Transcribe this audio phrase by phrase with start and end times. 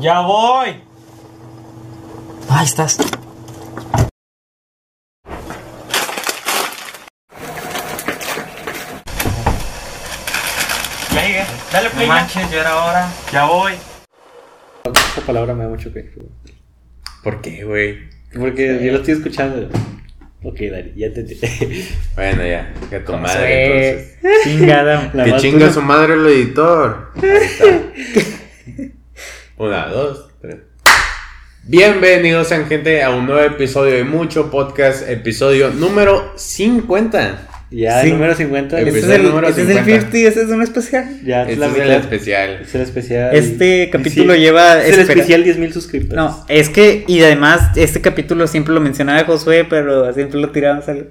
[0.00, 0.80] Ya voy.
[2.48, 2.98] Ahí estás.
[11.14, 11.46] Ya llegué.
[11.72, 12.06] Dale play.
[12.06, 13.10] No manches, ya era hora.
[13.32, 13.72] Ya voy.
[14.84, 16.14] Esta palabra me da mucho que.
[17.24, 18.08] ¿Por qué, güey?
[18.38, 19.68] Porque yo lo estoy escuchando.
[20.40, 21.24] Ok, Dani, ya te
[22.14, 24.18] Bueno, ya, que tu ¿Cómo madre entonces.
[24.44, 25.10] Chingada.
[25.12, 27.10] La Que chinga su madre el editor.
[27.16, 27.64] Ahí está.
[29.56, 30.58] Una, dos, tres.
[31.64, 37.48] Bienvenidos sean gente a un nuevo episodio de Mucho Podcast, episodio número 50.
[37.70, 38.10] Ya, Sí.
[38.12, 38.80] número 50.
[38.80, 40.00] Episodio Este es el, número este es el 50.
[40.10, 41.04] 50, ese es un especial.
[41.24, 42.58] Ya, es Este la es el especial.
[42.62, 43.34] Es el especial.
[43.36, 44.40] Este capítulo Sí.
[44.40, 44.78] lleva.
[44.82, 46.16] Es el espera- especial 10.000 suscriptores.
[46.16, 50.88] No, es que, y además, este capítulo siempre lo mencionaba Josué, pero siempre lo tiramos
[50.88, 51.08] al.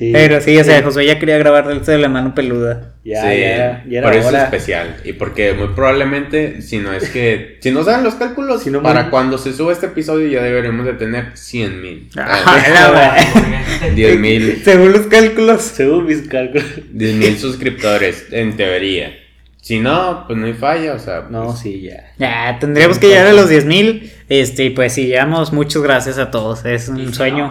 [0.00, 0.12] Sí.
[0.14, 2.94] Pero sí, o sea, Josué ya quería grabar el de la mano peluda.
[3.04, 4.38] Ya, sí, ya, ya era por eso hora.
[4.38, 4.96] es especial.
[5.04, 8.82] Y porque muy probablemente, si no es que, si no saben los cálculos, Si no
[8.82, 12.08] para me- cuando se suba este episodio ya deberemos de tener 100 mil.
[12.16, 13.14] Ah,
[13.94, 14.62] 10 mil.
[14.64, 15.60] Según los cálculos.
[15.60, 16.64] Según mis cálculos.
[16.92, 19.12] 10 mil suscriptores, en teoría.
[19.60, 21.26] Si no, pues no hay falla, o sea.
[21.28, 22.12] No, pues, sí, ya.
[22.18, 24.10] Ya, tendríamos que llegar a los 10.000.
[24.30, 25.52] Este, y pues sí, llegamos.
[25.52, 26.64] Muchas gracias a todos.
[26.64, 27.50] Es un sueño.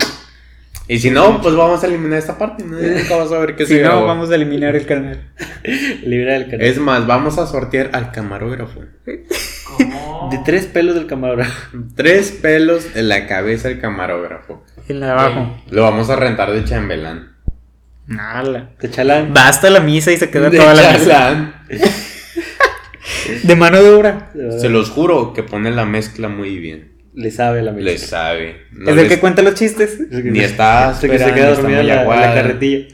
[0.89, 2.63] Y si no, pues vamos a eliminar esta parte.
[2.65, 2.75] ¿no?
[2.77, 4.07] Nunca vas a ver qué Si se no, grabó.
[4.07, 5.21] vamos a eliminar el canal.
[6.03, 6.61] Libra del canal.
[6.65, 8.81] Es más, vamos a sortear al camarógrafo.
[9.05, 11.77] De tres pelos del camarógrafo.
[11.95, 14.65] Tres pelos en la cabeza del camarógrafo.
[14.87, 15.57] En la de abajo.
[15.69, 17.35] Lo vamos a rentar de chambelán.
[18.07, 18.71] Nada.
[18.81, 19.31] De chalán.
[19.31, 21.05] Basta la misa y se queda De toda la misa.
[21.05, 21.53] chalán.
[23.43, 24.31] De mano de obra.
[24.59, 26.93] Se los juro que pone la mezcla muy bien.
[27.13, 28.07] Le sabe la Le mesa.
[28.07, 28.55] sabe.
[28.71, 29.99] No es el que cuenta los chistes.
[30.11, 32.87] Ni está que se queda muy en la, carretilla.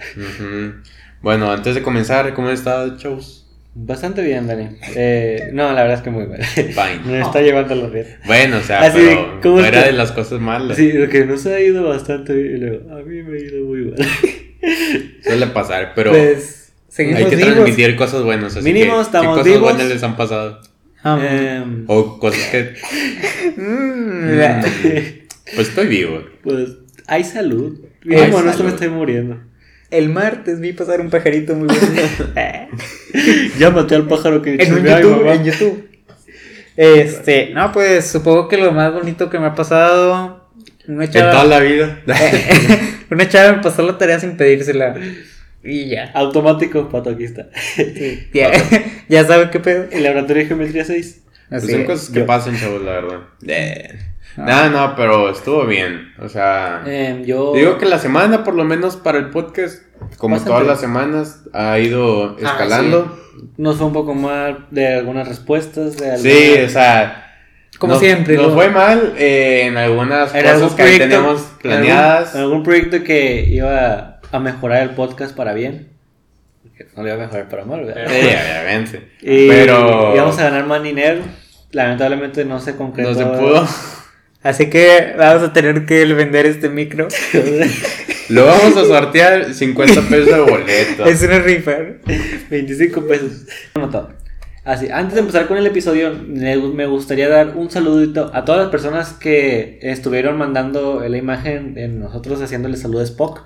[1.22, 3.41] Bueno, antes de comenzar, ¿cómo está, chavos?
[3.77, 4.69] Bastante bien, Dani.
[4.95, 6.41] Eh, no, la verdad es que muy mal.
[6.44, 7.02] Fine.
[7.05, 8.07] Me está llevando los bien.
[8.25, 9.85] Bueno, o sea, Así pero ¿cómo fuera está?
[9.88, 10.78] de las cosas malas.
[10.78, 12.56] Sí, lo que nos ha ido bastante bien.
[12.56, 13.95] y luego, a mí me ha ido muy mal.
[15.23, 17.53] Suele pasar, pero Pues seguimos hay que vivos.
[17.53, 18.56] transmitir cosas buenas.
[18.56, 19.61] Así Mínimo que, estamos ¿qué cosas vivos.
[19.73, 20.61] buenas les han pasado?
[21.07, 22.73] Ah, Em, O cosas que...
[23.57, 24.66] mm, la-
[25.55, 26.21] Pues estoy vivo.
[26.43, 26.69] pues
[27.07, 27.79] hay salud.
[28.03, 29.38] Hay Mínimo, no se me estoy muriendo.
[29.91, 31.79] El martes vi pasar un pajarito muy bueno.
[33.59, 35.33] Ya maté al pájaro que en un YouTube, mamá.
[35.35, 35.89] en YouTube.
[36.75, 40.49] Este, no, pues supongo que lo más bonito que me ha pasado.
[40.87, 42.01] Una En toda chava, la vida.
[43.11, 44.95] una chava me pasó la tarea sin pedírsela.
[45.66, 46.12] Y ya.
[46.14, 47.48] Automático, pato, aquí está.
[48.34, 48.52] Ya,
[49.09, 49.86] ya sabe qué pedo.
[49.92, 51.22] El laboratorio de geometría 6.
[51.50, 51.86] Pues son es.
[51.88, 52.26] cosas que yo.
[52.26, 53.20] pasan, chavos, la verdad.
[53.48, 54.00] Eh.
[54.38, 54.70] Ah.
[54.70, 56.12] No, no, pero estuvo bien.
[56.20, 57.53] O sea, Em, yo.
[57.56, 59.81] digo que la semana, por lo menos para el podcast,
[60.18, 60.52] como Bastante.
[60.52, 63.18] todas las semanas, ha ido escalando.
[63.58, 65.97] Nos fue un poco mal de algunas respuestas.
[65.97, 67.22] De sí, o sea,
[67.80, 68.53] Como nos- siempre, Nos ¿no?
[68.56, 72.28] fue mal eh, en algunas En cosas que proyecto- tenemos en planeadas.
[72.30, 75.90] algún, en algún proyecto que iba a mejorar el podcast para bien.
[76.96, 78.07] No lo iba a mejorar para mal, ¿verdad?
[78.09, 79.12] Sí, obviamente.
[79.22, 81.22] Y Pero íbamos a ganar más dinero.
[81.72, 83.12] Lamentablemente no se concretó.
[83.12, 83.68] no se pudo.
[84.44, 87.07] Así que vamos a tener que vender este micro.
[88.29, 91.06] Lo vamos a sortear 50 pesos de boleto.
[91.06, 91.78] es una rifa.
[91.78, 92.13] ¿no?
[92.50, 93.31] 25 pesos.
[94.66, 98.70] Así, antes de empezar con el episodio, me gustaría dar un saludito a todas las
[98.72, 103.44] personas que estuvieron mandando la imagen de nosotros haciéndole salud a Spock.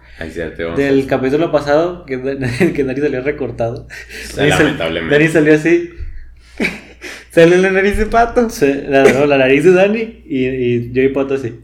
[0.78, 2.22] Sí, Del capítulo pasado, que,
[2.74, 3.86] que Dani salió recortado.
[4.32, 5.14] Sal- Lamentablemente.
[5.16, 5.90] Dani salió así.
[7.32, 8.50] Sale la nariz de pato.
[8.50, 11.60] Se- la, no, la nariz de Dani y, y yo y Pato así.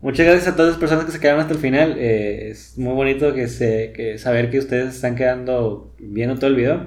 [0.00, 1.96] Muchas gracias a todas las personas que se quedaron hasta el final.
[1.98, 6.56] eh, es muy bonito que se, que saber que ustedes están quedando viendo todo el
[6.56, 6.86] video.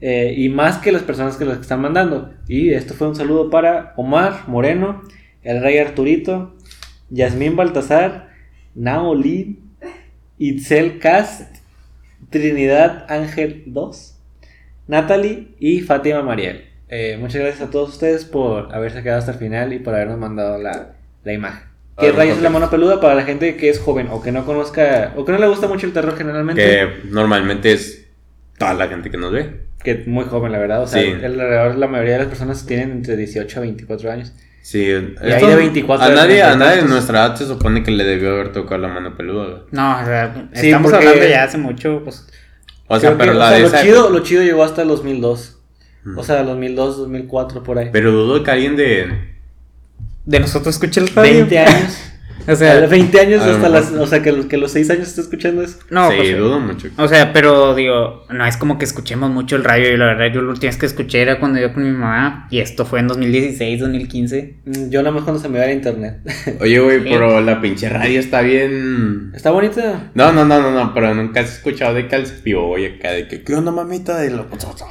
[0.00, 2.32] Eh, y más que las personas que los están mandando.
[2.48, 5.02] Y esto fue un saludo para Omar Moreno,
[5.42, 6.56] el Rey Arturito,
[7.10, 8.30] Yasmín Baltasar,
[8.74, 9.58] Naolin,
[10.38, 11.56] Itzel Cast,
[12.30, 14.18] Trinidad Ángel 2,
[14.88, 16.64] Natalie y Fátima Mariel.
[16.88, 20.18] Eh, muchas gracias a todos ustedes por haberse quedado hasta el final y por habernos
[20.18, 21.68] mandado la, la imagen.
[21.98, 24.32] ¿Qué Ah, rayos es la mano peluda para la gente que es joven o que
[24.32, 26.62] no conozca o que no le gusta mucho el terror generalmente?
[26.62, 28.08] Que normalmente es
[28.58, 29.60] toda la gente que nos ve.
[29.82, 30.82] Que muy joven, la verdad.
[30.82, 31.08] O sea, Sí.
[31.24, 34.32] alrededor la mayoría de las personas tienen entre 18 a 24 años.
[34.62, 36.90] Sí, ahí de 24 a nadie, a 30 nadie de tantos.
[36.90, 39.62] nuestra edad se supone que le debió haber tocado la mano peluda.
[39.70, 42.26] No, o sea, Sí, estamos porque- hablando ya hace mucho, pues.
[42.86, 44.82] O sea, pero que, la o sea, de lo, esa chido, lo chido llegó hasta
[44.82, 45.56] el 2002.
[46.04, 46.18] Mm.
[46.18, 47.88] O sea, 2002, 2004, por ahí.
[47.92, 49.06] Pero dudo que alguien de
[50.26, 51.32] De nosotros escucha el radio.
[51.32, 51.98] 20 años.
[52.52, 53.92] O sea, 20 años a lo hasta las.
[53.92, 55.78] O sea, que, los- que los 6 años esté escuchando eso.
[55.90, 56.88] no, sí, pues, dudo mucho.
[56.96, 59.92] O sea, pero digo, no es como que escuchemos mucho el radio.
[59.92, 62.46] Y la verdad, yo última vez que escuché era cuando iba con mi mamá.
[62.50, 64.56] Y esto fue en 2016, 2015.
[64.64, 66.18] Mm, Yo nada más cuando se me va el internet.
[66.60, 69.32] Oye, güey, pero la pinche radio está bien.
[69.34, 70.10] Está bonita.
[70.14, 73.42] No, no, no, no, no, pero nunca has escuchado de calcepio, oye, acá de que,
[73.42, 74.18] ¿qué onda, mamita?
[74.18, 74.46] De lo...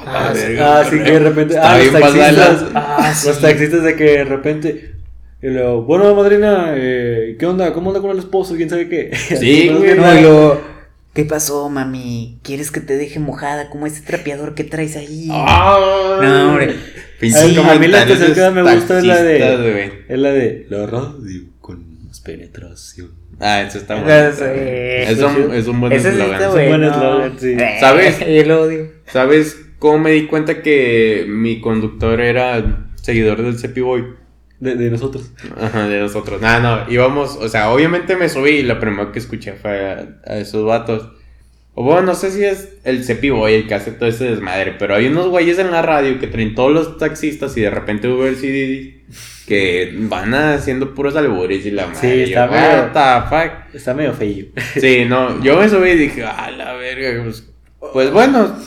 [0.06, 1.53] Ah, sí, verga, ah, sí, que de repente.
[1.56, 2.61] Está ah, los bien pasada de taxistas.
[2.73, 2.95] lanza.
[3.00, 4.95] Ah, Los taxistas de que de repente.
[5.41, 7.71] Y luego, bueno, madrina, eh, ¿qué onda?
[7.71, 8.56] ¿Cómo anda con el esposo?
[8.56, 9.12] ¿Quién sabe qué?
[9.15, 10.62] Sí, güey, no, y luego,
[11.13, 12.39] ¿qué pasó, mami?
[12.44, 15.30] ¿Quieres que te deje mojada como ese trapeador que traes ahí?
[15.31, 16.75] Ah, No, hombre.
[17.19, 19.91] Pinches A mí la que me gusta es la de-.
[20.09, 20.65] Es la de.
[20.69, 23.12] La radio con más penetración.
[23.39, 24.51] Ah, eso está Ya bueno.
[24.51, 26.44] Es un, es un buen sí eslogan.
[26.44, 27.56] un buen eslogan, sí.
[27.80, 28.19] ¿Sabes?
[28.27, 28.92] Yo lo odio.
[29.07, 34.03] ¿Sabes cómo me di cuenta que mi conductor era seguidor del Cepi Boy?
[34.59, 35.31] De, de nosotros.
[35.59, 36.41] Ajá, de nosotros.
[36.41, 40.07] No, no, íbamos, o sea, obviamente me subí y lo primero que escuché fue a,
[40.25, 41.09] a esos vatos.
[41.75, 44.75] O bueno, no sé si es el Cepi Boy el que hace todo ese desmadre,
[44.77, 48.09] pero hay unos güeyes en la radio que traen todos los taxistas y de repente
[48.09, 49.03] Uber CD
[49.47, 52.25] que van haciendo puros albures y la madre.
[52.25, 53.75] Sí, está yo, medio- What the fuck?
[53.75, 54.47] Está medio feillo.
[54.79, 57.47] Sí, no, yo me subí y dije, ah, la verga, pues,
[57.94, 58.57] pues bueno,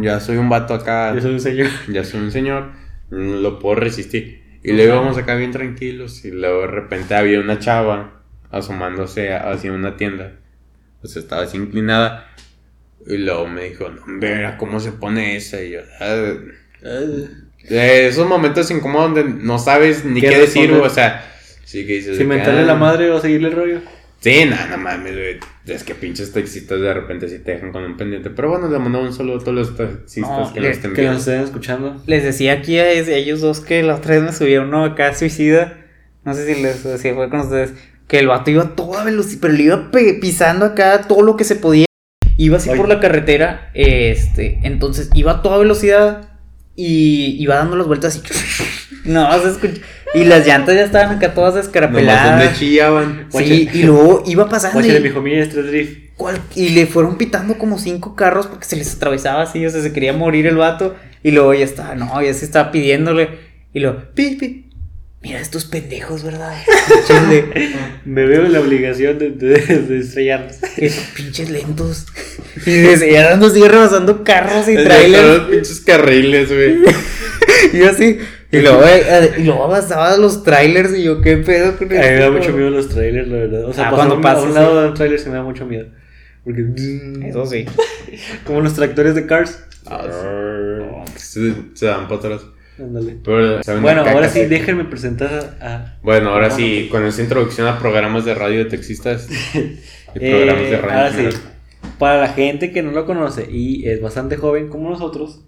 [0.00, 1.66] ya soy un vato acá, Yo soy un señor.
[1.88, 2.70] ya soy un señor,
[3.10, 4.39] lo puedo resistir.
[4.62, 9.72] Y luego íbamos acá bien tranquilos y luego de repente había una chava asomándose hacia
[9.72, 10.32] una tienda,
[11.00, 12.28] pues estaba así inclinada.
[13.06, 15.62] Y luego me dijo, no, verá cómo se pone esa.
[15.62, 16.34] Y yo, "Ah".
[17.68, 21.24] de esos momentos incómodos donde no sabes ni ¿Qué qué, decir, o sea,
[21.64, 22.64] sí que dices, Si que, mentarle "Ah".
[22.66, 23.80] la madre o seguirle el rollo.
[24.20, 25.38] Sí, no, no mames, güey.
[25.66, 28.28] Es que pinches taxistas de repente sí te dejan con un pendiente.
[28.30, 30.92] Pero bueno, le mandamos un saludo a todos los taxistas No, que le- nos estén
[30.92, 32.02] Que nos estén escuchando.
[32.06, 35.78] Les decía aquí a ellos dos que otra vez me subieron uno acá suicida.
[36.24, 37.72] No sé si les si fue con ustedes.
[38.08, 39.90] Que el vato iba a toda velocidad, pero le iba
[40.20, 41.86] pisando acá todo lo que se podía.
[42.36, 42.76] Iba así Ay.
[42.76, 43.70] por la carretera.
[43.72, 46.28] Este, entonces iba a toda velocidad
[46.76, 48.22] y iba dando las vueltas y.
[49.04, 49.80] No, se escucha.
[50.14, 52.40] Y las llantas ya estaban acá todas Nomás escarapeladas.
[52.40, 53.26] donde chillaban.
[53.30, 54.80] Sí, y luego iba pasando.
[54.84, 56.10] Y- mijo, mira este drift.
[56.16, 59.80] cual- y le fueron pitando como cinco carros porque se les atravesaba así, o sea,
[59.82, 60.96] se quería morir el vato.
[61.22, 63.28] Y luego ya estaba, no, ya se estaba pidiéndole.
[63.72, 64.66] Y luego, pi, pi.
[65.22, 66.50] Mira estos pendejos, ¿verdad?
[66.88, 67.44] Pinches,
[68.06, 70.56] Me veo en la obligación de, de, de estrellarnos.
[70.78, 72.06] esos pinches lentos.
[72.66, 72.80] Y
[73.12, 75.40] dando así rebasando carros y trailers.
[75.50, 76.76] pinches carriles, güey.
[77.74, 78.18] Y así.
[78.52, 81.96] Y luego, eh, y luego avanzaba los trailers y yo, ¿qué pedo con A mí
[81.98, 83.64] me da mucho miedo los trailers, la verdad.
[83.64, 84.54] O sea, Ah, cuando pasa, a un sí.
[84.54, 85.86] lado de un trailer se me da mucho miedo.
[86.44, 86.64] Porque.
[87.28, 87.66] Eso sí.
[88.44, 89.62] Como los tractores de Cars.
[89.86, 91.52] Ah, sí.
[91.74, 92.42] Se, se dan para atrás.
[92.78, 93.18] Ándale.
[93.22, 95.98] Pero, ¿saben Bueno, ahora sí, déjenme presentar a.
[96.02, 99.28] Bueno, ahora Ah, sí, con esta introducción a programas de radio de taxistas.
[99.54, 99.58] y
[100.14, 100.98] Eh, programas de radio.
[100.98, 101.38] ahora sí.
[101.98, 105.44] Para la gente que no lo conoce y es bastante joven como nosotros,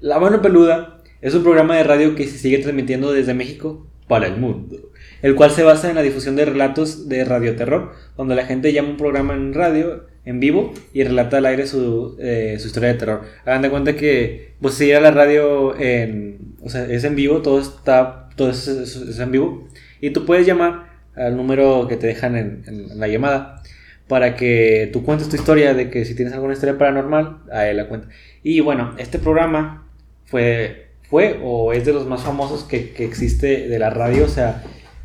[0.00, 4.26] La Mano Peluda es un programa de radio que se sigue transmitiendo desde México para
[4.26, 4.76] el mundo,
[5.22, 8.90] el cual se basa en la difusión de relatos de radioterror, donde la gente llama
[8.90, 12.98] un programa en radio en vivo y relata al aire su, eh, su historia de
[12.98, 13.22] terror.
[13.44, 17.14] Hagan de cuenta que pues si ir a la radio en, o sea, es en
[17.16, 19.68] vivo, todo está todo es, es- en vivo
[20.00, 23.62] y tú puedes llamar al número que te dejan en, en la llamada
[24.08, 27.76] para que tú cuentes tu historia de que si tienes alguna historia paranormal, a él
[27.78, 28.08] la cuenta.
[28.42, 29.88] Y bueno, este programa
[30.26, 34.28] fue, fue o es de los más famosos que, que existe de la radio, o
[34.28, 34.62] sea,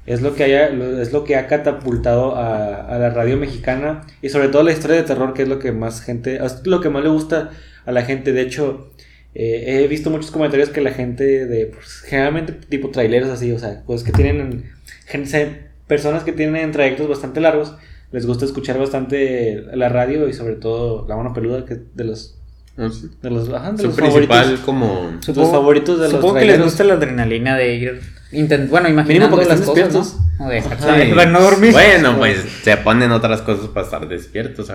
[0.07, 0.67] es lo que, haya,
[1.01, 4.97] es lo que ha catapultado a, a la radio mexicana y sobre todo la historia
[4.97, 7.51] de terror, que es lo que más gente, lo que más le gusta
[7.85, 8.33] a la gente.
[8.33, 8.91] De hecho,
[9.35, 13.59] eh, he visto muchos comentarios que la gente de, pues, generalmente tipo traileros así, o
[13.59, 14.71] sea, pues que tienen,
[15.05, 17.75] gen- se- personas que tienen trayectos bastante largos,
[18.11, 22.03] les gusta escuchar bastante la radio y sobre todo la mano peluda, que es de
[22.05, 22.40] los,
[22.77, 23.09] Ah, sí.
[23.21, 24.59] de los, ajá, de Su los principal favoritos.
[24.65, 25.11] como...
[25.27, 28.01] Los favoritos de los Supongo que les gusta la adrenalina de ir.
[28.31, 29.93] intent- bueno, imaginando porque las estén cosas.
[29.93, 30.39] despiertos.
[30.39, 30.49] ¿no?
[30.49, 30.57] De
[31.03, 31.71] Ay, para no dormir.
[31.73, 34.69] Bueno, pues se ponen otras cosas para estar despiertos,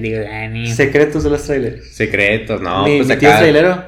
[0.00, 0.70] digo, Dani.
[0.72, 1.94] Secretos de los trailers.
[1.94, 3.42] Secretos, no, mi, pues mi tío es acá.
[3.42, 3.84] trailero,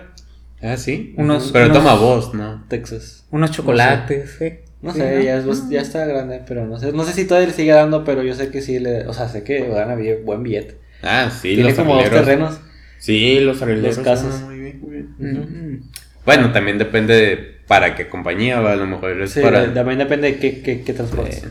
[0.61, 1.15] Ah, sí.
[1.17, 2.65] Unos- Pero unos- toma voz, ¿no?
[2.69, 3.25] Texas.
[3.31, 4.39] Unos chocolates.
[4.83, 6.93] No Sí, sé, ya, es- ya está grande, pero no sé.
[6.93, 9.07] No sé si todavía le sigue dando, pero yo sé que sí le.
[9.09, 10.79] O sea, sé que gana bien- buen billete.
[11.03, 12.61] Ah, sí, Tiene los como dos terrenos.
[12.99, 13.97] Sí, los arregleros.
[13.97, 14.35] Dos casas.
[14.41, 15.09] son Muy bien, muy bien.
[15.19, 15.91] Mm.
[16.25, 19.73] Bueno, también depende de para qué compañía va, a lo mejor es Sí, para...
[19.73, 21.45] también depende de qué, qué, qué transportes.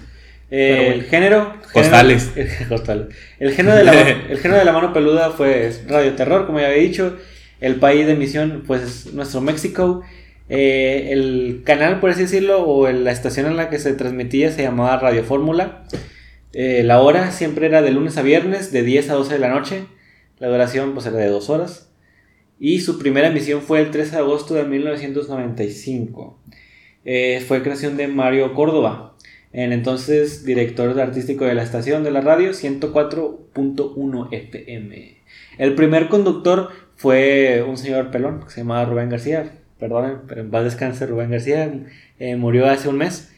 [0.50, 1.56] Eh, el género.
[1.74, 2.32] Costales.
[2.34, 3.08] género- Costales.
[3.40, 3.94] El género, de la,
[4.30, 7.18] el género de la mano peluda fue Radio Terror, como ya había dicho.
[7.60, 10.04] El país de emisión, pues es nuestro México.
[10.50, 14.62] Eh, el canal, por así decirlo, o la estación en la que se transmitía se
[14.64, 15.84] llamaba Radio Fórmula.
[16.54, 19.50] Eh, la hora siempre era de lunes a viernes, de 10 a 12 de la
[19.50, 19.84] noche.
[20.40, 21.90] La duración pues era de 2 horas.
[22.60, 26.40] Y su primera emisión fue el 13 de agosto de 1995.
[27.06, 29.16] Eh, fue creación de Mario Córdoba,
[29.54, 35.18] el entonces director artístico de la estación de la radio 104.1 FM.
[35.58, 39.52] El primer conductor fue un señor pelón que se llamaba Rubén García.
[39.80, 41.72] Perdonen, pero en paz descanse Rubén García.
[42.20, 43.32] Eh, murió hace un mes.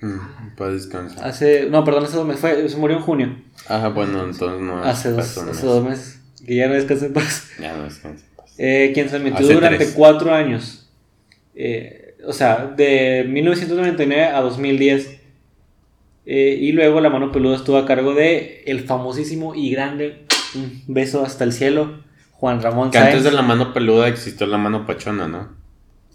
[0.00, 1.26] Mm, Para descansar.
[1.26, 2.40] Hace, no, perdón, hace dos meses.
[2.40, 3.36] Fue, se murió en junio.
[3.68, 4.82] Ajá, bueno, entonces no.
[4.82, 6.23] Hace dos, hace dos meses.
[6.46, 7.50] Que ya no descansa en paz.
[7.60, 8.24] Ya no descansa.
[8.36, 8.54] pues.
[8.58, 9.92] Eh, quien transmitió Hace durante tres.
[9.96, 10.90] cuatro años.
[11.54, 15.20] Eh, o sea, de 1999 a 2010.
[16.26, 20.24] Eh, y luego la mano peluda estuvo a cargo de el famosísimo y grande,
[20.54, 23.10] un beso hasta el cielo, Juan Ramón Que Sáenz.
[23.16, 25.50] antes de la mano peluda existió la mano pachona, ¿no?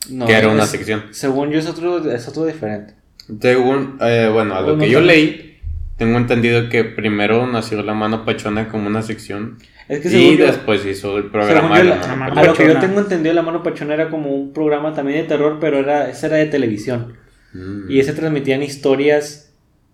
[0.09, 1.03] No, que era una es- sección.
[1.11, 2.95] Según yo es otro, es otro diferente.
[3.39, 5.59] Según, eh, bueno, a lo que yo leí,
[5.97, 9.57] tengo entendido que primero nació la mano pachona como una sección
[9.89, 12.45] Es que y yo, después hizo el programa yo, de la- la mano mano a
[12.45, 12.79] lo que yo Pachona.
[12.87, 16.27] tengo entendido, la mano pachona era como un programa también de terror, pero era, ese
[16.27, 17.13] era de televisión.
[17.53, 17.89] Mm.
[17.89, 19.47] Y ese transmitían historias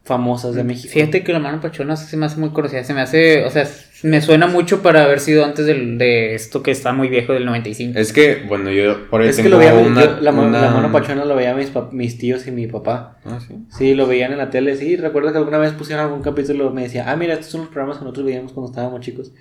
[0.03, 0.93] famosas de México.
[0.93, 2.83] Fíjate que la mano pachona se me hace muy conocida.
[2.83, 3.67] Se me hace, o sea,
[4.03, 7.45] me suena mucho para haber sido antes del, de esto que está muy viejo del
[7.45, 7.97] 95.
[7.97, 10.61] Es que, bueno, yo por ahí Es que tengo lo veía, una, yo- la, una-
[10.61, 13.17] la mano pachona lo veía mis, mis tíos y mi papá.
[13.25, 13.55] Ah, sí.
[13.75, 14.75] Sí, lo veían en la tele.
[14.75, 17.69] Sí, recuerdo que alguna vez pusieron algún capítulo me decía, ah, mira, estos son los
[17.69, 19.31] programas que nosotros veíamos cuando estábamos chicos.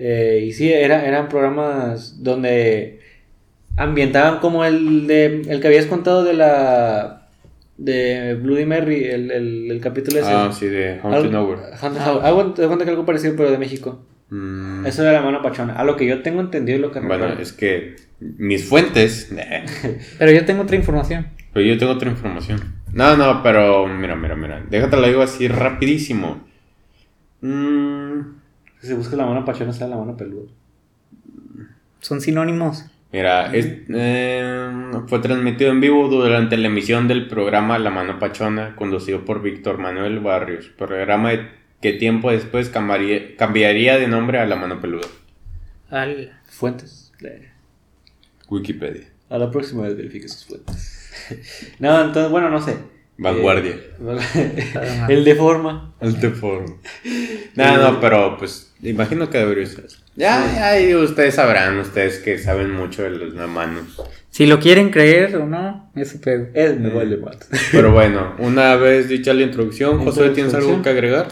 [0.00, 3.00] Eh, y sí, era, eran programas donde
[3.76, 7.28] ambientaban como el, de, el que habías contado de la...
[7.78, 10.30] de Bloody Mary, el, el, el capítulo ese.
[10.30, 11.62] Ah, sí, de Haunted Nowhere.
[11.80, 12.24] Haunted Hour.
[12.24, 14.04] Algo, te cuenta que algo parecido, pero de México.
[14.30, 15.72] Mm, Eso era la mano pachona.
[15.74, 17.42] A lo que yo tengo entendido y lo que Bueno, recuerdo.
[17.42, 19.32] es que mis fuentes.
[20.18, 21.26] Pero yo tengo otra información.
[21.52, 22.60] pero yo tengo otra información.
[22.92, 24.64] No, no, pero mira, mira, mira.
[24.70, 26.46] Déjate lo digo así rapidísimo.
[27.40, 28.37] Mm,
[28.80, 30.50] Si se busca la mano pachona, sale la mano peluda.
[32.00, 32.84] Son sinónimos.
[33.12, 34.70] Mira, es- eh,
[35.06, 39.78] fue transmitido en vivo durante la emisión del programa La Mano Pachona, conducido por Víctor
[39.78, 41.48] Manuel Barrios, programa de-
[41.80, 45.06] que tiempo después cambiaría, cambiaría de nombre a La Mano Peluda.
[45.90, 46.32] Al...
[46.46, 47.12] Fuentes.
[48.48, 49.08] Wikipedia.
[49.30, 51.76] A la próxima vez verifique sus fuentes.
[51.78, 52.76] no, entonces, bueno, no sé.
[53.18, 53.74] Vanguardia.
[54.36, 54.72] Eh,
[55.08, 55.92] el de forma.
[56.00, 56.76] El deforme.
[57.56, 59.86] No, no, pero pues imagino que debería ser.
[60.14, 64.00] Ya, ya, ustedes sabrán, ustedes que saben mucho de las manos.
[64.30, 66.46] Si lo quieren creer o no, eso pedo.
[66.54, 67.36] Es me vale más.
[67.72, 71.26] Pero bueno, una vez dicha la introducción, José, ¿tienes algo que agregar?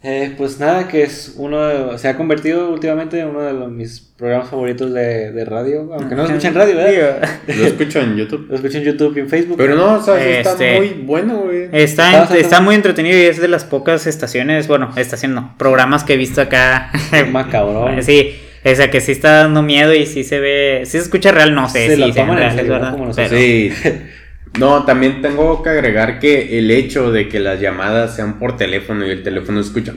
[0.00, 3.68] Eh, pues nada, que es uno de- se ha convertido últimamente en uno de los-
[3.72, 7.28] mis programas favoritos de, de radio, aunque no lo escuchan radio, ¿verdad?
[7.48, 8.46] Lo escucho en YouTube.
[8.48, 9.56] Lo escucho en YouTube y en Facebook.
[9.56, 11.68] Pero no, o sea, sí está Este- muy bueno, güey.
[11.72, 16.04] Está, Está en- muy entretenido y es de las pocas estaciones, bueno, estación no, programas
[16.04, 16.92] que he visto acá.
[17.32, 18.00] Macabrón.
[18.04, 21.32] sí, o sea que sí está dando miedo y sí se ve, sí se escucha
[21.32, 22.92] real, no sé Se si lo sean toman en reales, serio, ¿verdad?
[22.92, 23.30] como nosotros.
[23.30, 23.72] Pero- Sí.
[24.58, 29.06] No, también tengo que agregar que el hecho de que las llamadas sean por teléfono
[29.06, 29.94] y el teléfono escucha.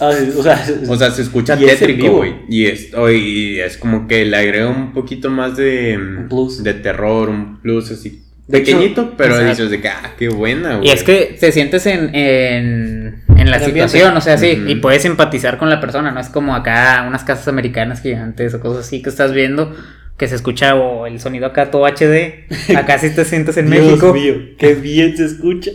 [0.00, 2.34] Ah, o sea, O sea, se escucha Y es tétrico, güey.
[2.48, 5.96] Y es, oh, y es como que le agrega un poquito más de.
[5.96, 6.62] Un plus.
[6.62, 8.22] De terror, un plus así.
[8.46, 9.50] De hecho, pequeñito, pero exacto.
[9.50, 10.88] dices de que, ah, qué buena, güey.
[10.88, 15.06] Y es que te sientes en, en, en la situación, o sea, sí, y puedes
[15.06, 19.00] empatizar con la persona, no es como acá unas casas americanas gigantes o cosas así
[19.00, 19.74] que estás viendo
[20.16, 23.86] que se escucha o el sonido acá todo HD, acá sí te sientes en Dios
[23.86, 24.12] México.
[24.14, 25.72] mío, qué bien se escucha.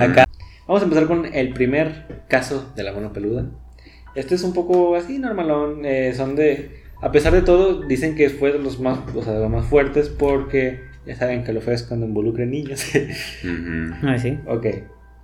[0.00, 0.24] Acá.
[0.66, 3.46] Vamos a empezar con el primer caso de la mano peluda.
[4.14, 5.84] Este es un poco así normalón.
[5.84, 6.82] eh, son de.
[7.00, 9.66] A pesar de todo, dicen que fue de los más, o sea, de los más
[9.66, 12.84] fuertes porque ya saben que lo fue es cuando involucran niños.
[14.02, 14.38] Ay, sí.
[14.46, 14.66] ok.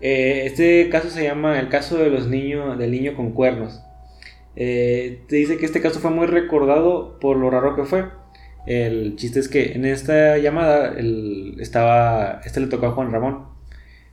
[0.00, 3.80] Eh, este caso se llama el caso de los niños, del niño con cuernos.
[4.60, 8.06] Eh, te dice que este caso fue muy recordado por lo raro que fue.
[8.66, 10.96] El chiste es que en esta llamada
[11.60, 13.44] estaba, este le tocó a Juan Ramón.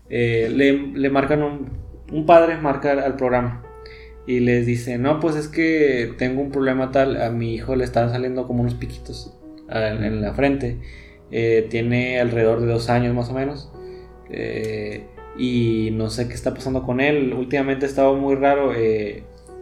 [0.07, 1.71] Eh, le, le marcan un,
[2.11, 3.63] un padre marca al programa
[4.27, 7.83] y les dice, no, pues es que tengo un problema tal, a mi hijo le
[7.83, 9.35] están saliendo como unos piquitos
[9.67, 10.77] en, la frente.
[11.31, 13.71] Eh, tiene alrededor de dos años más o menos.
[15.37, 17.33] Y no sé qué está pasando con él.
[17.33, 18.73] Últimamente ha estado muy raro.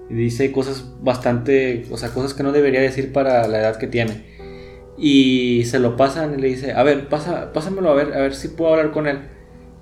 [0.10, 4.34] Dice cosas bastante, o sea, cosas que no debería decir para la edad que tiene.
[4.98, 8.36] Y se lo pasan y le dice, a ver, pasa, pásamelo a ver, a ver
[8.36, 9.20] si puedo hablar con él.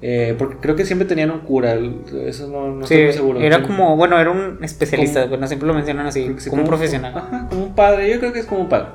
[0.04, 3.40] Eh, porque creo que siempre tenían un cura, eso no, no Sí, estoy muy seguro.
[3.42, 3.63] era Sí.
[3.63, 7.13] como, bueno, era un especialista, Como- bueno, siempre lo mencionan así, sí, como un profesional.
[7.16, 8.88] Ajá, como un padre, yo creo que es como un padre.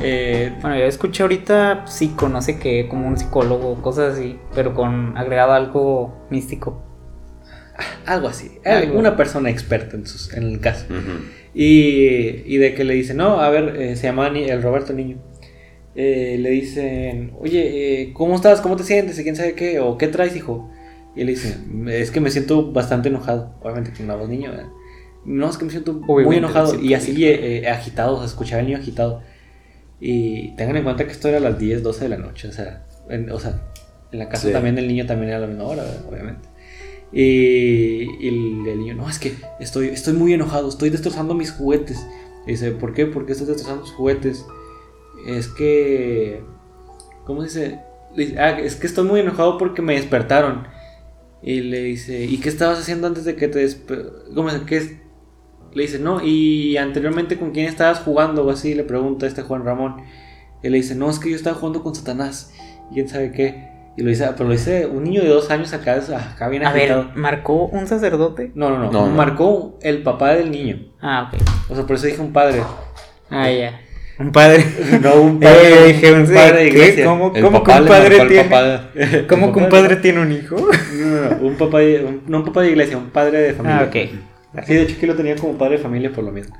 [0.00, 4.72] Eh, Bueno, yo escuché ahorita psico, no sé qué, como un psicólogo, cosas así, pero
[4.72, 6.80] con agregado algo místico.
[8.06, 8.50] Algo así.
[8.64, 8.98] Algo.
[8.98, 10.86] Una persona experta en, sus, en el caso.
[11.54, 15.18] Y, y de que le dicen, no, a ver, eh, se llama el Roberto Niño.
[15.96, 18.60] Eh, le dicen, oye, eh, ¿cómo estás?
[18.60, 19.18] ¿Cómo te sientes?
[19.18, 19.80] ¿Y quién sabe qué?
[19.80, 20.70] ¿O qué traes, hijo?
[21.16, 21.56] Y le dice,
[21.88, 23.54] es que me siento bastante enojado.
[23.62, 24.68] Obviamente con una voz niño, ¿verdad?
[25.24, 26.80] No, es que me siento muy enojado.
[26.80, 29.20] Y así eh, eh, agitado, se escuchaba el niño agitado.
[30.00, 32.48] Y tengan en cuenta que esto era a las 10, 12 de la noche.
[32.48, 33.60] O sea, en, o sea,
[34.12, 34.52] en la casa Sí.
[34.52, 36.04] también del niño también era a la misma hora, ¿verdad?
[36.08, 36.48] obviamente.
[37.12, 42.06] Y, y el, niño, no, es que estoy, estoy muy enojado, estoy destrozando mis juguetes.
[42.46, 43.06] Y dice, ¿por qué?
[43.06, 44.46] ¿Por qué estás destrozando tus juguetes?
[45.26, 46.42] Es que...
[47.24, 47.60] ¿Cómo se
[48.16, 48.38] dice?
[48.38, 50.66] Ah, es que estoy muy enojado porque me despertaron.
[51.42, 53.66] Y le dice, ¿y qué estabas haciendo antes de que te?
[54.34, 54.92] ¿Cómo es?
[55.72, 59.64] Le dice, no, y anteriormente con quién estabas jugando o así, le pregunta este Juan
[59.64, 60.02] Ramón.
[60.62, 62.52] Y le dice, no, es que yo estaba jugando con Satanás.
[62.90, 63.69] Y quién sabe qué.
[64.00, 66.00] Y lo dice, ah, pero lo dice un niño de dos años acá,
[66.32, 67.10] acá bien A ver, agitado.
[67.16, 68.50] ¿marcó un sacerdote?
[68.54, 69.14] No, no, no, No, no.
[69.14, 70.78] Marcó el papá del niño.
[71.02, 71.40] Ah, ok.
[71.68, 72.62] O sea, por eso dije un padre.
[73.28, 73.78] Ah, ya.
[74.18, 74.62] Un padre.
[75.02, 75.86] No un Eh, padre.
[75.92, 77.04] dije, un sí, padre de iglesia.
[77.06, 78.44] ¿Cómo, El cómo que papá un padre tiene?
[78.44, 78.90] papá.
[79.28, 80.56] ¿Cómo que un padre tiene un hijo?
[80.56, 83.52] No, no, no, un papá de, un- no un papá de iglesia, un padre de
[83.54, 83.80] familia.
[83.80, 84.64] Ah, ok.
[84.66, 86.54] Sí, de hecho que lo tenía como padre de familia por lo mismo.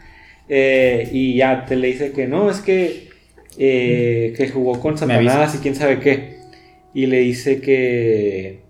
[0.49, 3.11] Eh, y ya te le dice que no, es que,
[3.59, 4.97] eh, que jugó con.
[4.97, 6.40] Satanás y quién sabe qué.
[6.95, 8.63] Y le dice que...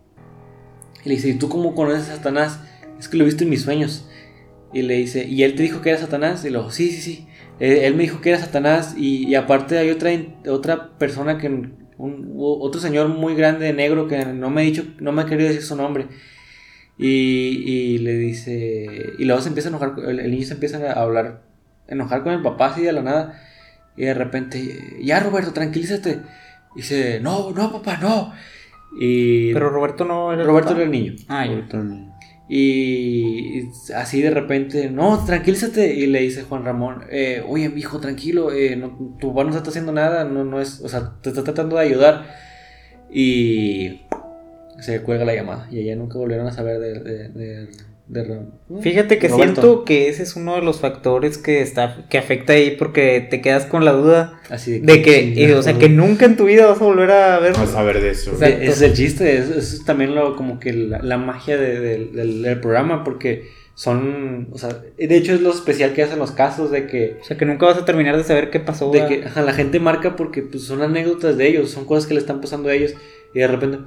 [1.05, 2.61] Le dice, ¿y tú cómo conoces a Satanás?
[2.99, 4.07] Es que lo he visto en mis sueños.
[4.73, 6.45] Y le dice, ¿y él te dijo que era Satanás?
[6.45, 7.27] Y luego, sí, sí, sí.
[7.59, 10.11] Él me dijo que era Satanás y, aparte hay otra,
[10.49, 11.49] otra persona que...
[11.49, 15.27] un- otro señor muy grande de negro que no me ha dicho, no me ha
[15.27, 16.07] querido decir su nombre.
[16.97, 18.87] Y, y le dice.
[19.19, 19.95] Y luego se empieza a enojar.
[20.07, 21.43] El, el niño se empieza a hablar.
[21.89, 23.43] enojar con el papá así de la nada.
[23.97, 24.97] Y de repente.
[25.03, 26.21] Ya, Roberto, tranquilízate.
[26.75, 28.33] Y dice: No, no, papá, no.
[29.01, 29.53] Y.
[29.53, 30.81] Pero Roberto no era el Roberto papá.
[30.81, 31.15] era el niño.
[31.29, 31.67] Ah, ya.
[32.53, 35.95] Y así de repente, no, tranquilízate.
[35.95, 39.71] Y le dice Juan Ramón, eh, oye, hijo, tranquilo, eh, no, tu papá no está
[39.71, 42.27] haciendo nada, no, no es, o sea, te está tratando de ayudar.
[43.13, 44.01] Y
[44.81, 45.69] se cuelga la llamada.
[45.71, 47.01] Y ella nunca volvieron a saber de.
[47.01, 49.61] de, de- de Ro- Fíjate que Roberto.
[49.63, 53.41] siento que ese es uno de los factores que está que afecta ahí porque te
[53.41, 56.67] quedas con la duda Así de que, y, o sea, que nunca en tu vida
[56.67, 57.53] vas a volver a ver.
[57.53, 58.33] Vas a ver de eso.
[58.33, 58.57] Exacto.
[58.63, 62.05] Ese es el chiste, es, es también lo, como que la, la magia de- de-
[62.07, 66.33] del, del programa, porque son, o sea, de hecho es lo especial que hacen los
[66.33, 68.91] casos de que, O sea, que nunca vas a terminar de saber qué pasó.
[68.91, 69.09] de ¿verdad?
[69.21, 72.21] que ajá, la gente marca porque pues, son anécdotas de ellos, son cosas que le
[72.21, 72.93] están pasando a ellos
[73.33, 73.79] y de repente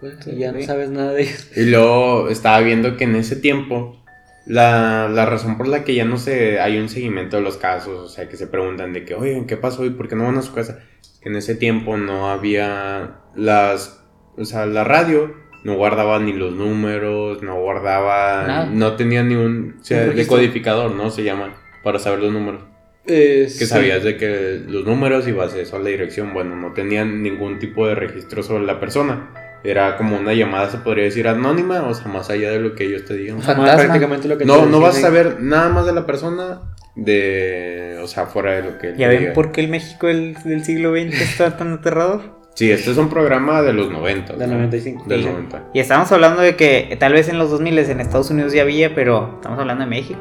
[0.00, 1.50] pues, Sí, ya no sabes nada de ellos.
[1.56, 4.02] Y luego estaba viendo que en ese tiempo,
[4.46, 7.98] la, la razón por la que ya no se hay un seguimiento de los casos,
[7.98, 10.38] o sea, que se preguntan de que, oye, ¿qué pasó y por qué no van
[10.38, 10.80] a su casa?
[11.20, 14.02] Que en ese tiempo no había las,
[14.36, 15.34] o sea, la radio
[15.64, 18.66] no guardaba ni los números, no guardaba, Nada.
[18.66, 21.10] no tenía ni un, o sea, decodificador, ¿no?
[21.10, 22.62] Se llama, para saber los números.
[23.06, 26.72] Eh, Que sabías de que los números y base eso a la dirección, bueno, no
[26.74, 29.30] tenían ningún tipo de registro sobre la persona.
[29.64, 32.84] Era como una llamada, se podría decir, anónima, o sea, más allá de lo que
[32.84, 33.40] ellos te digan.
[33.42, 33.76] Fantasma.
[33.76, 36.60] prácticamente lo que No, te no vas a saber nada más de la persona
[36.94, 39.32] de, o sea, fuera de lo que él Ya ven diga.
[39.32, 42.38] por qué el México del, del siglo XX está tan aterrador.
[42.54, 44.32] Sí, este es un programa de los 90.
[44.34, 44.56] Del ¿no?
[44.56, 45.04] 95.
[45.08, 45.28] Del Sí.
[45.28, 45.64] 90.
[45.74, 48.94] Y estamos hablando de que tal vez en los 2000 en Estados Unidos ya había,
[48.96, 50.20] pero estamos hablando de México.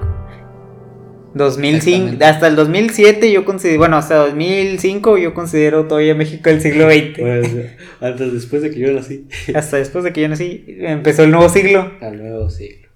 [1.37, 2.25] 2005, Exactamente.
[2.25, 7.19] hasta el 2007 yo considero, bueno, hasta 2005 yo considero todavía México del siglo XX.
[7.19, 7.49] Pues,
[8.01, 9.27] antes, después de que yo nací.
[9.55, 11.91] Hasta después de que yo nací, empezó el nuevo siglo.
[12.01, 12.87] Al nuevo siglo.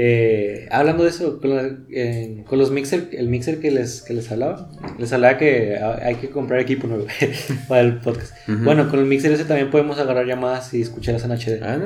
[0.00, 4.14] Eh, hablando de eso, con, la- eh, con los mixer, el mixer que les, que
[4.14, 7.06] les hablaba, les hablaba que ha- hay que comprar equipo nuevo
[7.68, 8.32] para el podcast.
[8.46, 11.60] Bueno, con el mixer ese también podemos agarrar llamadas y escucharlas en HD.
[11.62, 11.78] Ah.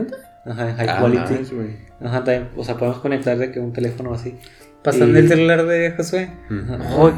[0.44, 1.34] Ajá, en high Ah, quality.
[1.38, 1.54] nice.
[2.02, 4.34] Ajá, también, o sea, podemos conectar de que un teléfono así.
[4.82, 6.30] Pasando Y- el celular de Josué.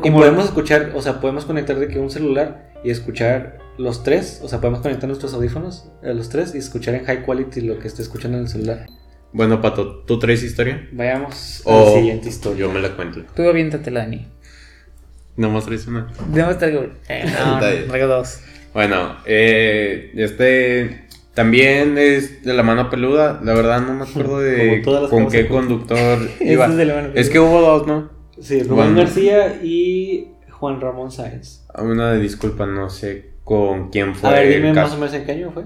[0.03, 4.41] Y podemos escuchar, o sea, podemos conectar de que un celular y escuchar los tres,
[4.43, 7.79] o sea, podemos conectar nuestros audífonos, eh, los tres, y escuchar en high quality lo
[7.79, 8.87] que esté escuchando en el celular.
[9.33, 10.89] Bueno, Pato, ¿tú traes historia?
[10.93, 12.61] Vayamos O a la siguiente historia.
[12.61, 13.23] Yo me la cuento.
[13.35, 14.29] Tú aviéntatela, Dani.
[15.37, 16.07] Nomás traes una.
[16.29, 16.87] Debemos traigo.
[17.09, 18.39] Eh, no, no, traigo dos.
[18.73, 23.41] Bueno, eh, este también es de la mano peluda.
[23.43, 26.67] La verdad no me acuerdo de con qué conductor iba.
[26.67, 28.11] es de la mano Es que hubo dos, ¿no?
[28.41, 28.97] Sí, Rubén Bueno.
[28.99, 31.67] García y Juan Ramón Sáenz.
[31.77, 34.31] Una disculpa, no sé con quién fue.
[34.31, 34.87] A ver, el dime caso.
[34.89, 35.65] más o menos en qué año fue.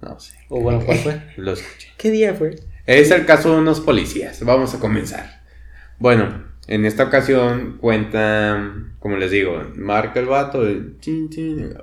[0.00, 1.22] No sé, O bueno, ¿cuál fue?
[1.36, 1.88] lo escuché.
[1.96, 2.56] ¿Qué día fue?
[2.86, 4.44] Es el caso de unos policías.
[4.44, 5.42] Vamos a comenzar.
[5.98, 11.74] Bueno, en esta ocasión cuenta, como les digo, marca el vato, de chin, chin,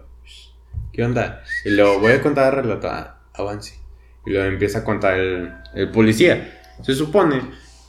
[0.91, 1.43] ¿qué onda?
[1.65, 2.89] Y lo voy a contar relato,
[3.33, 3.79] avance.
[4.25, 6.59] Y luego empieza a contar el, el policía.
[6.83, 7.41] Se supone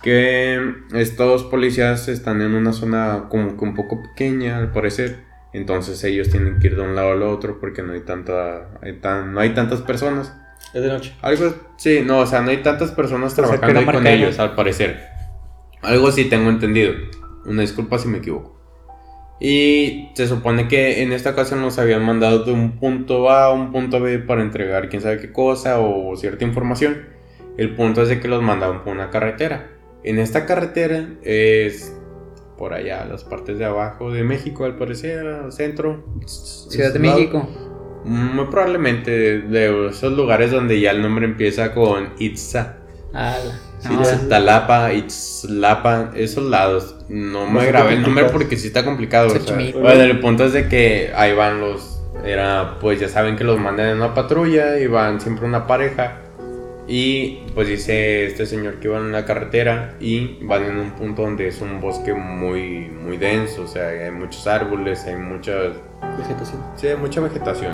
[0.02, 5.24] que estos policías están en una zona como que un poco pequeña, al parecer.
[5.52, 8.94] Entonces ellos tienen que ir de un lado al otro porque no hay tanta, hay
[9.00, 10.32] tan, no hay tantas personas.
[10.72, 11.14] Es de noche.
[11.22, 15.00] Algo, sí, no, o sea, no hay tantas personas trabajando ahí con ellos, al parecer.
[15.82, 16.92] Algo sí tengo entendido.
[17.44, 18.59] Una disculpa si me equivoco.
[19.40, 23.52] Y se supone que en esta ocasión nos habían mandado de un punto A a
[23.52, 27.08] un punto B para entregar quién sabe qué cosa o cierta información.
[27.56, 29.70] El punto es de que los mandaban por una carretera.
[30.04, 31.94] En esta carretera es
[32.60, 36.04] por allá, las partes de abajo de México, al parecer, centro.
[36.26, 36.98] Ciudad de.
[36.98, 37.48] México.
[38.04, 42.76] Muy probablemente de esos lugares donde ya el nombre empieza con Itza.
[43.14, 43.38] Ah,
[43.80, 44.14] Sí, no, ya.
[44.14, 46.96] Itzalapa, Itzlapa, esos lados.
[47.08, 49.28] No me grabé el nombre porque sí está complicado.
[49.28, 49.56] o sea.
[49.56, 52.00] Bueno, el punto es de que ahí van los.
[52.24, 56.18] Era, pues ya saben que los mandan en una patrulla y van siempre una pareja.
[56.86, 61.22] Y pues dice este señor que van en la carretera y van en un punto
[61.22, 63.62] donde es un bosque muy, muy denso.
[63.62, 65.74] O sea, hay muchos árboles, hay muchas.
[66.18, 66.60] Vegetación.
[66.76, 67.72] Sí, hay mucha vegetación.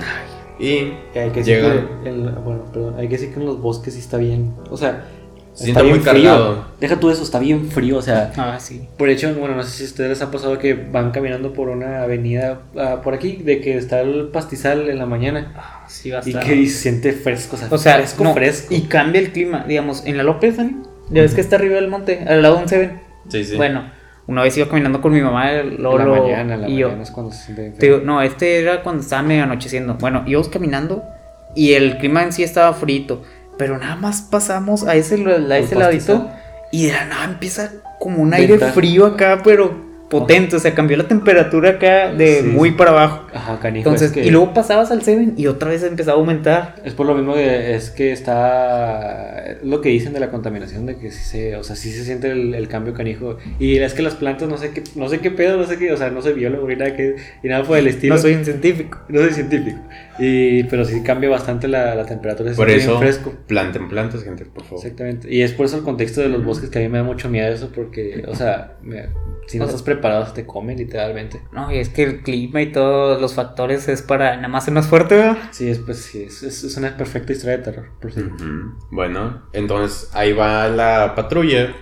[0.59, 1.88] Y Que hay que decir Llegan.
[2.03, 4.77] que en, bueno, perdón, hay que decir que en los bosques sí está bien, o
[4.77, 5.05] sea,
[5.57, 6.05] Se siente muy frío.
[6.05, 6.64] cargado.
[6.81, 8.87] Deja tú eso, está bien frío, o sea, Ah, sí.
[8.99, 11.69] por hecho, bueno, no sé si a ustedes les ha pasado que van caminando por
[11.71, 16.11] una avenida ah, por aquí, de que está el pastizal en la mañana Ah, sí
[16.11, 16.45] va a y estar.
[16.45, 18.75] que se siente fresco, o sea, O sea, fresco, no, fresco.
[18.75, 19.64] Y cambia el clima.
[19.66, 20.77] Digamos, en la López, Dani.
[21.11, 23.01] Ya ves que está arriba del monte, al lado de un Seven.
[23.29, 23.57] sí, sí.
[23.57, 23.90] Bueno,
[24.27, 26.88] una vez iba caminando con mi mamá, En luego la mañana, en la y yo,
[26.88, 29.95] mañana es cuando se siente digo, no, este era cuando estaba medio anocheciendo.
[29.95, 31.03] Bueno, íbamos caminando
[31.55, 33.23] y el clima en sí estaba frito.
[33.59, 36.31] Pero nada más pasamos a ese, a ese ladito
[36.73, 38.73] y de la nada empieza como un aire Venta.
[38.73, 40.57] frío acá, pero potente.
[40.57, 43.27] O sea, cambió la temperatura acá de Sí, muy para abajo.
[43.35, 43.88] Ajá, canijo.
[43.88, 46.77] Entonces, es que y luego pasabas al Seven y otra vez empezaba a aumentar.
[46.85, 50.97] es por lo mismo que es que está lo que dicen de la contaminación de
[50.97, 54.03] que sí se, o sea, sí se siente el, el cambio canijo y es que
[54.03, 56.23] las plantas no sé qué no sé qué pedo, no sé qué, o sea, no
[56.23, 58.14] soy biólogo ni nada que y nada por el estilo.
[58.14, 58.99] No soy un científico.
[59.09, 59.79] No soy científico.
[60.18, 62.52] Y, pero sí cambia bastante la, la temperatura.
[62.55, 63.35] Por bien eso, fresco.
[63.46, 64.79] planten plantas, gente, por favor.
[64.83, 65.33] Exactamente.
[65.33, 67.29] Y es por eso el contexto de los bosques que a mí me da mucho
[67.29, 67.70] miedo eso.
[67.74, 69.09] Porque, o sea, me-
[69.46, 71.40] si no estás preparado, te comen literalmente.
[71.52, 74.74] No, y es que el clima y todos los factores es para nada más ser
[74.74, 75.37] más fuerte, ¿verdad?
[75.50, 77.87] Sí, es, pues, sí, es, es- es una perfecta historia de terror.
[78.00, 78.22] Por sí.
[78.90, 81.74] Bueno, entonces ahí va la patrulla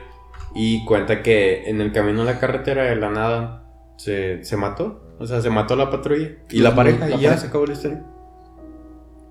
[0.57, 3.65] y cuenta que en el camino a la carretera de la nada
[3.97, 5.01] se, se mató.
[5.21, 8.03] O sea, se mató la patrulla y la pareja y ya se acabó la historia.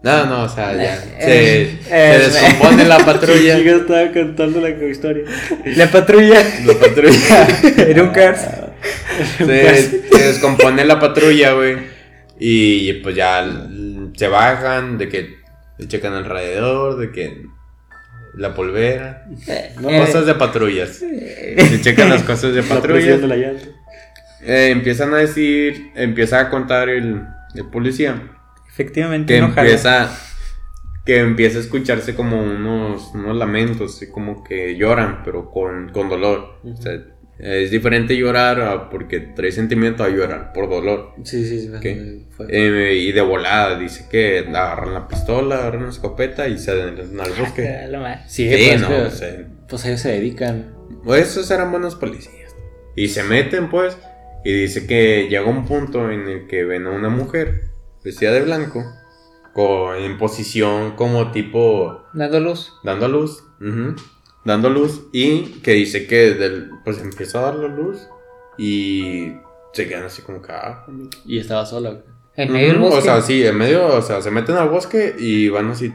[0.03, 0.95] No, no, o sea, ya.
[1.19, 3.57] Eh, Se, eh, se descompone la patrulla.
[3.59, 5.23] Chica estaba contando la historia.
[5.77, 7.47] La patrulla La patrulla.
[7.89, 8.41] era un cars.
[9.37, 11.77] se, se descompone la patrulla, güey.
[12.37, 13.49] Y pues ya
[14.17, 15.35] se bajan, de que
[15.79, 17.45] se checan alrededor, de que
[18.35, 19.25] la polvera.
[19.79, 20.97] No, Eh, Cosas de patrullas.
[20.99, 23.29] Se checan las cosas de La presión de patrullas.
[23.29, 23.65] la llanta.
[24.45, 27.21] Eh, empiezan a decir, empieza a contar el,
[27.55, 28.21] el policía.
[28.73, 29.61] Efectivamente, Que no jala.
[29.61, 30.19] empieza,
[31.05, 36.09] que empieza a escucharse como unos, unos lamentos, así como que lloran, pero con, con
[36.09, 36.59] dolor.
[36.63, 36.99] O sea,
[37.39, 41.11] es diferente llorar a- porque trae sentimiento a llorar por dolor.
[41.23, 42.25] Sí, sí, sí.
[42.31, 42.47] Fue.
[42.49, 47.19] Eh, y de volada, dice que agarran la pistola, agarran la escopeta y se adentran
[47.19, 47.67] al bosque.
[47.69, 49.47] Ah, sí, sí, pues, no, que- o sea.
[49.69, 50.73] pues ellos se dedican.
[51.03, 52.55] Pues esos eran buenos policías.
[52.95, 53.97] Y se meten, pues,
[54.45, 57.72] y dice que llega un punto en el que ven a una mujer
[58.03, 58.83] vestida de blanco,
[59.53, 62.73] con, en posición como tipo Dando luz.
[62.83, 63.43] dando luz,
[64.45, 68.07] dando luz, y que dice que del, pues empieza a dar la luz
[68.57, 69.33] y
[69.73, 70.85] se quedan así como que, ah,
[71.25, 72.01] Y estaba sola.
[72.35, 72.97] En medio del bosque.
[72.97, 75.93] O sea, sí, en medio, o sea, se meten al bosque y van así.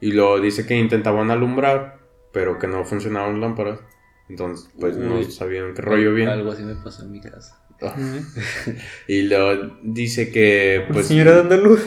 [0.00, 1.98] Y lo dice que intentaban alumbrar,
[2.32, 3.80] pero que no funcionaban las lámparas.
[4.28, 6.28] Entonces, pues no sabían qué rollo bien.
[6.28, 7.62] Algo así me pasó en mi casa.
[9.06, 11.86] Y lo dice que, Pues, pues, señora dando luz.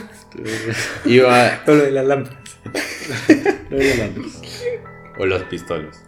[1.05, 1.61] iba.
[1.65, 2.39] Todo lo de las lámparas.
[5.17, 6.03] O las pistolas.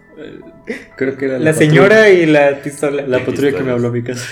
[0.95, 3.01] Creo que era La patrulla- señora y la pistola.
[3.01, 4.25] La Las patrulla que me habló a mi casa.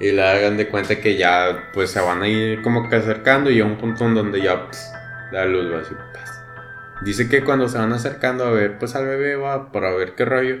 [0.00, 3.50] Y le hagan de cuenta que ya, pues se van a ir como que acercando
[3.50, 4.90] y a un punto en donde ya pss,
[5.32, 5.94] la luz va así.
[5.94, 6.32] pss.
[7.04, 10.24] Dice que cuando se van acercando a ver, pues al bebé va para ver qué
[10.24, 10.56] rollo,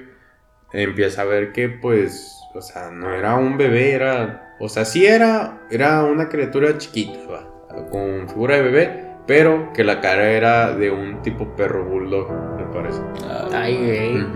[0.72, 5.06] empieza a ver que, pues, o sea, no era un bebé, era, o sea, sí
[5.06, 10.74] era, era una criatura chiquita, va, con figura de bebé, pero que la cara era
[10.74, 13.00] de un tipo perro bulldog, me parece.
[13.24, 14.26] Ah, Ay, güey.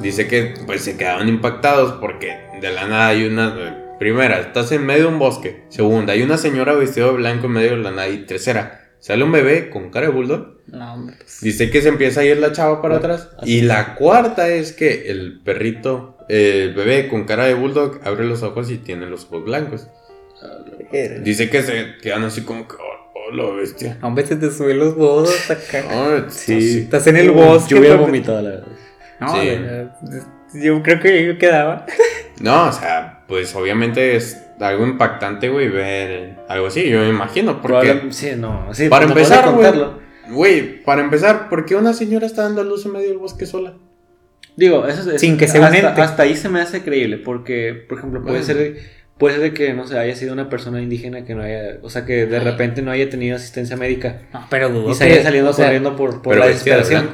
[0.00, 3.80] Dice que pues se quedaron impactados porque de la nada hay una...
[3.98, 5.64] Primera, estás en medio de un bosque.
[5.68, 8.08] Segunda, hay una señora vestida de blanco en medio de la nada.
[8.08, 10.54] Y tercera, sale un bebé con cara de bulldog.
[10.66, 13.30] No, hombre, pues, Dice que se empieza a ir la chava para atrás.
[13.38, 18.24] así Y la cuarta es que el perrito, el bebé con cara de bulldog, abre
[18.24, 19.88] los ojos y tiene los ojos blancos.
[21.22, 23.98] Dice que se quedan así como que, oh, oh, la bestia.
[24.02, 25.82] Hombre, se te suben los bodos acá.
[25.90, 26.80] No, Sí.
[26.80, 27.74] Estás en el bosque.
[27.74, 28.68] Yo hubiera vomitado, la verdad.
[29.20, 29.46] No, Sí.
[29.48, 31.86] de- yo creo que yo quedaba.
[32.40, 37.62] No, o sea, pues obviamente es algo impactante, güey, ver algo así, yo me imagino.
[37.62, 38.74] Porque, Probable- Sí, no.
[38.74, 39.54] Sí, para puedo empezar,
[40.30, 43.46] güey, para empezar, ¿por qué una señora está dando a luz en medio del bosque
[43.46, 43.74] sola?
[44.56, 47.98] Digo, eso es, Sin que un hasta, hasta ahí se me hace creíble, porque, por
[47.98, 48.46] ejemplo, puede Bueno.
[48.46, 48.76] ser
[49.18, 52.04] puede ser que, no sé, haya sido una persona indígena que no haya, o sea,
[52.04, 55.50] que de repente no haya tenido asistencia médica No, pero dudo y se haya saliendo
[55.50, 57.10] o sea, corriendo por, por Pero la desesperación.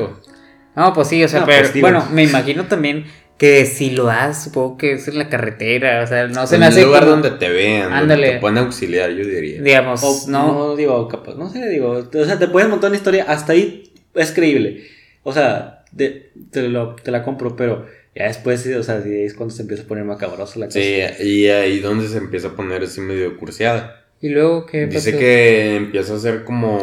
[0.76, 3.04] No, pues sí, o sea, No, pero pues, bueno, me imagino también
[3.36, 6.60] que si lo das, supongo que es en la carretera, o sea, no se en
[6.62, 8.22] me un hace lugar como- donde te vean, Ándale.
[8.22, 9.60] donde te pueden auxiliar, yo diría.
[9.62, 12.96] digamos, O, no, no, digo, capaz, no sé, digo, o sea, te puedes montar una
[12.96, 14.84] historia, hasta ahí es creíble.
[15.22, 19.34] O sea, de- te, lo- te la compro, pero ya después, o sea, sí, es
[19.34, 20.78] cuando se empieza a poner macabrosa la cosa.
[20.80, 24.06] Sí, y ahí donde se empieza a poner así medio curseada.
[24.20, 26.80] y luego qué Dice que empieza a hacer como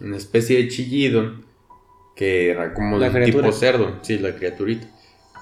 [0.00, 1.46] una especie de chillido
[2.16, 4.86] que era como de tipo cerdo, sí, la criaturita.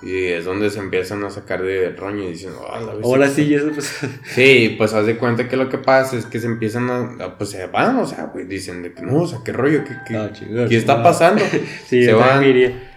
[0.06, 3.42] Y es donde se empiezan a sacar de roño y dicen, "Ah, la Ahora sí,
[3.42, 3.42] está".
[3.42, 3.98] y eso pues...
[4.34, 7.36] Sí, pues haz de cuenta que lo que pasa es que se empiezan a, a-
[7.38, 9.96] pues se van, o sea, güey, dicen de que no, o sea, qué rollo, qué,
[10.06, 11.42] qué, No, chingada, qué está pasando.
[11.86, 12.44] Sí, Se van.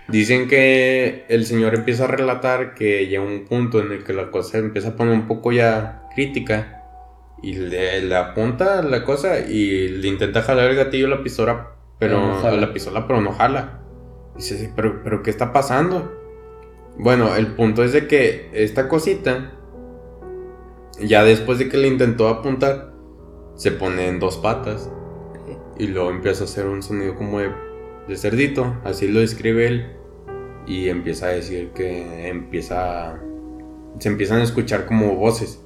[0.09, 4.29] Dicen que el señor empieza a relatar que llega un punto en el que la
[4.31, 6.83] cosa empieza a poner un poco ya crítica
[7.41, 11.69] y le, le apunta la cosa y le intenta jalar el gatillo a la pistola,
[11.99, 12.57] pero no jala.
[12.57, 13.79] a la pistola, pero no jala.
[14.35, 16.18] Dice, "Sí, pero, pero ¿qué está pasando?
[17.01, 19.53] Bueno, el punto es de que esta cosita,
[20.99, 22.91] ya después de que le intentó apuntar,
[23.55, 24.91] se pone en dos patas
[25.77, 27.51] y luego empieza a hacer un sonido como de,
[28.05, 29.95] de cerdito, así lo describe él,
[30.67, 33.17] y empieza a decir que empieza,
[33.97, 35.63] se empiezan a escuchar como voces,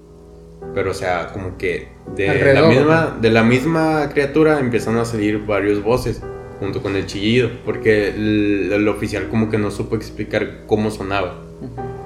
[0.75, 5.47] pero o sea, como que de la, misma, de la misma criatura empiezan a salir
[5.47, 6.21] varias voces
[6.59, 11.41] junto con el chillido, porque el, el oficial como que no supo explicar cómo sonaba,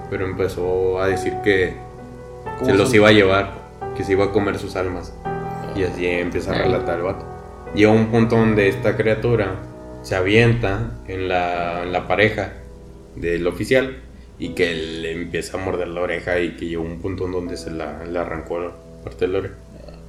[0.09, 1.73] pero empezó a decir que
[2.59, 3.53] ¿Cómo se los iba a llevar,
[3.95, 5.13] que se iba a comer sus almas.
[5.75, 7.25] Y así empieza a relatar el vato.
[7.75, 9.55] Llega un punto donde esta criatura
[10.01, 12.53] se avienta en la, en la pareja
[13.15, 14.01] del oficial
[14.39, 17.57] y que le empieza a morder la oreja y que llegó un punto en donde
[17.57, 18.71] se la, le arrancó la
[19.03, 19.55] parte de la oreja.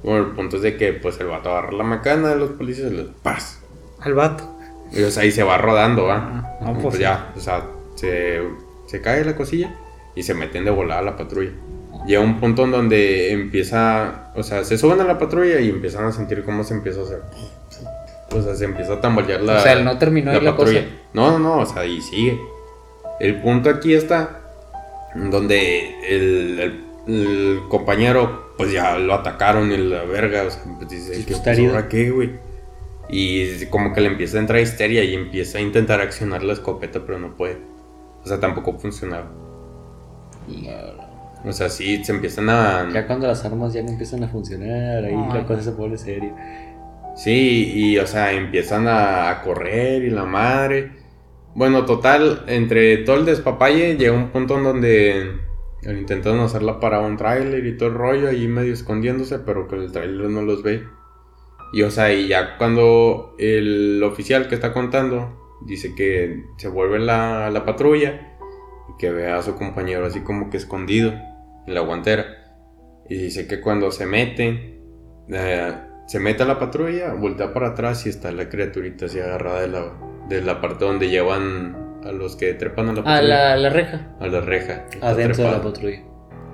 [0.03, 2.91] Bueno, el punto es de que pues el vato agarra la macana de los policías
[2.91, 3.58] y les ¡paz!
[4.01, 4.55] Al vato.
[4.91, 6.15] Y o sea, ahí se va rodando, ¿va?
[6.15, 7.63] Ah, no, pues, pues ya, o sea,
[7.95, 8.41] se,
[8.87, 9.75] se cae la cosilla
[10.15, 11.51] y se meten de volada a la patrulla.
[12.07, 16.05] Llega un punto en donde empieza, o sea, se suben a la patrulla y empiezan
[16.05, 17.21] a sentir cómo se empieza a hacer.
[18.31, 19.57] O sea, se empieza a tambalear la.
[19.57, 20.71] O sea, no terminó ahí la cosa.
[21.13, 22.39] No, no, no, o sea, y sigue.
[23.19, 24.39] El punto aquí está
[25.15, 30.89] donde el, el- el compañero, pues ya lo atacaron y la verga, o sea, pues
[30.89, 32.29] dice, ¿qué, está pues, qué, güey?
[33.09, 37.03] Y como que le empieza a entrar histeria y empieza a intentar accionar la escopeta,
[37.05, 37.57] pero no puede.
[38.23, 39.31] O sea, tampoco funcionaba.
[41.45, 42.89] O sea, sí, se empiezan a...
[42.93, 45.33] Ya cuando las armas ya no empiezan a funcionar, ahí Ay.
[45.33, 46.33] la cosa se pone seria.
[47.15, 50.91] Sí, y o sea, empiezan a, a correr y la madre.
[51.55, 55.39] Bueno, total, entre todo el despapalle llega un punto en donde
[55.83, 59.91] intentan hacerla para un tráiler y todo el rollo ahí medio escondiéndose, pero que el
[59.91, 60.83] tráiler no los ve.
[61.71, 66.99] Y o sea, y ya cuando el oficial que está contando dice que se vuelve
[66.99, 68.37] la, la patrulla
[68.89, 71.11] y que ve a su compañero así como que escondido
[71.67, 72.25] en la guantera.
[73.07, 74.81] Y dice que cuando se mete,
[75.29, 75.73] eh,
[76.07, 79.67] se mete a la patrulla, voltea para atrás y está la criaturita así agarrada de
[79.67, 79.93] la,
[80.27, 83.21] de la parte donde llevan a los que trepan a la A patrulla.
[83.21, 84.15] la, la reja.
[84.19, 84.85] A la reja.
[85.01, 86.03] Adentro de la patrulla.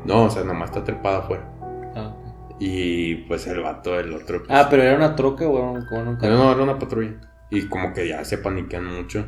[0.06, 1.52] No, o sea, nomás está trepada afuera.
[2.60, 4.44] Y pues el vato, el otro.
[4.44, 6.34] pues, Ah, pero era una troca o era un, un carro.
[6.36, 7.16] no, era una patrulla.
[7.50, 9.28] Y como que ya se paniquean mucho.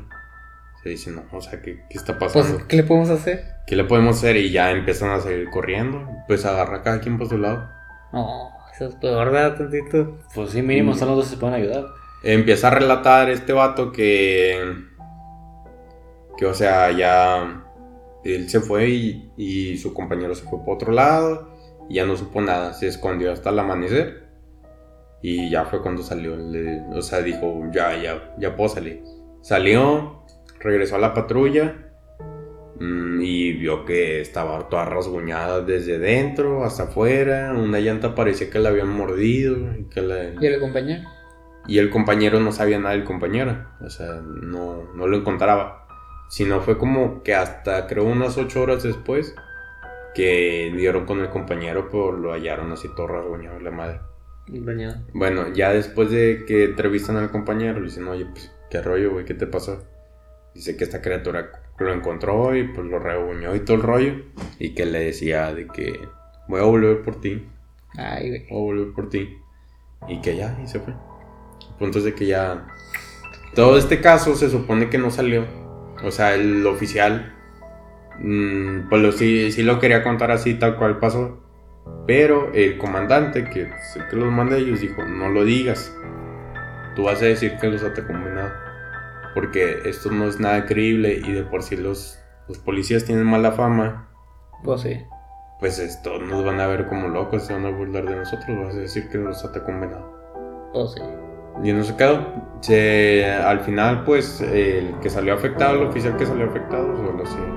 [0.84, 2.68] Se dicen, no, o sea, ¿qué, qué está Pues, pasando?
[2.68, 3.44] ¿qué le podemos hacer?
[3.66, 4.38] ¿Qué le podemos hacer?
[4.38, 6.08] Y ya empiezan a seguir corriendo.
[6.28, 7.70] Pues agarra cada quien por su lado.
[8.14, 9.58] No, eso es peor, ¿verdad?
[9.58, 10.20] Tantito.
[10.34, 10.94] Pues sí, mínimo Mm.
[10.94, 11.86] están los dos se pueden ayudar.
[12.24, 14.74] Empieza a relatar este vato que.
[16.38, 17.64] Que, o sea, ya.
[18.24, 21.56] Él se fue y, y su compañero se fue por otro lado.
[21.90, 22.74] Y ya no supo nada.
[22.74, 24.28] Se escondió hasta el amanecer.
[25.22, 26.36] Y ya fue cuando salió.
[26.36, 29.04] le- o sea, dijo: Ya, ya, ya puedo salir.
[29.42, 30.24] Salió,
[30.60, 31.84] regresó a la patrulla.
[32.80, 37.54] Mm, y vio que estaba toda rasguñada desde dentro hasta afuera.
[37.58, 39.58] Una llanta parecía que la habían mordido.
[39.78, 41.04] Y, que la- ¿Y el compañero?
[41.70, 43.66] y el compañero no sabía nada del compañero.
[43.82, 45.86] O sea, no, no lo encontraba.
[46.30, 49.34] Sino fue como que hasta creo unas ocho horas después
[50.18, 54.00] que dieron con el compañero, pero lo hallaron así todo rasguñado la madre.
[54.48, 55.04] Bañado.
[55.14, 59.26] Bueno, ya después de que entrevistan al compañero, le dicen, oye, pues, ¿qué rollo, güey?
[59.26, 59.84] ¿Qué te pasó?
[60.56, 64.16] Dice que esta criatura lo encontró y pues lo reunió y todo el rollo.
[64.58, 66.10] Y que le decía de que
[66.48, 67.48] voy a volver por ti,
[67.96, 68.48] Ay, güey.
[68.50, 69.38] voy a volver por ti.
[70.08, 70.94] Y que ya, y se fue.
[70.94, 72.66] El punto es de que ya...
[73.54, 75.46] Todo este caso se supone que no salió.
[76.04, 77.36] O sea, el oficial...
[78.20, 81.44] mm, pues lo, sí, sí lo quería contar así, tal cual pasó.
[82.06, 85.96] Pero el comandante, que es el que los manda a ellos, dijo, no lo digas.
[86.96, 88.14] Tú vas a decir que los atacó.
[89.34, 93.52] Porque esto no es nada creíble y de por sí los, los policías tienen mala
[93.52, 94.10] fama.
[94.64, 95.04] Pues sí.
[95.60, 98.76] Pues esto nos van a ver como locos, se van a burlar de nosotros, vas
[98.76, 99.72] a decir que los atacó.
[100.74, 101.02] Pues sí.
[101.64, 102.26] Y en ese caso,
[102.62, 107.57] se, al final, pues, el que salió afectado, el oficial que salió afectado, solo se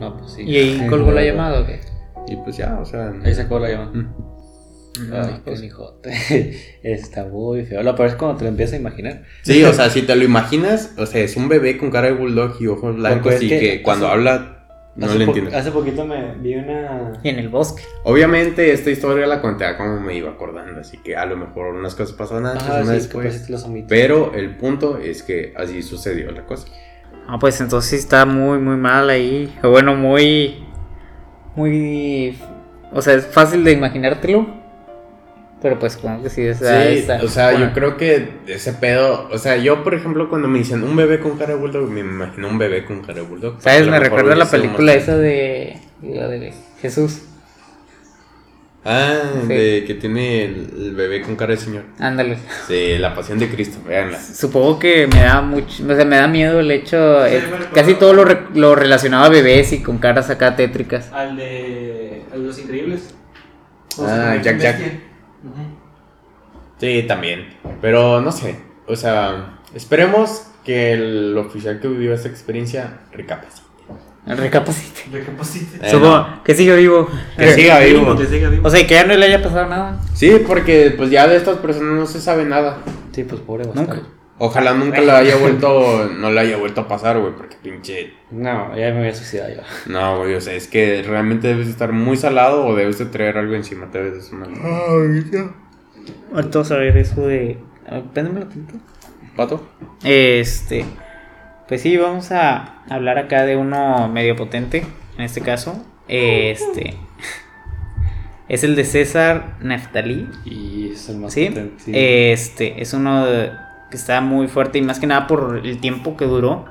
[0.00, 0.42] No, pues sí.
[0.42, 1.80] ¿Y ahí colgó la llamada o qué?
[2.28, 3.12] Y pues ya, o sea.
[3.24, 3.92] Ahí sacó la llamada.
[5.12, 5.62] Ay, pues.
[6.82, 7.82] Está muy feo.
[7.82, 9.22] Lo peor es cuando te lo empiezas a imaginar.
[9.42, 12.14] Sí, o sea, si te lo imaginas, o sea, es un bebé con cara de
[12.14, 14.54] bulldog y ojos blancos y que que, cuando hace- habla
[14.96, 15.54] no le entiendes.
[15.54, 17.12] Hace poquito me vi una.
[17.22, 17.82] En el bosque.
[18.02, 21.74] Obviamente, esta historia la conté a como me iba acordando, así que a lo mejor
[21.76, 23.48] unas cosas pasaron antes, Ah, unas sí, después.
[23.86, 26.66] Pero el punto es que así sucedió la cosa.
[27.30, 29.54] Ah, pues entonces sí está muy, muy mal ahí.
[29.62, 30.64] O bueno, muy.
[31.54, 32.38] Muy.
[32.92, 34.46] O sea, es fácil de imaginártelo.
[35.60, 38.30] Pero pues, como que sí, o sea, sí, está- o sea, bueno, yo creo que
[38.46, 41.58] ese pedo, o sea, yo por ejemplo cuando me dicen un bebé con cara de
[41.60, 43.60] bulldog, me imagino un bebé con cara de bulldog.
[43.60, 43.88] ¿Sabes?
[43.88, 45.78] Me recuerda a la película esa de.
[46.00, 47.22] La de Jesús.
[48.84, 49.48] Ah, Sí.
[49.48, 51.84] de que tiene el, el bebé con cara de señor.
[51.98, 52.38] Ándale.
[52.66, 54.18] Sí, la pasión de Cristo, véanla.
[54.22, 55.84] Supongo que me da mucho.
[55.84, 57.26] O sea, me da miedo el hecho.
[57.26, 57.42] Sí, eh,
[57.74, 61.12] casi todo lo, re- lo relacionaba a bebés y con caras acá tétricas.
[61.12, 62.22] Al de.
[62.32, 63.14] Al de los increíbles.
[64.00, 64.78] Ah, Jack Jack.
[66.78, 67.48] Sí, también.
[67.80, 73.66] Pero no sé, o sea, esperemos que el oficial que vivió esta experiencia recapacite.
[74.36, 75.04] Recapacite.
[75.10, 75.86] Recapacite.
[75.86, 76.42] Eh, Supongo no.
[76.44, 77.08] que siga vivo.
[77.36, 78.16] Que siga vivo.
[78.16, 78.66] Que siga vivo.
[78.66, 80.00] O sea, que ya no le haya pasado nada.
[80.14, 82.78] Sí, porque pues ya de estas personas no se sabe nada.
[83.12, 83.80] Sí, pues pobre Nunca.
[83.80, 84.18] bastardo.
[84.40, 88.14] Ojalá nunca le haya vuelto, no le haya vuelto a pasar, güey, porque pinche...
[88.30, 89.62] No, ya me voy a suicidar yo.
[89.86, 93.36] No, güey, o sea, es que realmente debes estar muy salado o debes de traer
[93.36, 94.48] algo encima, te debes de sonar.
[94.64, 95.50] Ahorita
[96.32, 97.58] vamos a ver eso de.
[98.14, 98.74] tantito.
[99.34, 99.66] ¿Pato?
[100.04, 100.84] Este.
[101.68, 104.84] Pues sí, vamos a hablar acá de uno medio potente.
[105.16, 105.84] En este caso.
[106.08, 106.94] Este.
[108.48, 110.26] Es el de César Neftalí.
[110.46, 111.48] Y es el más ¿Sí?
[111.50, 111.92] potente, sí.
[111.94, 112.80] Este.
[112.80, 113.50] Es uno de-
[113.90, 116.64] que está muy fuerte y más que nada por el tiempo que duró.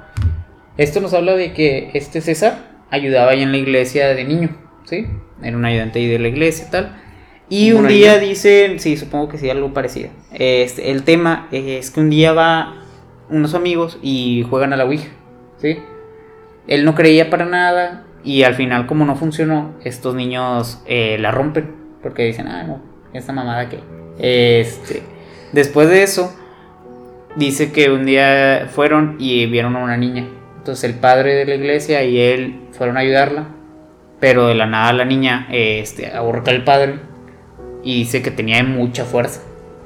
[0.77, 4.57] Esto nos habla de que este César ayudaba ahí en la iglesia de niño.
[4.86, 5.05] ¿Sí?
[5.43, 6.97] Era un ayudante ahí de la iglesia y tal.
[7.47, 8.27] Y ¿Como un día niña?
[8.27, 10.10] dice, sí, supongo que sí, algo parecido.
[10.33, 12.73] Este, el tema es que un día va
[13.29, 15.09] unos amigos y juegan a la Ouija,
[15.57, 15.79] ¿sí?
[16.67, 21.31] Él no creía para nada y al final como no funcionó, estos niños eh, la
[21.31, 22.81] rompen porque dicen, ah, no,
[23.13, 23.79] esta mamada que...
[24.19, 25.03] Este,
[25.51, 26.33] después de eso,
[27.35, 30.27] dice que un día fueron y vieron a una niña.
[30.57, 33.47] Entonces el padre de la iglesia y él fueron a ayudarla,
[34.19, 36.99] pero de la nada la niña este, ahorca al padre
[37.83, 39.41] y dice que tenía mucha fuerza,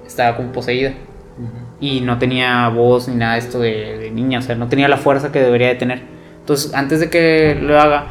[0.06, 0.94] estaba como poseída.
[1.82, 4.88] Y no tenía voz ni nada de esto de, de niña, o sea, no tenía
[4.88, 6.04] la fuerza que debería de tener.
[6.40, 8.08] Entonces, antes de que lo haga,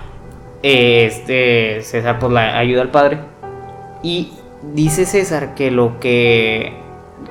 [0.62, 3.18] eh, este César pues la ayuda al padre
[4.02, 4.32] y
[4.74, 6.74] dice César que lo que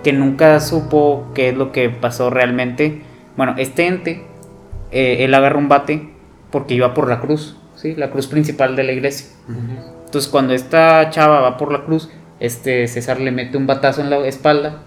[0.03, 3.03] que nunca supo qué es lo que pasó realmente.
[3.37, 4.23] Bueno, este ente,
[4.91, 6.09] eh, él agarra un bate
[6.51, 7.95] porque iba por la cruz, ¿sí?
[7.95, 9.27] La cruz principal de la iglesia.
[10.05, 14.09] Entonces cuando esta chava va por la cruz, este César le mete un batazo en
[14.09, 14.83] la espalda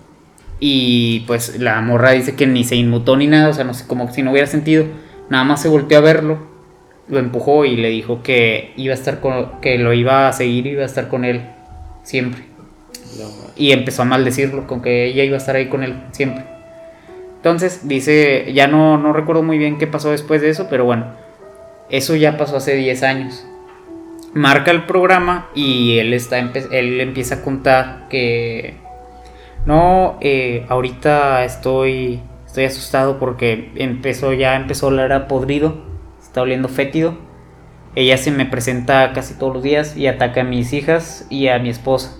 [0.65, 3.85] y pues la morra dice que ni se inmutó ni nada, o sea, no sé,
[3.85, 4.85] como si no hubiera sentido,
[5.29, 6.39] nada más se volteó a verlo,
[7.09, 10.69] lo empujó y le dijo que iba a estar con, que lo iba a seguir,
[10.69, 11.43] iba a estar con él
[12.05, 12.45] siempre.
[13.19, 16.45] No, Y empezó a maldecirlo con que ella iba a estar ahí con él siempre.
[17.39, 21.07] Entonces dice, ya no, no recuerdo muy bien qué pasó después de eso, pero bueno,
[21.91, 23.45] eso ya pasó hace 10 años.
[24.33, 28.82] Marca el programa y él, está él empieza a contar que
[29.67, 35.93] no, eh, ahorita estoy, estoy asustado porque empezó ya empezó a oler a podrido
[36.33, 37.19] está oliendo fétido.
[37.95, 41.59] Ella se me presenta casi todos los días y ataca a mis hijas y a
[41.59, 42.17] mi esposa.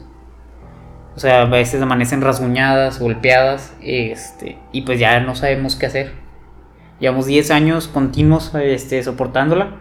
[1.17, 6.13] O sea, a veces amanecen rasguñadas, golpeadas, este, y pues ya no sabemos qué hacer.
[7.01, 9.79] Llevamos 10 años continuos este, soportándola.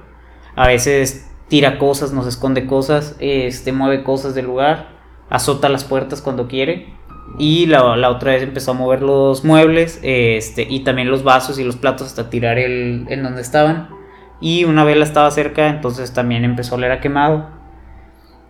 [0.55, 4.91] A veces tira cosas, nos esconde cosas, este, mueve cosas del lugar,
[5.29, 6.93] azota las puertas cuando quiere.
[7.37, 11.59] Y la, la otra vez empezó a mover los muebles este, y también los vasos
[11.59, 13.89] y los platos hasta tirar el, en donde estaban.
[14.39, 17.49] Y una vela estaba cerca, entonces también empezó a oler a quemado.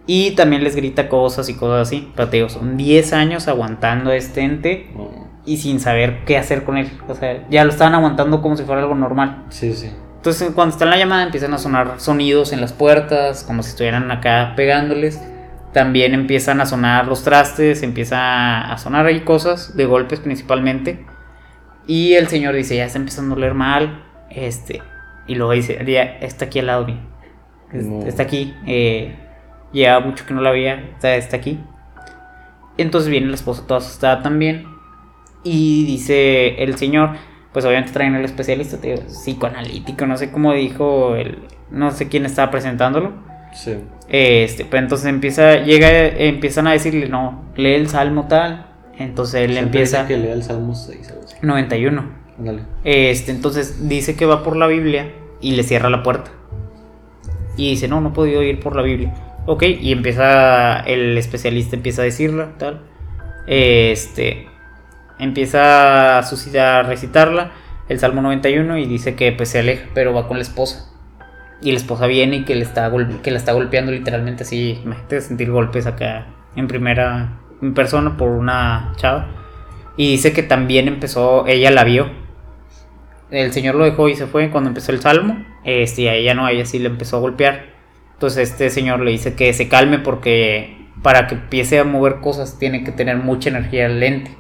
[0.08, 2.12] Y también les grita cosas y cosas así.
[2.32, 5.10] Digo, son 10 años aguantando a este ente No.
[5.46, 6.90] y sin saber qué hacer con él.
[7.08, 9.46] O sea, ya lo estaban aguantando como si fuera algo normal.
[9.50, 9.92] Sí, sí.
[10.16, 13.70] Entonces, cuando está en la llamada, empiezan a sonar sonidos en las puertas, como si
[13.70, 15.20] estuvieran acá pegándoles.
[15.74, 21.06] También empiezan a sonar los trastes, empieza a sonar ahí cosas, de golpes principalmente.
[21.88, 24.04] Y el señor dice, ya está empezando a oler mal.
[24.30, 24.82] Este,
[25.28, 27.00] y luego dice, ya está aquí al lado mío.
[27.72, 28.06] No.
[28.06, 28.54] Está aquí.
[28.68, 29.16] Eh,
[29.72, 30.76] lleva mucho que no la veía.
[30.94, 31.60] Está, está aquí.
[32.78, 34.68] Entonces viene la esposa toda asustada también.
[35.44, 37.12] Y dice el señor,
[37.52, 41.40] pues obviamente traen al especialista, te digo, psicoanalítico, no sé cómo dijo, el,
[41.72, 43.14] no sé quién estaba presentándolo.
[43.54, 43.78] Sí.
[44.10, 48.68] Este, pero entonces empieza, llega, empiezan a decirle, no, lee el salmo tal.
[48.98, 51.36] Entonces él Siempre empieza, dice que lea el Salmo 6, algo así.
[51.42, 52.22] 91.
[52.38, 52.64] Ándale.
[52.84, 56.32] Este, entonces dice que va por la Biblia y le cierra la puerta.
[57.58, 59.14] Y dice, no, no he podido ir por la Biblia.
[59.46, 62.82] Ok, y empieza, el especialista empieza a decirla, tal.
[63.48, 64.48] Este,
[65.20, 67.52] empieza a, suscitar, a recitarla,
[67.90, 70.91] el Salmo 91, y dice que pues se aleja, pero va con la esposa.
[71.62, 72.92] Y la esposa viene y que, le está
[73.22, 77.40] que la está golpeando literalmente así, imagínate sentir golpes acá en primera
[77.76, 79.28] persona por una chava.
[79.98, 82.10] Y dice que también empezó, ella la vio.
[83.30, 85.46] El señor lo dejó y se fue cuando empezó el salmo.
[85.64, 87.66] Este, a ella no, ella sí le empezó a golpear.
[88.14, 92.60] Entonces este señor le dice que se calme porque para que empiece a mover cosas
[92.60, 94.36] tiene que tener mucha energía lente.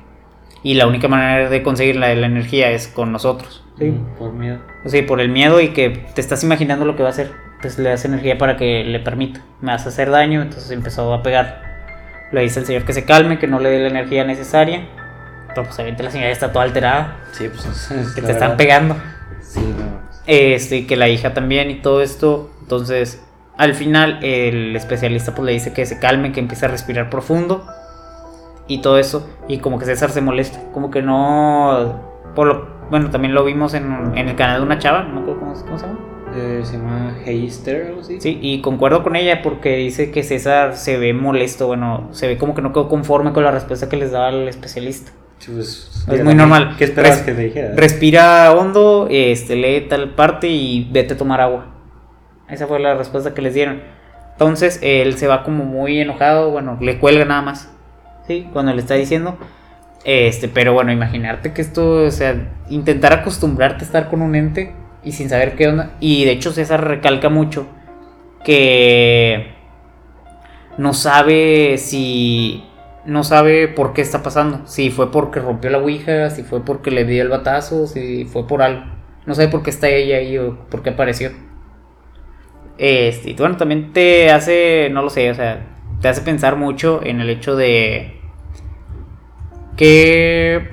[0.63, 3.63] Y la única manera de conseguir la, la energía es con nosotros.
[3.79, 3.85] ¿sí?
[3.85, 4.59] Mm, Por miedo.
[4.85, 7.31] O sea, por el miedo y que te estás imaginando lo que va a hacer.
[7.61, 9.41] Pues le das energía para que le permita.
[9.61, 11.61] Me vas a hacer daño, entonces empezó a pegar.
[12.31, 14.87] Le dice al señor que se calme, que no le dé la energía necesaria.
[15.49, 17.17] Pero pues obviamente la señora ya está toda alterada.
[17.33, 18.57] Sí, pues es- Que la te están verdad.
[18.57, 18.95] pegando.
[19.41, 19.99] Sí, no.
[20.27, 22.51] Este, y que la hija también y todo esto.
[22.61, 23.21] Entonces,
[23.57, 27.65] al final, el especialista pues le dice que se calme, que empiece a respirar profundo.
[28.73, 29.27] Y todo eso.
[29.47, 30.59] Y como que César se molesta.
[30.71, 31.99] Como que no.
[32.35, 35.03] Por lo, bueno, también lo vimos en, en el canal de una chava.
[35.03, 35.99] No me acuerdo cómo, cómo se llama.
[36.33, 38.21] Eh, se llama Heister, algo así.
[38.21, 41.67] Sí, y concuerdo con ella porque dice que César se ve molesto.
[41.67, 44.47] Bueno, se ve como que no quedó conforme con la respuesta que les daba el
[44.47, 45.11] especialista.
[45.39, 46.75] Sí, pues, Es muy normal.
[46.77, 47.71] ¿Qué esperabas Res- que te dijera?
[47.75, 51.65] Respira hondo, este, lee tal parte y vete a tomar agua.
[52.47, 53.81] Esa fue la respuesta que les dieron.
[54.33, 57.69] Entonces él se va como muy enojado, bueno, le cuelga nada más.
[58.53, 59.37] Cuando le está diciendo.
[60.03, 64.73] Este, pero bueno, imaginarte que esto, o sea, intentar acostumbrarte a estar con un ente
[65.03, 65.95] y sin saber qué onda.
[65.99, 67.67] Y de hecho César recalca mucho
[68.43, 69.53] que
[70.77, 72.63] no sabe si
[73.05, 74.61] no sabe por qué está pasando.
[74.65, 78.47] Si fue porque rompió la ouija, si fue porque le dio el batazo, si fue
[78.47, 78.83] por algo.
[79.25, 81.31] No sabe por qué está ella ahí o por qué apareció.
[82.77, 85.67] Este, bueno, también te hace, no lo sé, o sea,
[86.01, 88.20] te hace pensar mucho en el hecho de
[89.81, 90.69] qué,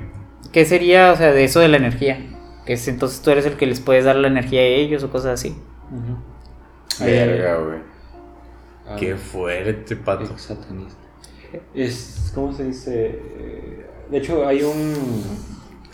[0.53, 2.19] qué sería, o sea, de eso de la energía.
[2.67, 5.11] Que es, entonces tú eres el que les puedes dar la energía a ellos o
[5.11, 5.57] cosas así.
[7.01, 7.79] Verga, güey.
[8.87, 10.37] Ah, Qué fuerte, pato.
[10.37, 10.99] satanista.
[11.75, 13.07] Es, ¿cómo se dice?
[13.07, 15.23] Eh, De hecho, hay un.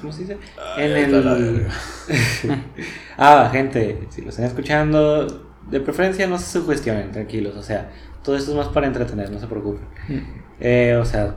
[0.00, 0.38] ¿Cómo se dice?
[0.76, 1.66] Ay, en el.
[3.16, 5.26] ah, gente, si lo están escuchando,
[5.70, 7.54] de preferencia no se sugestionen, tranquilos.
[7.56, 7.90] O sea,
[8.24, 9.86] todo esto es más para entretener, no se preocupen.
[10.60, 11.36] Eh, o sea,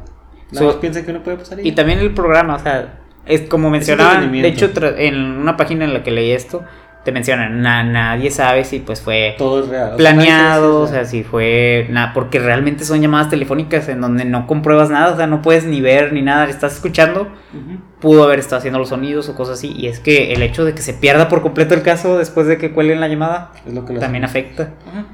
[0.51, 1.59] no So- más piensen que no puede pasar.
[1.65, 5.93] Y también el programa, o sea, es como mencionaban, de hecho, en una página en
[5.93, 6.63] la que leí esto,
[7.03, 9.93] te mencionan, na- nadie sabe si pues fue todo es real.
[9.95, 14.89] Planeado, o sea, si fue nada, porque realmente son llamadas telefónicas en donde no compruebas
[14.89, 17.21] nada, o sea, no puedes ni ver ni nada, estás escuchando,
[17.53, 17.79] es- Ujú.
[18.01, 20.73] pudo haber estado haciendo los sonidos o cosas así, y es que el hecho de
[20.73, 23.85] que se pierda por completo el caso después de que cuelguen la llamada, Es lo
[23.85, 24.39] que también hace.
[24.39, 25.05] afecta Ajá.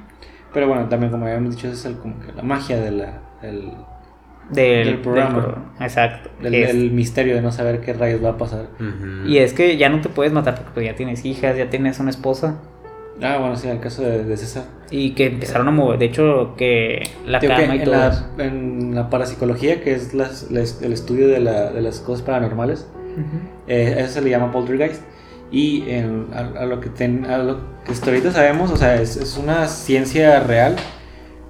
[0.51, 3.71] Pero bueno, también como habíamos dicho, es el, como que la magia de la, el,
[4.51, 5.41] del, Del programa.
[5.41, 6.29] del pro- Exacto.
[6.41, 8.67] del, Es- el misterio de no saber qué rayos va a pasar.
[8.79, 9.27] Ujú.
[9.27, 11.99] Y es que ya no te puedes matar porque pues, ya tienes hijas, ya tienes
[11.99, 12.59] una esposa.
[13.21, 14.63] Ah, bueno, sí, en el caso de, de César.
[14.89, 17.95] Y que empezaron a mover, de hecho, que la Digo que cama y en, todo
[17.95, 18.25] la, eso.
[18.39, 22.87] en la parapsicología, que es las- las- el estudio de, la- de las cosas paranormales,
[23.13, 23.23] Ujú.
[23.67, 25.01] eh, a eso se le llama poltergeist.
[25.51, 28.99] Y en- a, a lo que ten- a lo que hasta ahorita sabemos, o sea,
[28.99, 30.75] es, es una ciencia real.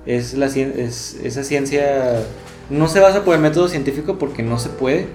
[0.05, 2.17] Es la cien- es, esa ciencia
[2.69, 5.07] no se basa por el método científico porque no se puede.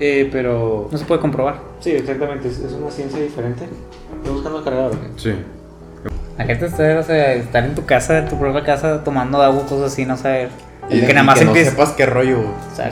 [0.00, 1.60] eh, pero No se puede comprobar.
[1.80, 3.64] sí, exactamente, es, es una ciencia diferente.
[4.16, 4.92] Estoy buscando el cargador.
[5.16, 5.32] Sí.
[6.38, 9.62] La gente está, o sea, estar en tu casa, en tu propia casa, tomando agua,
[9.62, 10.50] cosas así, no saber.
[10.88, 12.38] Y que nada más que no sepas qué rollo.
[12.40, 12.90] O sea,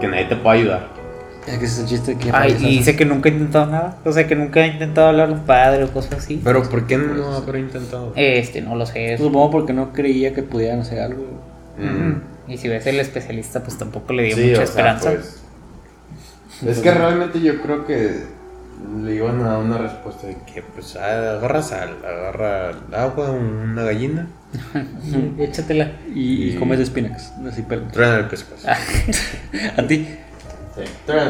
[0.00, 0.88] que nadie te pueda ayudar.
[1.46, 3.98] Es que ese es el chiste que Ay, y dice que nunca ha intentado nada.
[4.04, 6.42] O sea, que nunca ha intentado hablar a un padre o cosas así.
[6.44, 8.12] Pero ¿por qué no habrá intentado?
[8.16, 9.16] Este, no lo sé.
[9.16, 11.24] Supongo porque no creía que pudieran hacer algo.
[11.78, 12.37] Mm.
[12.48, 15.10] Y si ves el especialista, pues tampoco le dio Sí, mucha o sea, esperanza.
[15.12, 15.42] pues,
[16.66, 18.22] Es que realmente yo creo que
[19.02, 24.26] le iban a dar una respuesta de que pues agarra sal, agarra agua, una gallina,
[25.38, 25.92] Échatela.
[26.14, 28.66] Y, Y- comes espinacas, así pero truena el pescuezo.
[29.76, 30.08] A ti.
[30.76, 30.82] Sí,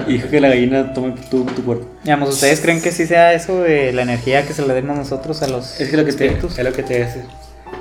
[0.08, 1.86] Y que la gallina tome tu, tu cuerpo.
[2.04, 5.42] Digamos, ¿ustedes creen que sí sea eso de la energía que se le demos nosotros
[5.42, 7.24] a los Es que lo que te, es lo que te decía.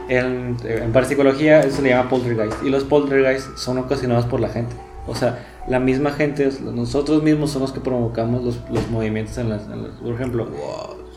[0.10, 2.64] En, en parapsicología eso se le llama poltergeist.
[2.64, 4.76] Y los poltergeist son ocasionados por la gente.
[5.06, 9.50] O sea, la misma gente, nosotros mismos somos los que provocamos los, los movimientos en
[9.50, 10.48] las, en las- Por ejemplo,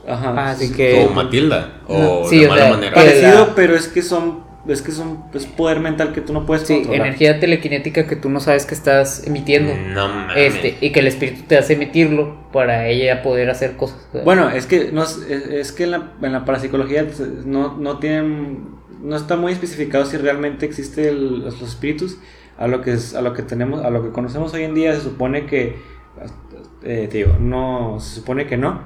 [0.09, 0.51] ajá.
[0.51, 1.07] Así que...
[1.09, 2.95] O Matilda, o No, sí, de o mala sea, manera.
[2.95, 4.50] Parecido, la- pero es que son.
[4.69, 5.25] Es que son.
[5.33, 7.07] Es poder mental que tú no puedes Sí, controlar.
[7.07, 9.73] energía telequinética que tú no sabes que estás emitiendo.
[9.95, 10.37] No mames.
[10.37, 13.99] Este, y que el espíritu te hace emitirlo para ella poder hacer cosas.
[14.25, 17.07] Bueno, es que, no, es, es que en, la, en la parapsicología
[17.47, 18.79] no, no tienen.
[19.03, 22.19] No está muy especificado si realmente existen los, los espíritus.
[22.59, 24.95] A lo que es, a lo que tenemos, a lo que conocemos hoy en día
[24.95, 25.77] se supone que.
[26.83, 27.99] eh, te digo, no.
[27.99, 28.83] Se supone que no.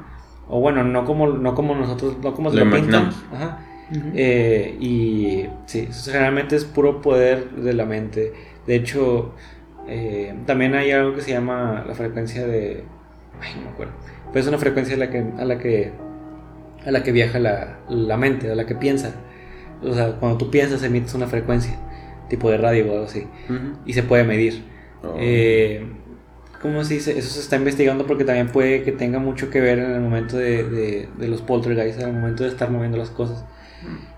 [0.48, 3.10] O bueno, no como, no como nosotros, no como se Lo lo, pintan.
[3.32, 3.56] imaginamos.
[3.90, 3.98] Ajá.
[3.98, 4.10] Ujú.
[4.14, 8.32] Eh, y sí, generalmente es puro poder de la mente.
[8.66, 9.34] De hecho,
[9.88, 12.84] eh, también hay algo que se llama la frecuencia de.
[13.40, 13.92] Ay, no me acuerdo.
[14.28, 15.92] Pero es una frecuencia a la que, a la que,
[16.84, 19.14] a la que viaja la, la mente, a la que piensa.
[19.82, 21.78] O sea, cuando tú piensas emites una frecuencia,
[22.28, 23.26] tipo de radio o algo así.
[23.84, 24.64] Y se puede medir.
[25.02, 25.16] Oh.
[25.18, 25.86] Eh,
[26.62, 27.18] ¿Cómo se dice?
[27.18, 30.38] Eso se está investigando porque también puede que tenga mucho que ver en el momento
[30.38, 33.44] de, de, de los poltergeists, en el momento de estar moviendo las cosas.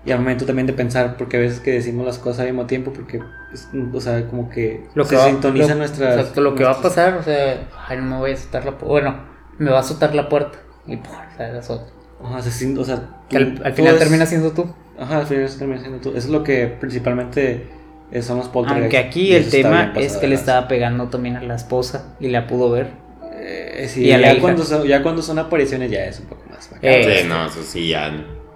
[0.05, 2.65] Y al momento también de pensar, porque a veces que decimos las cosas al mismo
[2.65, 3.19] tiempo, porque,
[3.53, 6.17] es- o sea, como que, lo se que va, sintoniza lo- nuestras...
[6.17, 8.71] exacto, lo que va a pasar, o sea, ay, no me voy a azotar la
[8.71, 8.87] puerta.
[8.87, 9.15] Bueno,
[9.57, 10.59] me va a azotar la puerta.
[10.85, 11.11] Y ¡pum!
[11.11, 11.91] o sea, la azoto.
[12.23, 14.73] Ajá, se sin- o sea, tú- al, al final es- termina siendo tú.
[14.99, 16.09] Ajá, al final termina siendo tú.
[16.09, 17.67] Eso es lo que principalmente
[18.11, 18.83] eh, son los poltergeists.
[18.95, 22.47] Aunque aquí el tema es que le estaba pegando también a la esposa y la
[22.47, 22.91] pudo ver.
[23.39, 24.41] Eh, sí, y a la ya, hija.
[24.41, 26.89] cuando son, ya cuando son apariciones ya es un poco más macabro.
[26.97, 28.11] Eh, Sí, no, eso sí, ya.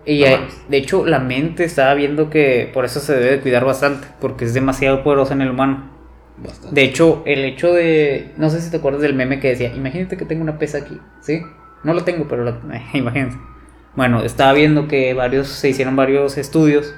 [0.05, 0.39] Y No eh,
[0.69, 4.45] de hecho, la mente estaba viendo que por eso se debe de cuidar bastante, porque
[4.45, 5.91] es demasiado poderosa en el humano.
[6.37, 6.73] Bastante.
[6.73, 8.31] De hecho, el hecho de.
[8.37, 10.99] No sé si te acuerdas del meme que decía: Imagínate que tengo una pesa aquí,
[11.21, 11.41] ¿sí?
[11.83, 12.59] No lo tengo, pero la,
[12.93, 13.37] imagínate.
[13.95, 16.95] Bueno, estaba viendo que varios se hicieron varios estudios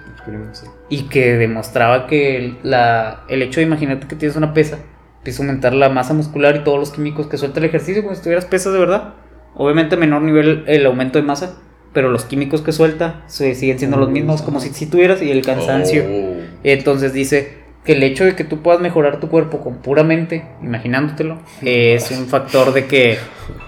[0.51, 0.68] sí.
[0.89, 4.78] y que demostraba que el, la, el hecho de imaginarte que tienes una pesa
[5.18, 8.14] empieza a aumentar la masa muscular y todos los químicos que suelta el ejercicio como
[8.14, 9.14] si tuvieras pesas de verdad.
[9.56, 11.58] Obviamente a menor nivel el aumento de masa,
[11.93, 15.31] pero los químicos que suelta se siguen siendo los mismos como si, si tuvieras y
[15.31, 16.03] el cansancio.
[16.05, 16.33] Oh.
[16.63, 21.39] Entonces dice que el hecho de que tú puedas mejorar tu cuerpo con puramente, imaginándotelo,
[21.61, 23.17] es un factor de que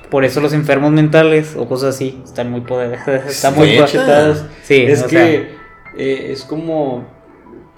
[0.09, 4.45] por eso los enfermos mentales o cosas así están muy poderosos, están muy cachetados.
[4.63, 5.26] Sí, es que sea,
[5.97, 7.05] eh, es como,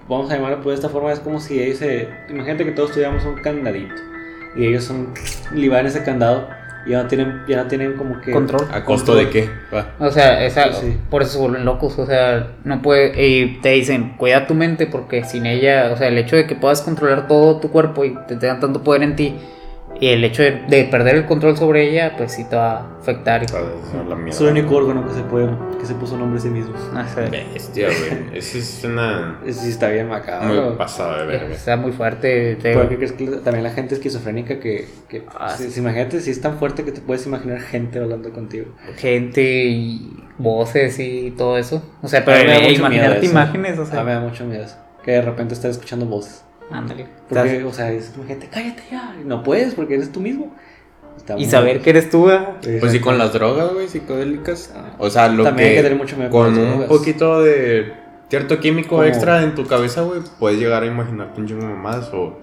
[0.07, 3.35] vamos a llamarlo de esta forma, es como si dice, imagínate que todos tuviéramos un
[3.35, 3.95] candadito
[4.55, 5.13] y ellos son,
[5.53, 6.47] liban ese candado
[6.88, 8.31] ya no tienen, ya no tienen como que...
[8.31, 8.67] control.
[8.71, 9.49] ¿A costo de qué?
[9.73, 9.93] Va.
[9.99, 11.97] O sea, esa- Sí, por eso se vuelven locos.
[11.99, 13.25] O sea, no puede.
[13.27, 16.55] Y te dicen, cuida tu mente porque sin ella, o sea, el hecho de que
[16.55, 19.35] puedas controlar todo tu cuerpo y te tengan tanto poder en ti,
[19.99, 22.97] y el hecho de, de perder el control sobre ella, pues sí te va a
[22.99, 23.41] afectar.
[23.41, 24.29] Mierda.
[24.29, 26.73] Es el único órgano que se puede, que se puso nombre a sí mismo.
[27.13, 28.37] sea, Bestia, güey.
[28.37, 29.39] Eso es una.
[29.45, 30.77] Ese sí está bien Muy macabro.
[30.77, 31.53] pasada de verga.
[31.55, 32.55] está muy fuerte.
[32.57, 36.19] te- ¿Por qué crees que también la gente esquizofrénica que, que Ah, si, si imagínate
[36.21, 38.67] si es tan fuerte que te puedes imaginar gente hablando contigo?
[38.97, 41.81] gente y voces y todo eso.
[42.01, 43.31] O sea, pero mí me da mucho miedo imaginarte eso.
[43.31, 44.75] imágenes, o A mí me sea, da mucho miedo eso.
[45.03, 46.43] Que de repente estás escuchando voces.
[46.72, 47.07] Ándale.
[47.30, 49.15] Porque, o sea, es, imagínate, cállate ya.
[49.26, 50.55] No puedes porque eres tú mismo.
[51.15, 54.72] Está Y muy- saber que eres tú, ah, Pues sí, con las drogas, güey, psicodélicas.
[54.76, 54.95] Ah.
[54.99, 55.72] O sea, lo También que.
[55.72, 56.88] hay que tener mucho miedo con Con las un drogas.
[56.89, 57.93] poquito de
[58.30, 61.70] cierto químico Como- extra en tu cabeza, güey, puedes llegar a imaginarte un chingo de
[61.74, 62.38] mamadas o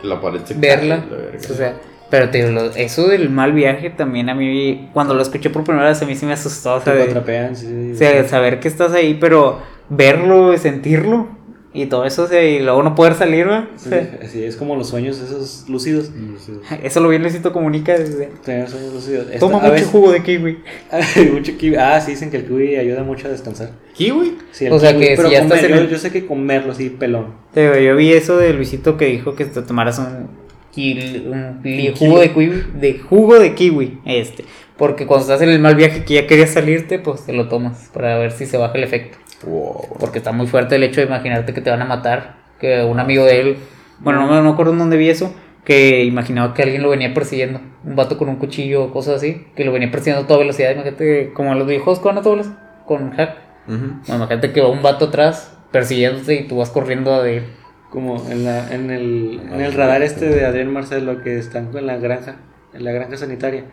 [0.00, 1.00] que la pared se verla.
[1.00, 1.38] cae, la verga.
[1.50, 1.74] O sea,
[2.08, 5.64] pero te digo, lo- eso del mal viaje también a mí, cuando lo escuché por
[5.64, 6.74] primera vez, a mí sí me asustó.
[6.76, 9.58] O sea, Te de- atrapean, sí, sí, o sea, saber que estás ahí, pero
[9.88, 11.28] verlo, sentirlo,
[11.72, 13.68] y todo eso, o sea, y luego no poder salir, ¿verdad?
[13.74, 13.90] O Sí,
[14.22, 16.10] así es como los sueños esos lúcidos.
[16.82, 18.26] Eso lo bien Luisito comunica desde...
[18.44, 19.26] Tener sueños lúcidos.
[19.26, 20.58] Esta- Toma mucho veces- jugo de kiwi.
[21.32, 21.76] mucho kiwi.
[21.76, 23.70] Ah, sí, dicen que el kiwi ayuda mucho a descansar.
[23.94, 24.38] ¿Kiwi?
[24.50, 25.98] Sí, el O sea kiwi, que pero si ya estás comer- en yo, el- yo
[25.98, 27.26] sé que comerlo así pelón.
[27.54, 30.28] Yo vi eso de Luisito que dijo que te tomaras un,
[30.74, 34.44] kil- un Un jugo de kiwi, de jugo de kiwi, este,
[34.76, 37.90] porque cuando estás en el mal viaje que ya querías salirte, pues te lo tomas
[37.92, 39.96] para ver si se baja el efecto, Wow.
[39.98, 43.00] porque está muy fuerte el hecho de imaginarte que te van a matar, que un
[43.00, 43.56] amigo de él,
[44.00, 45.34] bueno, no me no acuerdo en dónde vi eso,
[45.64, 49.46] que imaginaba que alguien lo venía persiguiendo, un vato con un cuchillo o cosas así,
[49.56, 52.54] que lo venía persiguiendo a toda velocidad, imagínate como los videojuegos con velocidad,
[52.86, 57.38] con hack, bueno, imagínate que va un vato atrás persiguiéndote y tú vas corriendo de
[57.38, 57.44] él.
[57.90, 61.86] Como en, la, en, el, en el radar este de Adrián Marcelo que están en
[61.86, 62.36] la granja,
[62.72, 63.64] en la granja sanitaria.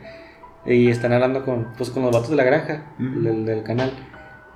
[0.65, 3.91] Y están hablando con, pues, con los vatos de la granja, del, del canal.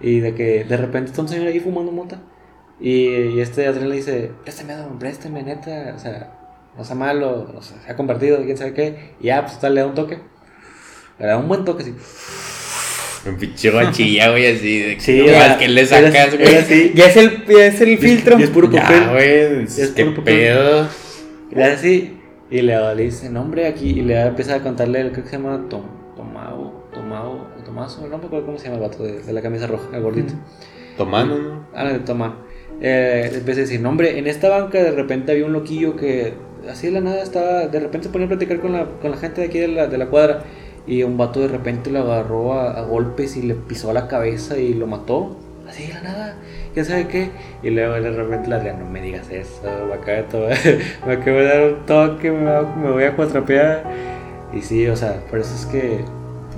[0.02, 2.20] Y de que de repente está un señor ahí fumando mota.
[2.80, 5.94] Y, y este Adrián le dice, préstame, don, préstame, neta.
[5.96, 6.32] O sea,
[6.78, 9.12] no sea malo, o sea, se ha convertido, quién sabe qué.
[9.20, 10.18] Y ya, pues tal, le da un toque.
[11.20, 11.94] Le da un buen toque, sí.
[13.30, 14.80] Un pinche guachilla, güey, así.
[14.80, 16.56] De Sí, no, es que le sacas, güey.
[16.56, 16.92] así.
[16.96, 18.40] Ya es el, ya es el filtro.
[18.40, 19.10] Y es puro Ya, papel.
[19.10, 19.64] güey.
[19.66, 20.36] Es ¿Qué puro papel.
[20.40, 20.88] pedo?
[21.56, 22.18] Y así,
[22.50, 25.66] y le, le dice, nombre aquí, y le empieza a contarle, creo que se llama
[25.70, 25.84] Tom,
[27.88, 30.02] Tomaso, no me acuerdo cómo se llama el vato de, de la camisa roja, el
[30.02, 30.34] gordito.
[30.98, 31.66] Tomando, ¿no?
[31.74, 32.36] Ah, de Tomán.
[32.82, 36.34] Eh, empieza a decir, nombre, en esta banca de repente había un loquillo que
[36.70, 39.18] así de la nada estaba, de repente se ponía a platicar con la, con la
[39.18, 40.44] gente de aquí de la, de la cuadra,
[40.88, 44.58] y un vato de repente lo agarró a, a golpes y le pisó la cabeza
[44.58, 45.38] y lo mató.
[45.68, 46.36] Así de la nada,
[46.74, 47.30] quién sabe qué.
[47.64, 50.58] Y luego de repente la Adrián, no me digas eso, me acaba de, tomar-
[51.08, 53.84] me acabo de dar un toque, me voy a cuatrapear.
[54.54, 56.00] Y sí, o sea, por eso es que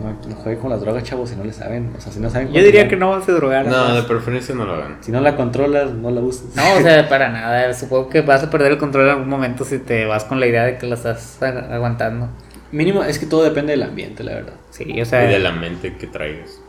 [0.02, 1.92] no, no jueguen con las drogas, chavos, si no le saben.
[1.98, 3.66] O sea, si no saben Yo diría que no se drogar.
[3.68, 4.98] No, de preferencia no lo hagan.
[5.02, 6.56] Si no la controlas, no la uses.
[6.56, 7.74] No, o sea, para nada.
[7.76, 10.48] Supongo que vas a perder el control en algún momento si te vas con la
[10.48, 12.30] idea de que la estás ag- aguantando.
[12.72, 14.54] Mínimo, es que todo depende del ambiente, la verdad.
[14.72, 15.26] Sí, o sea.
[15.30, 16.60] Y de la mente que traigas.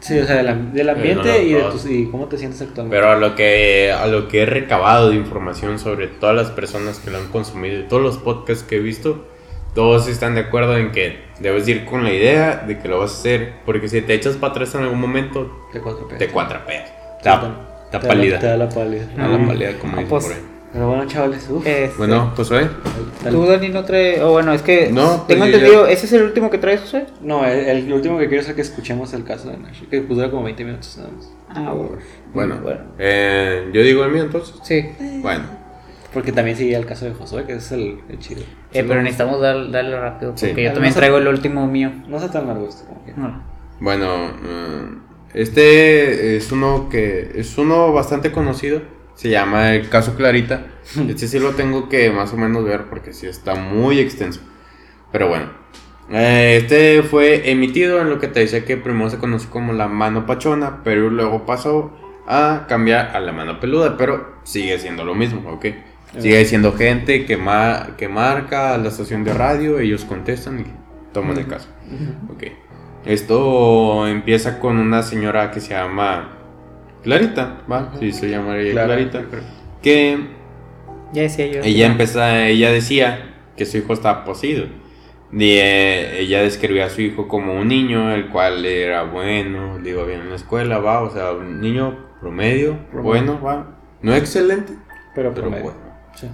[0.00, 2.60] Sí, o sea, del, del ambiente no, no, y de tus, y cómo te sientes
[2.60, 2.94] actualmente.
[2.94, 6.98] Pero a lo que a lo que he recabado de información sobre todas las personas
[6.98, 9.26] que lo han consumido y todos los podcasts que he visto,
[9.74, 13.12] todos están de acuerdo en que debes ir con la idea de que lo vas
[13.12, 16.18] a hacer, porque si te echas para atrás en algún momento, te cuatrapeas.
[16.18, 16.84] te cuatrapeas.
[16.90, 17.40] Te Te te da
[17.90, 18.38] te da la- pálida.
[18.38, 19.06] Te da la pálida.
[19.14, 20.40] Te da la pálida, como Ah, pues, por ahí.
[20.72, 21.64] Pero bueno, chavales, uff.
[21.64, 22.66] este, Bueno, pues hoy.
[23.30, 24.20] Tú, Dani, no trae.
[24.20, 24.90] O bueno, es que.
[24.90, 25.86] No, pues tengo yo entendido.
[25.86, 27.06] ¿Ese es el último que traes, José?
[27.20, 30.16] No, el, el último que quiero es que escuchemos el caso de Nash, que pues
[30.16, 31.32] dura como 20 minutos nada más.
[31.48, 31.98] Ah, bueno.
[32.34, 32.80] Bueno, Bueno.
[32.98, 34.56] eh, yo digo el mío entonces.
[34.64, 34.84] Sí.
[35.22, 35.44] Bueno,
[36.14, 38.42] Porque también sigue el caso de Josué, que es el, el chido.
[38.72, 40.32] Eh, pero necesitamos dar- darle rápido.
[40.36, 40.46] Sí.
[40.46, 41.90] Porque yo Además, también traigo el último mío.
[42.08, 43.12] No está tan largo esto, como que.
[43.14, 43.42] No.
[43.80, 45.02] bueno, mm,
[45.34, 48.80] este es uno que es uno bastante conocido.
[49.14, 50.66] Se llama el caso Clarita.
[51.08, 54.40] Este sí lo tengo que más o menos ver porque sí está muy extenso.
[55.12, 55.46] Pero bueno,
[56.10, 59.88] eh, este fue emitido en lo que te decía que primero se conoció como la
[59.88, 61.92] mano pachona, pero luego pasó
[62.26, 65.66] a cambiar a la mano peluda, pero sigue siendo lo mismo, ¿ok?
[66.18, 70.64] Sigue siendo gente que, ma- que marca la estación de radio, ellos contestan y
[71.12, 71.68] toman el caso.
[72.32, 72.44] Ok.
[73.04, 76.30] Esto empieza con una señora que se llama
[77.02, 77.92] Clarita, ¿va?
[78.00, 79.22] Sí, se llama ella Clarita.
[79.82, 80.18] Que
[81.12, 81.60] Ya decía yo.
[81.62, 84.66] ella empezó, ella decía que su hijo estaba poseído.
[85.32, 89.90] Y, eh, ella describía a su hijo como un niño, el cual era bueno, le
[89.90, 93.02] iba bien en la escuela, va, o sea, un niño promedio, Promedio.
[93.02, 93.76] bueno, va.
[94.00, 94.72] No excelente,
[95.14, 95.64] Pero, pero promedio.
[95.64, 95.78] bueno.
[96.16, 96.28] Sí.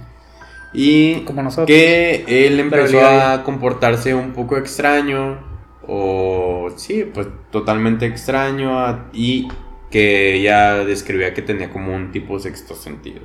[0.73, 1.67] Y Como nosotros.
[1.67, 5.39] que él empezó a comportarse un poco extraño,
[5.87, 9.49] o sí, pues totalmente extraño, a- y
[9.89, 13.19] que ella describía que tenía como un tipo sexto sentido,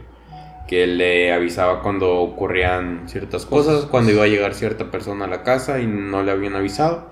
[0.66, 5.44] que le avisaba cuando ocurrían ciertas cosas, cuando iba a llegar cierta persona a la
[5.44, 7.09] casa y no le habían avisado.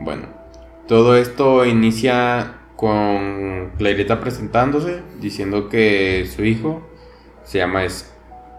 [0.00, 0.22] Bueno,
[0.86, 6.88] todo esto inicia con Clarita presentándose, diciendo que su hijo
[7.44, 7.84] se llama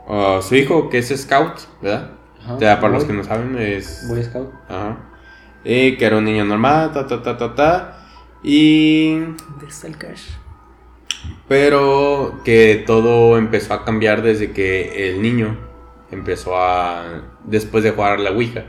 [0.09, 2.11] uh, su hijo que es scout, ¿verdad?
[2.41, 2.55] Ajá.
[2.55, 4.51] O sea, para los que no saben es Boy Scout.
[4.67, 4.97] Ajá.
[5.63, 8.07] Y que era un niño normal, ta, ta, ta, ta, ta.
[8.43, 9.19] Y.
[9.19, 10.29] ¿Dónde está el cash?
[11.47, 15.57] Pero que todo empezó a cambiar desde que el niño
[16.11, 17.23] empezó a.
[17.43, 18.65] Después de jugar a la Ouija.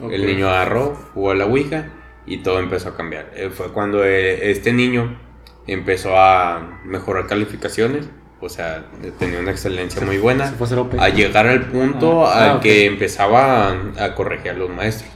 [0.00, 0.12] Ok.
[0.12, 1.90] El niño agarró, jugó a la Ouija
[2.24, 3.30] y todo empezó a cambiar.
[3.34, 5.18] Eh, Fue cuando eh, este niño
[5.66, 8.08] empezó a mejorar calificaciones.
[8.44, 8.84] O sea,
[9.20, 10.48] tenía una excelencia muy buena.
[10.48, 10.66] Se fue
[10.98, 11.04] a.
[11.04, 15.08] A llegar al punto Ah, al ah, que empezaba a, a corregir a los maestros.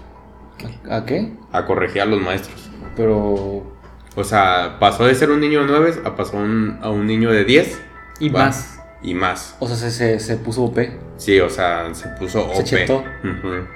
[0.88, 1.32] ¿A qué?
[1.52, 2.70] A corregir a los maestros.
[2.96, 3.74] Pero.
[4.14, 7.30] O sea, pasó de ser un niño de 9 a pasó un- a un niño
[7.32, 7.82] de 10.
[8.20, 8.46] Y Va.
[8.46, 8.80] más.
[9.02, 9.56] y más.
[9.58, 10.78] O sea, se, se, se puso OP.
[11.18, 12.64] Sí, o sea, se puso Se OP.
[12.64, 12.98] chetó.
[13.24, 13.66] Ujú.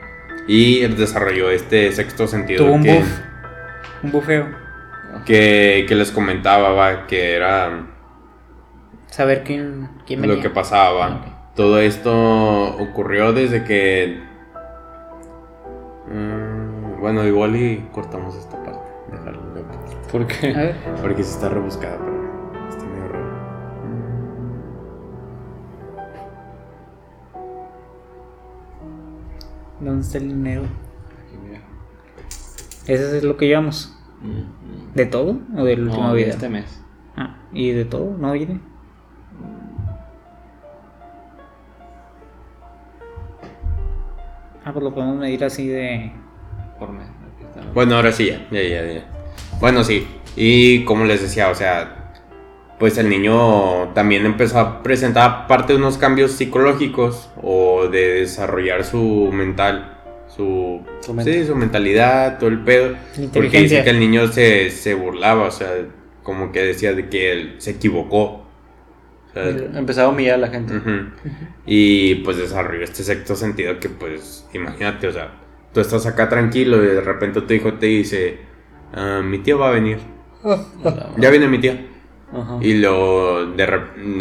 [0.48, 3.08] Y desarrolló este sexto sentido Tuvo un que, buff.
[4.04, 4.46] Un bufeo.
[5.26, 7.86] que, que les comentaba, va, que era
[9.10, 10.42] Saber quién, quién lo venía.
[10.42, 11.50] que pasaba.
[11.54, 12.12] Todo esto
[12.78, 14.22] ocurrió desde que...
[16.08, 18.88] Mm, bueno, igual y cortamos esta parte.
[19.10, 19.60] Dejarlo, ¿no?
[20.10, 20.52] ¿Por A qué?
[20.52, 20.76] ver.
[21.02, 23.30] Porque sí está rebuscada, pero está medio raro.
[29.80, 30.62] ¿Dónde está el dinero?
[30.62, 31.60] Aquí, mira.
[32.86, 33.96] Eso es lo que llevamos.
[34.22, 35.38] Mm, ¿De todo?
[35.56, 35.84] ¿O del mm.
[35.86, 36.34] último No, de video?
[36.34, 36.82] este mes.
[37.16, 38.16] Ah, ¿y de todo?
[38.18, 38.60] ¿No viene?
[44.64, 46.12] Ah, pues lo podemos medir así de.
[46.78, 47.06] Por mes.
[47.74, 49.04] Bueno, ahora sí, ya, ya, ya, ya.
[49.60, 50.06] Bueno, sí.
[50.36, 52.12] Y como les decía, o sea,
[52.78, 58.84] pues el niño también empezó a presentar parte de unos cambios psicológicos o de desarrollar
[58.84, 59.98] su mental,
[60.28, 61.40] su, Su mente.
[61.42, 62.94] sí, su mentalidad, todo el pedo.
[63.32, 65.68] Porque dice que el niño se, se burlaba, o sea,
[66.22, 68.39] como que decía de que él se equivocó.
[69.30, 70.74] O sea, El- Empezaba a humillar a la gente.
[71.66, 75.32] Y pues desarrolló este sexto sentido que pues imagínate, o sea,
[75.72, 78.38] tú estás acá tranquilo y de repente tu hijo te dice,
[78.92, 79.98] "Ah, mi tío va a venir,
[81.18, 81.86] ya viene mi tía.
[82.32, 82.58] Ajá.
[82.60, 83.62] Y lo de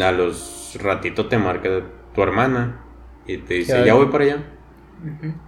[0.04, 1.68] a los ratitos te marca
[2.14, 2.80] tu hermana
[3.26, 4.36] y te dice, Ya voy para allá.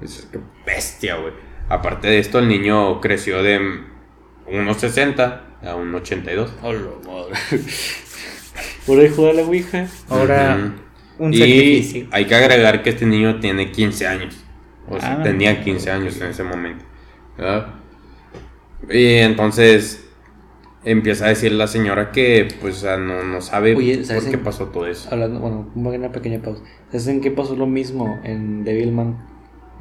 [0.01, 1.33] Es que bestia, güey.
[1.69, 3.61] Aparte de esto, el niño creció de
[4.47, 6.51] 1,60 a 1,82.
[6.63, 7.35] Hola, madre.
[8.87, 9.87] Por ahí juega la Ouija.
[10.09, 10.59] Ahora,
[11.19, 11.25] Ujú.
[11.27, 12.07] un y sacrificio.
[12.11, 14.37] hay que agregar que este niño tiene 15 años.
[14.89, 15.23] O sea, Ah.
[15.23, 16.85] tenía 15 años en ese momento.
[17.39, 17.67] ¿verdad?
[18.91, 20.05] Y entonces
[20.85, 24.31] empieza a decir la señora que pues o sea, no, no sabe Oye, ¿sabes por
[24.33, 25.09] qué en- pasó todo eso.
[25.13, 26.63] Hablando, bueno, una pequeña pausa.
[26.89, 29.17] ¿Sabes en qué pasó lo mismo en Devilman?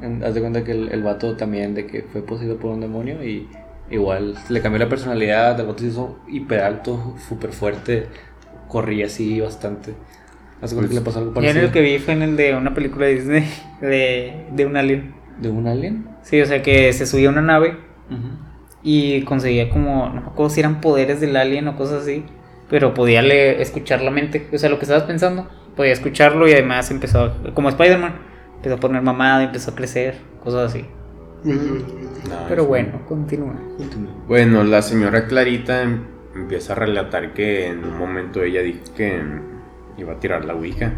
[0.00, 2.80] En- haz de cuenta que el, el vato también de que fue poseído por un
[2.80, 3.48] demonio y
[3.90, 8.06] igual le cambió la personalidad, el vato se hizo hiper alto, súper fuerte,
[8.72, 9.90] corría así bastante.
[10.62, 11.66] De cuenta que le pasó algo Ya en parecido.
[11.66, 13.44] el que vi fue en el de una película de Disney
[13.82, 15.14] de, de un alien.
[15.38, 16.06] ¿De un alien?
[16.22, 17.76] Sí, o sea que se subía a una nave
[18.10, 18.28] Ujú.
[18.82, 22.24] y conseguía como, no me acuerdo si eran poderes del alien o cosas así,
[22.70, 26.52] pero podía le- escuchar la mente, o sea, lo que estabas pensando, podía escucharlo y
[26.52, 28.14] además empezó, como Spider-Man,
[28.56, 30.84] empezó a poner mamada, empezó a crecer, cosas así.
[31.44, 31.54] No,
[32.48, 33.54] Pero es- bueno, continúa.
[34.28, 36.04] Bueno, la señora Clarita em-
[36.34, 39.20] empieza a relatar que en un momento ella dijo que
[39.98, 40.92] iba a tirar la Ouija.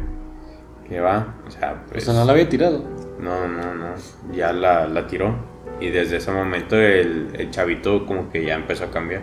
[0.89, 2.05] Que va, o sea, O pues...
[2.05, 2.85] sea, no la había tirado.
[3.19, 3.95] No, no, no.
[4.33, 5.35] Ya la, la tiró.
[5.81, 9.23] Y desde ese momento el, el chavito como que ya empezó a cambiar.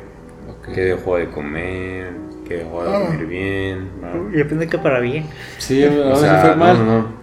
[0.49, 0.73] Ok.
[0.73, 2.13] Que dejó de comer,
[2.47, 3.89] que dejó de dormir bien.
[4.01, 4.31] ¿no?
[4.31, 5.25] Yo pensé que para bien.
[5.59, 6.77] Sí, O sea, fue mal.
[6.79, 7.21] no, no, no.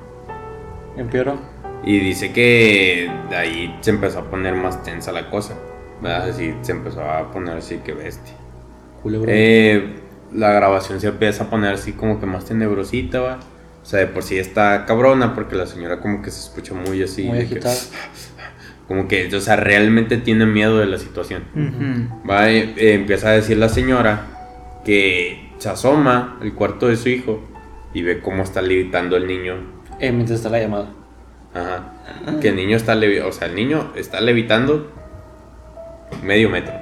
[0.97, 1.37] Empeoró.
[1.85, 5.55] Y dice que de ahí se empezó a poner más tensa la cosa.
[6.01, 6.29] ¿verdad?
[6.31, 8.35] Así se empezó a poner así que bestia.
[9.09, 9.31] Culebro.
[9.35, 9.95] Eh,
[10.35, 13.39] la grabación se empieza a poner así como que más tenebrosita, va.
[13.83, 17.03] O sea, de por sí está cabrona porque la señora como que se escucha muy
[17.03, 17.25] así.
[17.25, 17.75] Muy que- agitada.
[18.89, 21.45] como que, o sea, realmente tiene miedo de la situación.
[21.55, 22.29] Ujú.
[22.29, 24.27] Va, eh, eh, empieza a decir la señora
[24.85, 27.43] que se asoma al cuarto de su hijo
[27.95, 29.55] y ve cómo está levitando el niño.
[30.01, 30.91] Eh, mientras está la llamada.
[31.55, 31.95] Ajá.
[32.41, 34.93] Que el niño está levitando, o sea, el niño está levitando
[36.23, 36.75] medio metro.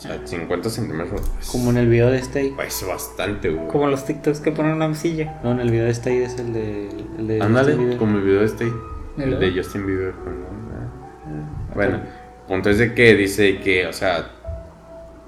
[0.00, 1.20] O sea, 50 centímetros.
[1.34, 2.52] Pues, Como en el video de Stay.
[2.56, 3.68] pues bastante, güey.
[3.68, 5.38] Como los TikToks que ponen una silla.
[5.44, 6.88] No, en el video de Stay es el de.
[7.18, 7.98] El de Ándale, Justin Bieber.
[7.98, 8.72] como el video este.
[9.18, 10.14] ¿Y El de Justin Bieber.
[10.14, 10.30] ¿no?
[11.26, 11.72] Ah.
[11.74, 12.00] Bueno,
[12.48, 14.30] punto es de que dice que, o sea,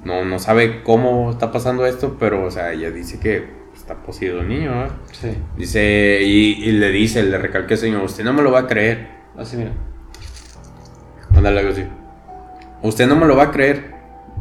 [0.05, 3.47] no, no sabe cómo está pasando esto, pero, o sea, ella dice que
[3.77, 4.93] está poseído el niño, ¿verdad?
[5.13, 5.37] Sí.
[5.59, 8.67] Dice, y, y le dice, le recalca al señor, usted no me lo va a
[8.67, 9.07] creer.
[9.37, 9.73] Así, mira.
[11.35, 11.85] Ándale, algo así.
[12.83, 13.92] Usted no me lo va a creer.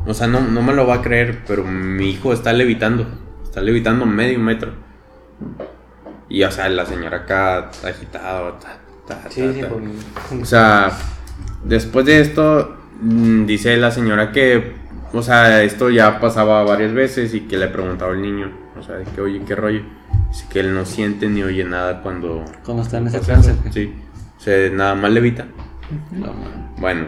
[0.05, 3.05] O sea, no, no me lo va a creer, pero mi hijo está levitando.
[3.43, 4.71] Está levitando medio metro.
[6.29, 8.57] Y, o sea, la señora acá agitada.
[8.59, 8.77] ta,
[9.07, 10.91] ta, Sí, ta, sí, con- O sea,
[11.63, 14.75] después de esto, mm, dice la señora que,
[15.13, 18.49] o sea, esto ya pasaba varias veces y que le preguntaba al niño,
[18.79, 19.81] o sea, de que, oye, ¿qué rollo?
[20.29, 22.45] Dice que él no siente ni oye nada cuando...
[22.63, 23.53] Cuando está en ese trance.
[23.71, 23.93] Sí,
[24.37, 25.45] o sea, nada más levita.
[26.11, 26.33] No.
[26.77, 27.07] Bueno,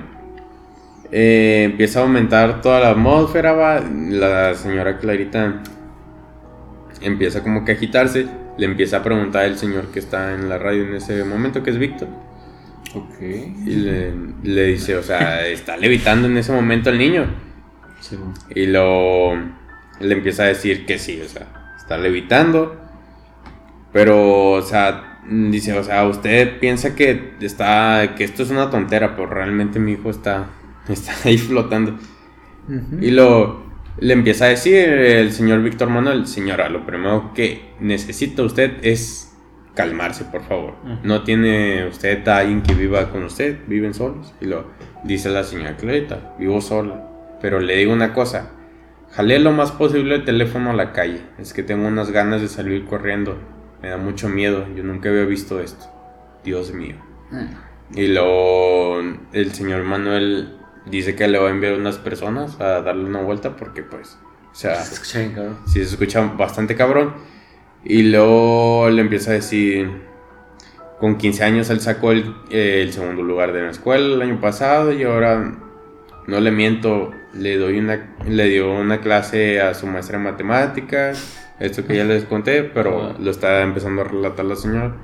[1.15, 3.79] eh, empieza a aumentar toda la atmósfera, va.
[3.81, 5.61] La señora Clarita
[7.01, 8.27] empieza como que a agitarse.
[8.57, 11.69] Le empieza a preguntar al señor que está en la radio en ese momento, que
[11.69, 12.07] es Víctor.
[12.95, 13.21] Ok.
[13.21, 17.27] Y le, le dice, o sea, está levitando en ese momento el niño.
[17.99, 18.17] Sí.
[18.55, 19.35] Y lo
[19.99, 22.75] le empieza a decir que sí, o sea, está levitando.
[23.91, 29.15] Pero, o sea, dice, o sea, usted piensa que está, que esto es una tontera,
[29.15, 30.47] pero realmente mi hijo está,
[30.89, 31.97] está ahí flotando.
[33.01, 33.63] Y lo,
[33.97, 39.33] le empieza a decir el señor Víctor Manuel, señora, lo primero que necesita usted es
[39.75, 40.75] calmarse, por favor.
[41.03, 44.33] No tiene usted a alguien que viva con usted, viven solos.
[44.39, 44.65] Y lo
[45.03, 47.09] dice la señora Clarita, vivo sola.
[47.41, 48.51] Pero le digo una cosa,
[49.11, 51.21] jalé lo más posible el teléfono a la calle.
[51.37, 53.37] Es que tengo unas ganas de salir corriendo.
[53.81, 55.85] Me da mucho miedo, yo nunca había visto esto.
[56.43, 56.95] Dios mío.
[57.95, 59.01] Y luego
[59.33, 63.55] el señor Manuel dice que le va a enviar unas personas a darle una vuelta
[63.55, 64.17] porque pues,
[64.51, 65.57] o sea, Se escucha bien, cabrón.
[65.65, 67.13] sí se escucha bastante cabrón.
[67.85, 69.89] Y luego le empieza a decir,
[70.99, 74.39] con 15 años él sacó el, eh, el segundo lugar de la escuela el año
[74.39, 75.57] pasado y ahora,
[76.27, 81.39] no le miento, le, doy una, le dio una clase a su maestra en matemáticas,
[81.59, 84.95] esto que ya les conté, pero lo está empezando a relatar la señora.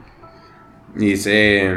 [0.95, 1.69] Y dice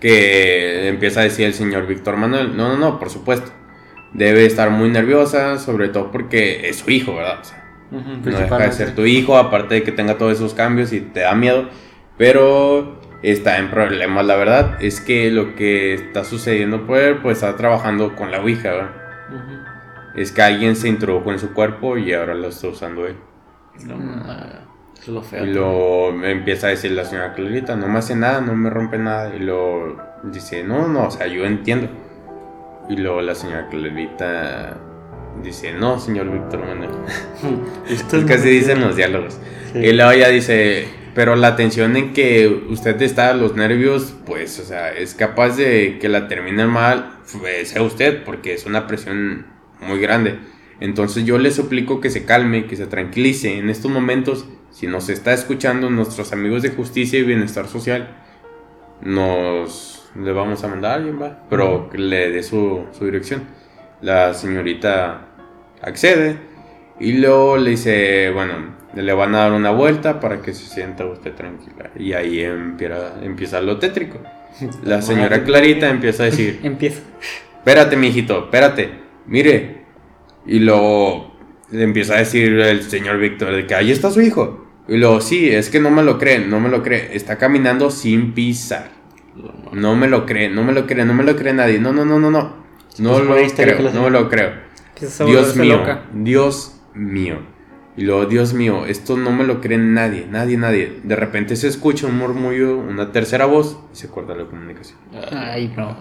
[0.00, 3.50] que empieza a decir el señor Víctor Manuel, no, no, no, por supuesto.
[4.12, 7.40] Debe estar muy nerviosa, sobre todo porque es su hijo, ¿verdad?
[7.40, 10.92] O sea, no deja de ser tu hijo, aparte de que tenga todos esos cambios
[10.92, 11.68] y te da miedo,
[12.16, 14.82] pero está en problemas, la verdad.
[14.82, 18.90] Es que lo que está sucediendo por él, pues está trabajando con la Ouija, ¿verdad?
[20.14, 23.16] Es que alguien se introdujo en su cuerpo y ahora lo está usando él.
[23.84, 23.96] No,
[24.26, 24.60] ah,
[25.00, 25.44] Eso es lo feo.
[25.44, 28.98] Y lo empieza a decir la señora Clarita, no me hace nada, no me rompe
[28.98, 29.34] nada.
[29.34, 31.88] Y lo dice, no, no, o sea, yo entiendo.
[32.88, 34.76] Y luego la señora Clarita
[35.42, 36.90] dice, no, señor Víctor Manuel.
[37.88, 39.38] Esto Es muy- dicen los diálogos.
[39.72, 39.78] Sí.
[39.80, 44.64] Y luego ella dice, pero la tensión en que usted está, los nervios, pues, o
[44.64, 49.46] sea, es capaz de que la termine mal, pues, sea usted, porque es una presión
[49.80, 50.38] muy grande.
[50.80, 53.58] Entonces yo le suplico que se calme, que se tranquilice.
[53.58, 58.08] En estos momentos, si nos está escuchando nuestros amigos de justicia y bienestar social,
[59.00, 63.42] nos le vamos a mandar a alguien, va, pero que le dé su, su dirección.
[64.00, 65.26] La señorita
[65.82, 66.36] accede
[67.00, 71.04] y luego le dice, bueno, le van a dar una vuelta para que se sienta
[71.06, 71.90] usted tranquila.
[71.96, 74.18] Y ahí empieza, empieza lo tétrico.
[74.82, 77.02] La señora Clarita empieza a decir, Empieza.
[77.58, 78.90] espérate, mijito, espérate,
[79.26, 79.78] mire.
[80.46, 81.27] Y luego
[81.70, 84.66] le empieza a decir el señor Víctor de que ahí está su hijo.
[84.88, 87.14] Y luego, sí, es que no me lo cree, no me lo cree.
[87.14, 88.90] Está caminando sin pisar.
[89.72, 91.78] No me lo cree, no me lo cree, no me lo cree nadie.
[91.78, 92.56] No, no, no, no, no.
[92.98, 94.52] No puso lo creo, no me lo creo.
[95.26, 96.04] Dios mío, loca.
[96.12, 97.38] Dios mío.
[97.96, 101.00] Y luego, Dios mío, esto no me lo cree nadie, nadie, nadie.
[101.02, 104.98] De repente se escucha un murmullo, una tercera voz y se corta la comunicación.
[105.30, 105.96] Ay, no.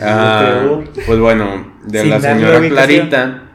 [0.00, 2.60] Ah, pues bueno, de Sin la señora.
[2.68, 3.45] Clarita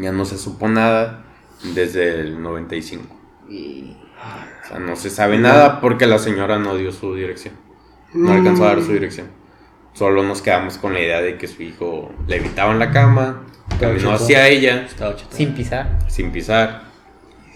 [0.00, 1.24] ya no se supo nada
[1.74, 3.04] desde el 95.
[3.48, 7.54] O sea, no se sabe nada porque la señora no dio su dirección.
[8.14, 9.28] No alcanzó a dar su dirección.
[9.92, 13.44] Solo nos quedamos con la idea de que su hijo le evitaba en la cama,
[13.80, 14.86] caminó hacia ella.
[15.30, 15.98] Sin pisar.
[16.08, 16.86] sin pisar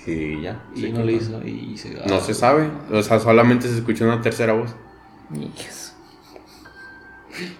[0.07, 0.63] y ya.
[0.75, 1.43] Y no lo hizo.
[1.47, 2.69] Y se, No se sabe.
[2.91, 4.75] O sea, solamente se escuchó una tercera voz.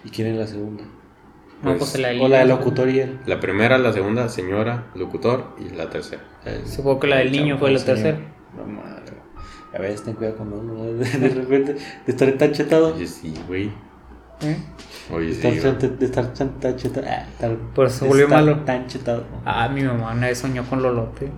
[0.03, 0.83] ¿Y quién es la segunda?
[1.63, 2.57] No, Pues, pues la del O la del niño.
[2.59, 3.19] locutor y él.
[3.25, 6.23] La primera, la segunda, señora, locutor y la tercera.
[6.45, 7.95] Eh, Supongo que la del niño fue la señor.
[7.97, 8.17] tercera.
[8.57, 9.01] No madre.
[9.73, 10.73] A ver, ten cuidado con uno.
[10.73, 10.83] ¿no?
[10.93, 11.79] De repente, de
[12.11, 12.95] estar tan chetado.
[12.95, 13.71] Oye, sí, güey.
[14.41, 14.57] ¿Eh?
[15.13, 15.47] Oye, De sí.
[15.47, 17.05] estar, tan- de estar tan, tan chetado.
[17.07, 17.25] Ah,
[17.75, 18.59] Por eso se de volvió malo.
[18.65, 19.23] Tan chetado.
[19.45, 21.31] Ah, mi mamá una vez soñó con Lolote.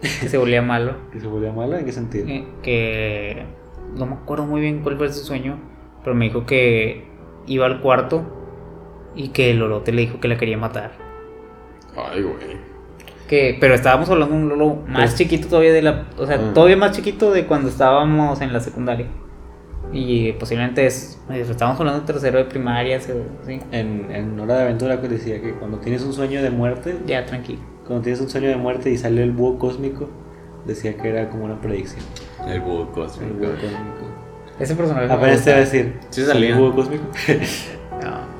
[0.00, 0.94] Que se volvía malo.
[1.12, 1.76] ¿Que se volvió malo?
[1.78, 2.26] ¿En qué sentido?
[2.28, 3.46] Eh, que
[3.96, 5.58] no me acuerdo muy bien cuál fue su sueño,
[6.02, 7.06] pero me dijo que
[7.46, 8.37] iba al cuarto
[9.18, 10.92] y que el Lolote le dijo que la quería matar.
[11.96, 12.56] Ay, güey.
[13.28, 16.36] Que, pero estábamos hablando de un Lolo más Pues- chiquito todavía de la, o sea,
[16.36, 16.54] Ah.
[16.54, 19.06] todavía más chiquito de cuando estábamos en la secundaria.
[19.92, 23.58] Y posiblemente es, estábamos hablando de tercero de primaria, se- sí.
[23.72, 27.24] En, en Hora de Aventura que decía que cuando tienes un sueño de muerte, Ya,
[27.26, 27.60] tranquilo.
[27.86, 30.08] cuando tienes un sueño de muerte y sale el búho cósmico,
[30.66, 32.04] decía que era como una predicción.
[32.46, 33.34] El búho El cósmico.
[33.38, 34.08] búho cósmico.
[34.60, 35.10] Ese personaje.
[35.12, 35.98] Apenas te iba a decir.
[36.10, 36.50] Sí salía.
[36.50, 37.04] ¿El búho cósmico?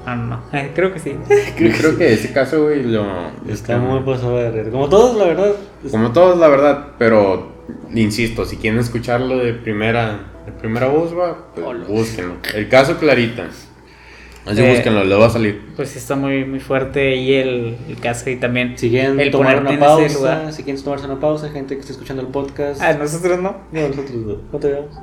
[0.09, 0.59] No, no, no.
[0.59, 1.15] Eh, creo que sí.
[1.59, 3.05] Yo creo que ese caso, güey, lo.
[3.49, 4.71] Está muy pasado de red.
[4.71, 5.53] Como todos, la verdad.
[5.85, 7.53] es- Como todos, la verdad, pero
[7.95, 11.85] insisto, si quieren escucharlo de primera, de primera voz, va, pues Hola.
[11.87, 12.35] búsquenlo.
[12.55, 13.49] El caso Clarita.
[14.47, 15.61] Así Eh, búsquenlo, le va a salir.
[15.77, 18.79] Pues sí está muy, muy fuerte y el, el caso y también.
[18.79, 20.53] Si quieren El tomar una pausa, lugar.
[20.55, 22.81] si quieren tomarse una pausa, gente que está escuchando el podcast.
[22.81, 23.57] Ah, nosotros no.
[23.73, 24.35] No, nosotros no.
[24.51, 24.97] ¿Cuánto llevamos?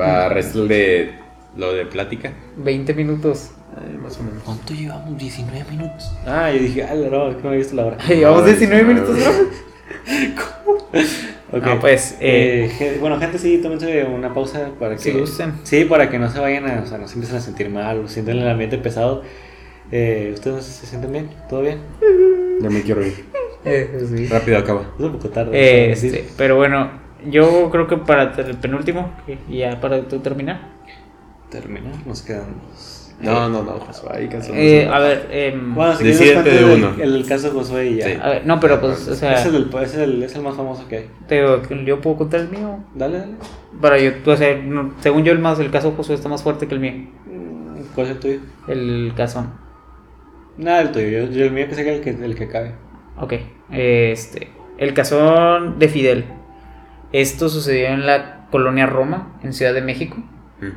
[0.00, 1.14] Va a restar de
[1.54, 2.32] lo de plática.
[2.56, 3.50] 20 minutos.
[3.76, 4.42] Eh, más o menos.
[4.44, 5.18] ¿Cuánto llevamos?
[5.18, 6.12] 19 minutos.
[6.26, 7.98] Ah, yo dije, ah, no, es que no he visto la hora.
[8.08, 9.24] Llevamos No, 19 no, minutos, no.
[9.32, 9.56] ¿no?
[11.58, 11.64] Ok.
[11.64, 15.02] No, pues, eh, Eh, bueno, gente, sí, tómense una pausa para que.
[15.02, 15.54] Si gusten.
[15.62, 16.82] Sí, para que no se vayan a.
[16.82, 19.22] O sea, no se empiecen a sentir mal, o sienten el ambiente pesado.
[19.92, 21.30] Eh, ¿Ustedes se sienten bien?
[21.48, 21.78] ¿Todo bien?
[22.58, 23.12] Ya me quiero ir.
[23.66, 24.28] eh, sí.
[24.28, 24.80] Rápido acaba.
[24.98, 25.90] Es un poco tarde.
[25.90, 26.06] Eh, Sí.
[26.06, 26.90] este, pero bueno,
[27.28, 29.12] yo creo que para el penúltimo,
[29.46, 30.70] y ya para tú terminar.
[31.50, 32.95] Termina, nos quedan dos.
[33.20, 34.62] No, no, no, Josué, ahí cancelamos.
[34.62, 36.92] Eh, a ver, em, Bueno, si quieres, Decídete de el- uno.
[37.02, 38.06] El, el caso de Josué y ya.
[38.06, 38.18] Sí.
[38.22, 40.42] a ver, no, pero pues, o sea, Ese es el, ese es el, es el
[40.42, 41.10] más famoso que hay.
[41.26, 42.80] te digo, que yo puedo contar el mío.
[42.94, 43.32] Dale, dale.
[43.80, 46.42] Para yo, o sea, no- según yo, el más, el caso de Josué está más
[46.42, 46.92] fuerte que el mío.
[47.26, 48.38] Mm, ¿Cuál es el tuyo?
[48.68, 49.46] El caso.
[50.58, 51.08] Nada, el tuyo.
[51.08, 52.72] Yo, yo el mío que sea el que, el que cabe.
[53.18, 53.32] Ok,
[53.70, 56.24] este, el cazón de Fidel.
[57.12, 60.16] Esto sucedió en la colonia Roma, en Ciudad de México.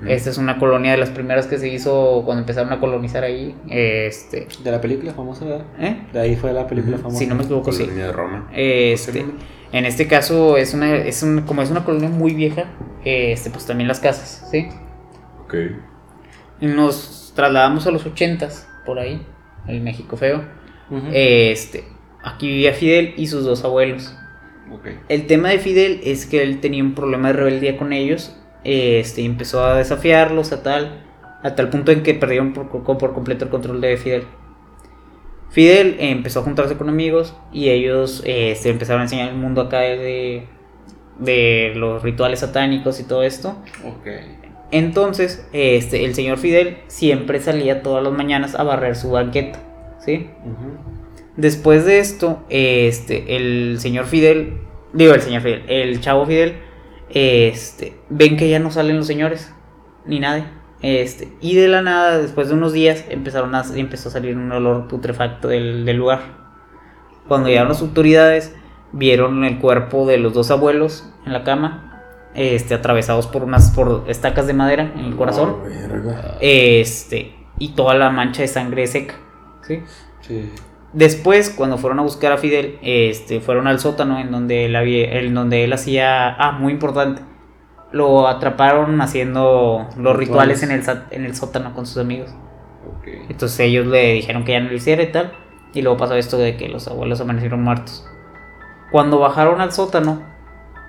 [0.05, 3.55] Esta es una colonia de las primeras que se hizo cuando empezaron a colonizar ahí.
[3.69, 5.65] Este, De la película famosa, ¿verdad?
[5.79, 6.01] ¿eh?
[6.11, 7.17] De ahí fue la película famosa.
[7.17, 7.83] Si no me equivoco, sí.
[7.83, 8.49] Colonia de Roma.
[8.53, 9.25] Este,
[9.71, 12.65] en este caso es una, es un, como es una colonia muy vieja,
[13.05, 14.67] este, pues también las casas, ¿sí?
[15.45, 15.55] Ok.
[16.59, 19.25] Y nos trasladamos a los ochentas, por ahí,
[19.67, 20.43] el México feo.
[21.13, 21.85] Este,
[22.23, 24.13] aquí vivía Fidel y sus dos abuelos.
[24.73, 24.87] Ok.
[25.07, 28.35] El tema de Fidel es que él tenía un problema de rebeldía con ellos.
[28.63, 31.03] Este, empezó a desafiarlos a tal,
[31.43, 34.23] a tal punto en que perdieron por, por completo el control de Fidel.
[35.49, 39.61] Fidel empezó a juntarse con amigos y ellos eh, se empezaron a enseñar el mundo
[39.61, 40.45] acá de,
[41.17, 43.57] de los rituales satánicos y todo esto.
[44.71, 49.59] Entonces, este, el señor Fidel siempre salía todas las mañanas a barrer su banqueta,
[49.99, 50.29] ¿sí?
[51.35, 54.59] Después de esto, este, el señor Fidel,
[54.93, 56.57] digo el señor Fidel, el chavo Fidel,
[57.09, 59.53] este, ven que ya no salen los señores,
[60.05, 60.45] ni nadie.
[60.81, 64.51] Este, y de la nada, después de unos días, empezaron a, empezó a salir un
[64.51, 66.21] olor putrefacto del, del lugar.
[67.27, 68.55] Cuando llegaron las autoridades,
[68.91, 72.03] vieron el cuerpo de los dos abuelos en la cama,
[72.33, 77.95] este, atravesados por unas por estacas de madera en el corazón, Oh, este, y toda
[77.95, 79.15] la mancha de sangre seca,
[79.61, 79.83] ¿sí?
[80.21, 80.49] Sí.
[80.93, 85.19] Después, cuando fueron a buscar a Fidel, este, fueron al sótano en donde él, había-
[85.19, 86.29] en donde él hacía...
[86.35, 87.21] Ah, muy importante.
[87.91, 92.33] Lo atraparon haciendo los rituales en el, en el sótano con sus amigos.
[93.29, 95.31] Entonces ellos le dijeron que ya no lo hiciera y tal.
[95.73, 98.07] Y luego pasó esto de que los abuelos amanecieron muertos.
[98.91, 100.23] Cuando bajaron al sótano,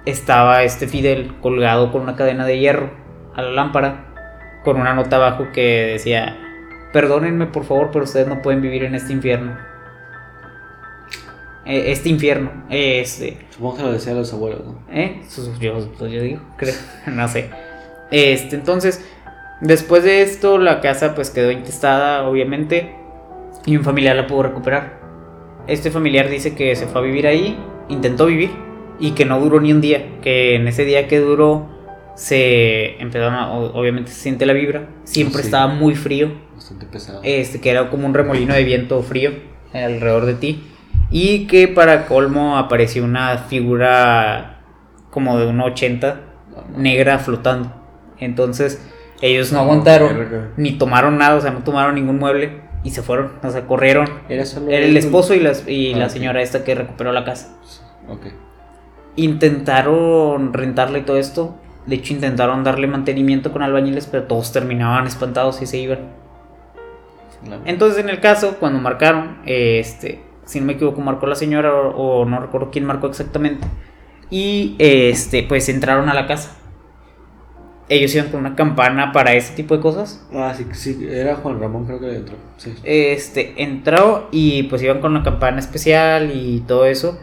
[0.07, 2.90] estaba este Fidel colgado con una cadena de hierro
[3.34, 4.07] a la lámpara,
[4.64, 6.38] con una nota abajo que decía,
[6.94, 9.57] perdónenme por favor, pero ustedes no pueden vivir en este infierno.
[11.66, 14.78] Eh, este infierno, eh, este, Supongo que lo decían los abuelos, ¿no?
[14.90, 15.20] ¿Eh?
[15.61, 16.74] Yo, yo digo, creo,
[17.06, 17.50] no sé.
[18.11, 19.04] Este, entonces,
[19.61, 22.94] después de esto, la casa pues quedó intestada, obviamente,
[23.66, 24.98] y un familiar la pudo recuperar.
[25.66, 27.58] Este familiar dice que se fue a vivir ahí,
[27.88, 28.50] intentó vivir,
[28.98, 31.68] y que no duró ni un día, que en ese día que duró,
[32.16, 35.48] se empezaron a, obviamente se siente la vibra, siempre Sí.
[35.48, 37.20] estaba muy frío, Bastante pesado.
[37.22, 39.30] este, que era como un remolino de viento frío
[39.72, 40.66] alrededor de ti.
[41.11, 44.61] Y que para colmo apareció una figura
[45.11, 46.20] como de un 80
[46.76, 47.72] negra flotando.
[48.18, 48.86] Entonces
[49.20, 50.48] ellos no aguantaron verga.
[50.56, 54.08] ni tomaron nada, o sea, no tomaron ningún mueble y se fueron, o sea, corrieron.
[54.28, 54.70] Era solo.
[54.70, 56.11] Era el esposo y, las, y Ah, la ok.
[56.12, 57.56] señora esta que recuperó la casa.
[58.08, 58.26] Ok.
[59.16, 61.56] Intentaron rentarle todo esto.
[61.86, 65.98] De hecho, intentaron darle mantenimiento con albañiles, pero todos terminaban espantados y se iban.
[67.48, 71.72] La- Entonces, en el caso, cuando marcaron, este, si no me equivoco, marcó la señora
[71.72, 73.68] o, o no recuerdo quién marcó exactamente.
[74.30, 76.57] Y este, pues entraron a la casa.
[77.88, 80.26] Ellos iban con una campana para ese tipo de cosas.
[80.34, 82.36] Ah, sí, sí, era Juan Ramón, creo que entró.
[82.57, 82.74] Sí.
[82.82, 87.20] Este, entró y pues iban con una campana especial y todo eso.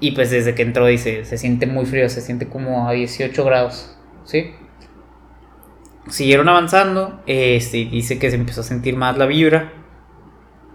[0.00, 3.44] Y pues desde que entró dice, se siente muy frío, se siente como a 18
[3.44, 4.50] grados, ¿sí?
[6.08, 9.72] Siguieron avanzando, este, dice que se empezó a sentir más la vibra.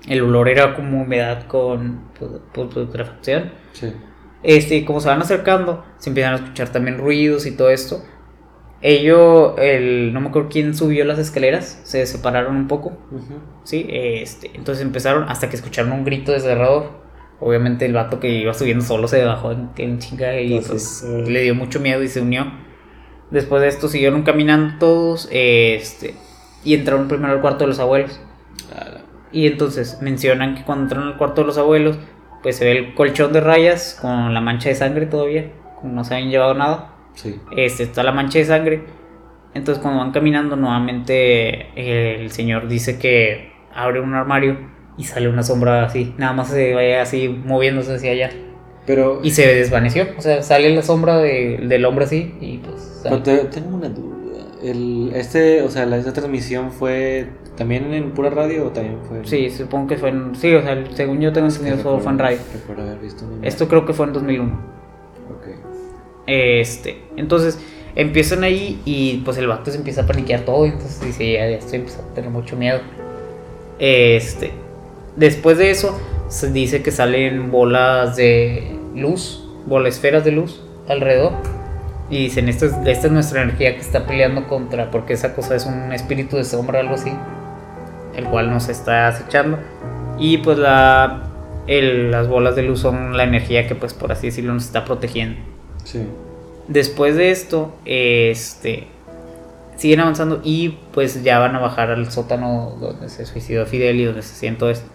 [0.08, 3.52] El olor era como humedad con pu- pu- putrefacción.
[3.72, 3.94] Sí.
[4.44, 8.04] Este, como se van acercando, se empiezan a escuchar también ruidos y todo esto.
[8.82, 12.98] Ellos, el, no me acuerdo quién subió las escaleras, se separaron un poco.
[13.64, 17.02] Sí, este, entonces empezaron hasta que escucharon un grito desgarrador.
[17.40, 21.28] Obviamente el vato que iba subiendo solo se bajó en, en chinga y Entonces, pues,
[21.28, 21.32] eh.
[21.32, 22.46] le dio mucho miedo y se unió.
[23.32, 26.16] Después de esto siguieron caminando todos este,
[26.66, 28.20] y entraron primero al cuarto de los abuelos.
[28.70, 29.02] La-
[29.34, 31.98] Y entonces mencionan que cuando entraron al cuarto de los abuelos,
[32.42, 36.04] pues se ve el colchón de rayas con la mancha de sangre todavía, como no
[36.04, 37.40] se habían llevado nada Sí.
[37.58, 38.84] este, está la mancha de sangre.
[39.54, 41.68] Entonces cuando van caminando nuevamente
[42.22, 44.58] el señor dice que abre un armario
[44.98, 48.30] y sale una sombra así, nada más se vaya así moviéndose hacia allá.
[48.86, 50.08] Pero, Y se desvaneció.
[50.18, 53.00] O sea, sale la sombra de- del hombre así y pues.
[53.04, 53.38] pero sale.
[53.40, 54.13] te- tengo una duda.
[54.64, 59.20] El, este, o sea, la, esta transmisión fue también en pura radio o también fue.
[59.26, 60.36] Sí, supongo que fue en.
[60.36, 62.38] Sí, o sea, según yo tengo entendido, solo fue en radio.
[62.54, 64.54] Recuerdo haber visto un- Esto creo que fue en 2001.
[65.38, 65.48] Ok.
[66.28, 67.60] Este, entonces
[67.96, 70.66] empiezan ahí y pues el vato se empieza a paniquear todo.
[70.66, 72.80] Entonces dice, ya, ya estoy empezando a tener mucho miedo.
[73.80, 74.52] Este,
[75.18, 76.00] después de eso,
[76.30, 81.34] se dice que salen bolas de luz, bolas esferas de luz alrededor.
[82.10, 85.56] Y dicen, esta es, esta es nuestra energía que está peleando contra, porque esa cosa
[85.56, 87.12] es un espíritu de sombra, algo así,
[88.16, 89.58] el cual nos está acechando.
[90.20, 91.24] Y pues la,
[91.66, 94.86] el- las bolas de luz son la energía que pues por así decirlo nos está
[94.86, 95.40] protegiendo.
[95.86, 96.06] Sí.
[96.68, 98.88] Después de esto, este
[99.76, 104.06] siguen avanzando y pues ya van a bajar al sótano donde se suicidó Fidel y
[104.06, 104.88] donde se siente esto.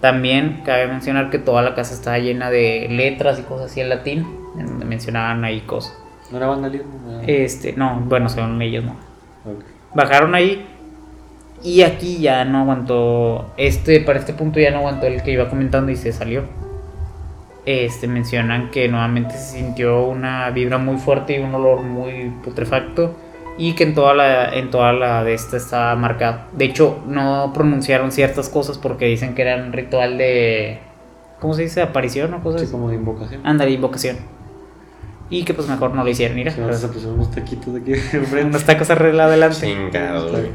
[0.00, 3.90] También cabe mencionar que toda la casa está llena de letras y cosas así en
[3.90, 4.26] latín,
[4.58, 5.96] en donde mencionaban ahí cosas.
[6.34, 6.98] ¿No era vandalismo?
[7.06, 8.90] No era- Este, no, bueno, según ellos no.
[8.90, 9.62] Ok.
[9.94, 10.66] Bajaron ahí
[11.62, 15.48] y aquí ya no aguantó, este, para este punto ya no aguantó el que iba
[15.48, 16.42] comentando y se salió.
[17.66, 23.14] Este, mencionan que nuevamente se sintió una vibra muy fuerte y un olor muy putrefacto
[23.56, 26.40] y que en toda la, en toda la de esta estaba marcado.
[26.52, 30.80] De hecho, no pronunciaron ciertas cosas porque dicen que era un ritual de,
[31.40, 31.80] ¿cómo se dice?
[31.80, 33.40] Aparición o cosas Sí, como de invocación.
[33.46, 34.16] Ándale, invocación.
[35.34, 36.54] Y que pues mejor no lo hicieron, mira.
[36.60, 38.44] Ahora se pusieron unos taquitos aquí enfrente.
[38.44, 39.66] Unos tacos arreglados adelante.
[39.66, 40.50] Chingado, güey.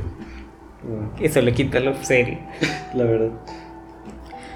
[1.19, 2.39] Eso le quita lo serio.
[2.93, 3.31] La verdad.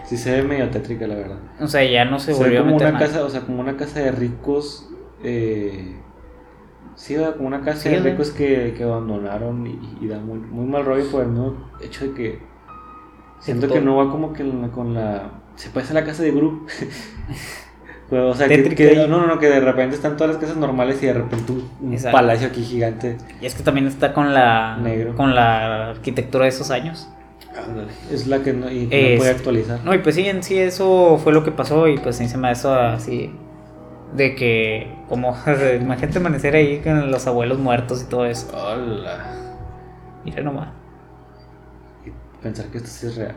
[0.06, 1.38] Sí se ve medio tétrica, la verdad.
[1.60, 3.12] O sea, ya no se Se, ve volvió a como meter una nada.
[3.12, 4.90] casa, o sea, como una casa de ricos.
[5.24, 5.96] Eh,
[6.96, 10.66] sí, como una casa Sí, de ricos que, que abandonaron y, y da muy, muy
[10.66, 12.40] mal rollo por el mismo hecho de que
[13.40, 15.42] siento que no va como que con la.
[15.56, 16.66] Se parece a la casa de Gru.
[18.14, 21.02] Pues, o sea, que, no, no, no, que de repente están todas las casas normales
[21.02, 22.16] y de repente un, Exacto.
[22.16, 23.18] palacio aquí gigante.
[23.42, 25.16] Y es que también está con la Negro.
[25.16, 27.10] con la arquitectura de esos años.
[27.58, 29.80] Ándale, Es la que no, y Este, no puede actualizar.
[29.84, 32.38] No, y pues sí, en sí eso fue lo que pasó y pues sí se
[32.38, 33.34] me eso así
[34.16, 35.36] de que como
[35.82, 38.56] imagínate amanecer ahí con los abuelos muertos y todo eso.
[38.56, 39.26] Hola.
[40.24, 40.68] Mira nomás.
[42.06, 42.12] Y
[42.44, 43.36] pensar que esto sí es real.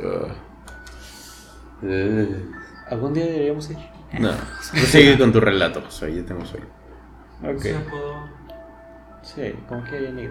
[0.00, 0.26] Uh.
[1.86, 2.44] Eh,
[2.90, 3.78] Algún día deberíamos ir.
[4.20, 6.66] No, tú sigue con tu relato, Josué, yo tengo sueño.
[7.42, 7.60] Ok.
[7.62, 8.28] Sí, puedo-
[9.22, 10.28] Sí, como que ya ni.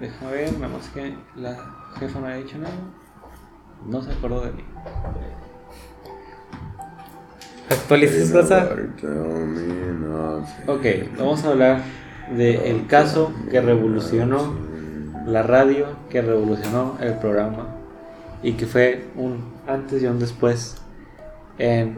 [0.00, 1.56] Deja ver, nada más que la
[1.98, 2.74] jefa no ha dicho nada.
[3.86, 4.64] No se acordó de mí.
[7.70, 8.68] Actualices cosa.
[10.66, 10.84] Ok,
[11.18, 11.82] vamos a hablar
[12.36, 14.54] del caso que revolucionó
[15.26, 17.66] la radio, que revolucionó el programa
[18.42, 20.76] y que fue un antes y un después
[21.58, 21.96] en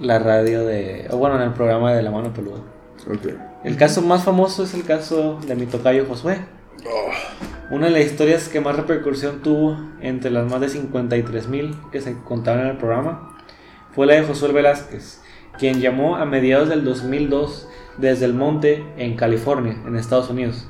[0.00, 1.08] la radio de.
[1.10, 2.60] o bueno, en el programa de La Mano Peluda.
[3.64, 6.38] El caso más famoso es el caso de mi tocayo Josué.
[7.70, 12.00] Una de las historias que más repercusión tuvo entre las más de 53 mil que
[12.00, 13.36] se contaban en el programa
[13.94, 15.20] fue la de Josué Velázquez,
[15.58, 20.68] quien llamó a mediados del 2002 desde el monte en California, en Estados Unidos.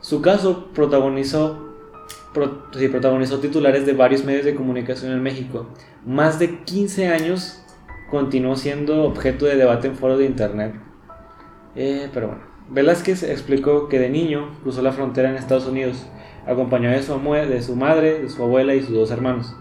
[0.00, 1.71] Su caso protagonizó,
[2.32, 5.66] pro- protagonizó titulares de varios medios de comunicación en México.
[6.04, 7.62] Más de 15 años
[8.10, 10.74] continuó siendo objeto de debate en foros de internet.
[11.74, 16.06] Eh, pero bueno, Velázquez explicó que de niño cruzó la frontera en Estados Unidos,
[16.46, 19.54] acompañado de su, de su madre, de su abuela y sus dos hermanos.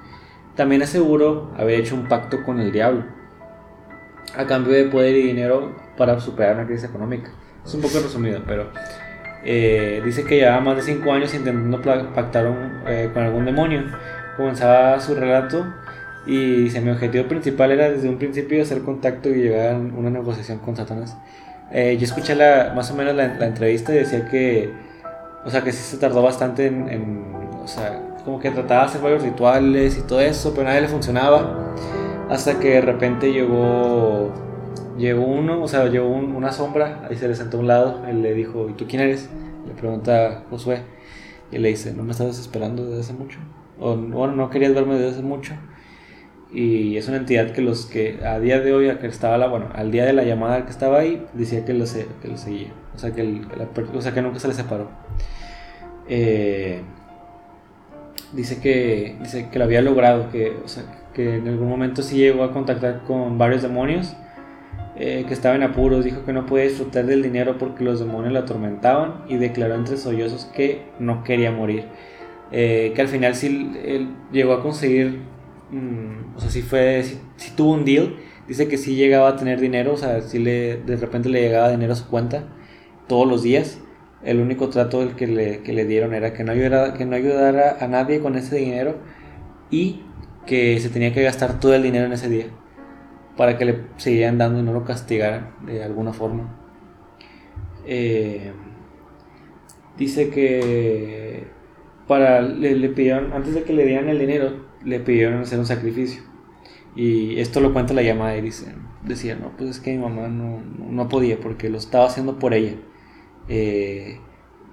[0.56, 3.06] También aseguró haber hecho un pacto con el diablo,
[4.36, 7.32] a cambio de poder y dinero para superar una crisis económica.
[7.66, 8.70] Es un poco resumido, pero
[9.44, 11.82] eh, dice que llevaba más de 5 años intentando
[12.14, 13.84] pactar un- eh, con algún demonio.
[14.38, 15.66] Comenzaba su relato
[16.26, 20.10] y dice, mi objetivo principal era desde un principio hacer contacto y llegar a una
[20.10, 21.18] negociación con Satanás.
[21.72, 24.72] Eh, yo escuché la, más o menos la, la entrevista y decía que,
[25.46, 28.88] o sea, que sí se tardó bastante en, en, o sea, como que trataba de
[28.88, 31.74] hacer varios rituales y todo eso, pero nadie le funcionaba.
[32.30, 34.32] Hasta que de repente llegó,
[34.98, 38.06] llegó uno, o sea, llegó un- una sombra, ahí se le sentó a un lado,
[38.08, 39.30] él le dijo, ¿y tú quién eres?
[39.68, 40.82] Le pregunta Josué,
[41.52, 43.40] y le dice, ¿no me estabas esperando desde hace mucho?
[43.80, 45.54] O bueno, no querías verme desde hace mucho.
[46.54, 49.48] Y es una entidad que los que a día de hoy, a que estaba la,
[49.48, 51.86] bueno, al día de la llamada que estaba ahí, decía que lo,
[52.22, 52.74] que lo seguía.
[52.94, 54.90] O sea, que nunca se le separó.
[56.10, 56.82] Eh,
[58.34, 62.18] dice que dice que lo había logrado, que, o sea, que en algún momento sí
[62.18, 64.16] llegó a contactar con varios demonios
[65.04, 68.34] eh, que estaban en apuros, dijo que no podía disfrutar del dinero porque los demonios
[68.34, 71.86] lo atormentaban y declaró entre sollozos que no quería morir.
[72.52, 75.22] Eh, que al final sí él llegó a conseguir
[75.72, 77.04] mm, o sea, sí fue,
[77.38, 78.16] sí tuvo un deal.
[78.48, 81.72] Dice que sí llegaba a tener dinero, o sea, sí le, de repente le llegaba
[81.72, 82.44] dinero a su cuenta
[83.08, 83.80] todos los días.
[84.24, 87.16] El único trato del que le, que le dieron era que no, ayudara, que no
[87.16, 88.98] ayudara a nadie con ese dinero
[89.72, 90.04] y
[90.46, 92.46] que se tenía que gastar todo el dinero en ese día
[93.38, 96.58] para que le siguieran dando y no lo castigaran de alguna forma.
[97.86, 98.52] Eh,
[99.98, 101.48] dice que
[102.08, 105.66] para le, le pidieron, antes de que le dieran el dinero, le pidieron hacer un
[105.66, 106.24] sacrificio.
[106.96, 110.28] Y esto lo cuenta la llamada y dice, decía, no, pues es que mi mamá
[110.28, 112.76] no, no podía porque lo estaba haciendo por ella.
[113.48, 114.20] Eh,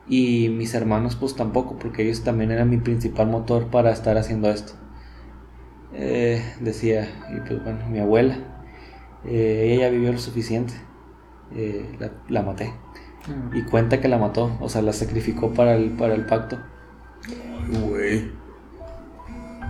[0.08, 4.50] y mis hermanos pues tampoco, porque ellos también eran mi principal motor para estar haciendo
[4.50, 4.72] esto.
[5.92, 8.38] Eh, decía, y pues bueno, mi abuela,
[9.24, 10.74] eh, ella vivió lo suficiente,
[11.98, 12.72] la, la, maté.
[13.26, 13.56] Mm.
[13.56, 16.58] Y cuenta que la mató, o sea, la sacrificó para el, para el pacto.
[17.68, 18.30] Güey.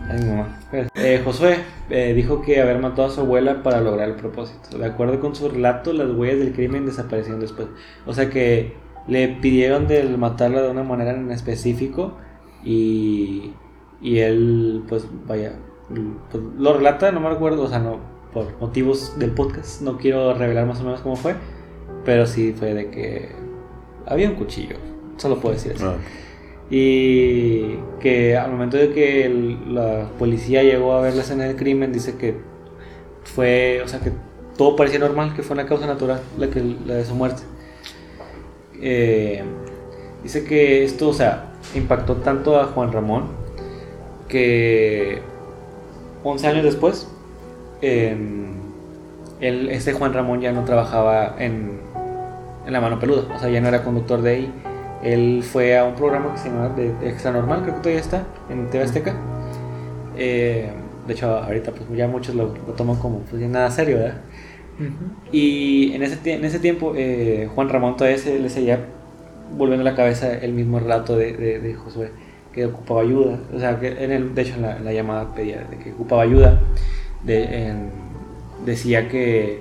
[0.08, 0.58] Ay, mi mamá.
[0.94, 1.58] Eh, Josué
[1.90, 4.78] eh, dijo que haber matado a su abuela para lograr el propósito.
[4.78, 7.68] De acuerdo con su relato, las huellas del crimen desaparecieron después.
[8.06, 8.74] O sea que
[9.06, 12.16] le pidieron de matarla de una manera en específico
[12.64, 13.52] y,
[14.00, 15.58] y él, pues vaya,
[15.88, 17.98] pues, lo relata, no me acuerdo, o sea, no,
[18.32, 21.34] por motivos del podcast, no quiero revelar más o menos cómo fue,
[22.04, 23.30] pero sí fue de que
[24.06, 24.76] había un cuchillo,
[25.16, 25.90] solo puedo decir eso.
[25.90, 25.96] Ah,
[26.70, 31.56] Y que al momento de que el- la policía llegó a ver la escena del
[31.56, 32.36] crimen, dice que
[33.24, 34.12] fue, o sea, que
[34.56, 37.42] todo parecía normal, que fue una causa natural la, que, la de su muerte.
[38.82, 39.42] Eh,
[40.22, 43.24] dice que esto, o sea, impactó tanto a Juan Ramón
[44.28, 45.20] que
[46.24, 47.08] 11 años después,
[47.80, 48.48] em,
[49.40, 51.80] él, ese Juan Ramón ya no trabajaba en,
[52.66, 54.52] en la mano peluda, o sea, ya no era conductor de ahí.
[55.02, 58.24] Él fue a un programa que se llama de, Extra Normal, creo que todavía está,
[58.50, 59.14] en TV Azteca.
[60.16, 60.70] Eh,
[61.06, 64.20] de hecho, ahorita pues ya muchos lo, lo toman como pues nada serio, ¿verdad?
[64.78, 65.32] Ujú.
[65.32, 68.80] Y en ese, en ese tiempo eh, Juan Ramón todavía se le seguía
[69.56, 72.10] volviendo a la cabeza el mismo relato de, de, de Josué,
[72.52, 73.38] que ocupaba ayuda.
[73.54, 75.92] O sea, que en el, de hecho en la, en la llamada pedía de que
[75.92, 76.60] ocupaba ayuda.
[77.24, 77.90] De, en-
[78.64, 79.60] decía que,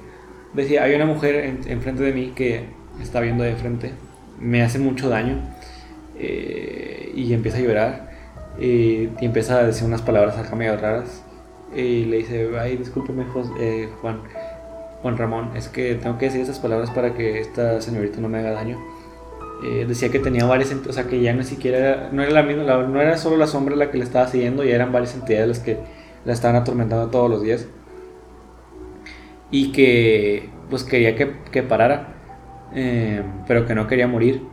[0.53, 2.65] decía, hay una mujer en- enfrente de mí que
[3.01, 3.91] está viendo de frente,
[4.39, 5.39] me hace mucho daño
[6.19, 8.09] eh, y empieza a llorar
[8.59, 11.23] eh, y empieza a decir unas palabras acá medio raras.
[11.75, 14.21] Y le dice, ay, discúlpeme, Jos- eh, Juan,
[15.01, 18.39] Juan Ramón, es que tengo que decir esas palabras para que esta señorita no me
[18.39, 18.77] haga daño.
[19.63, 22.43] Eh, decía que tenía varias, o sea, que ya ni siquiera era, no era la
[22.43, 25.47] misma, no era solo la sombra la que le estaba siguiendo, ya eran varias entidades
[25.47, 25.79] las que
[26.25, 27.67] la estaban atormentando todos los días.
[29.51, 32.15] Y que, pues quería que, que parara,
[32.73, 34.43] eh, pero que no quería morir.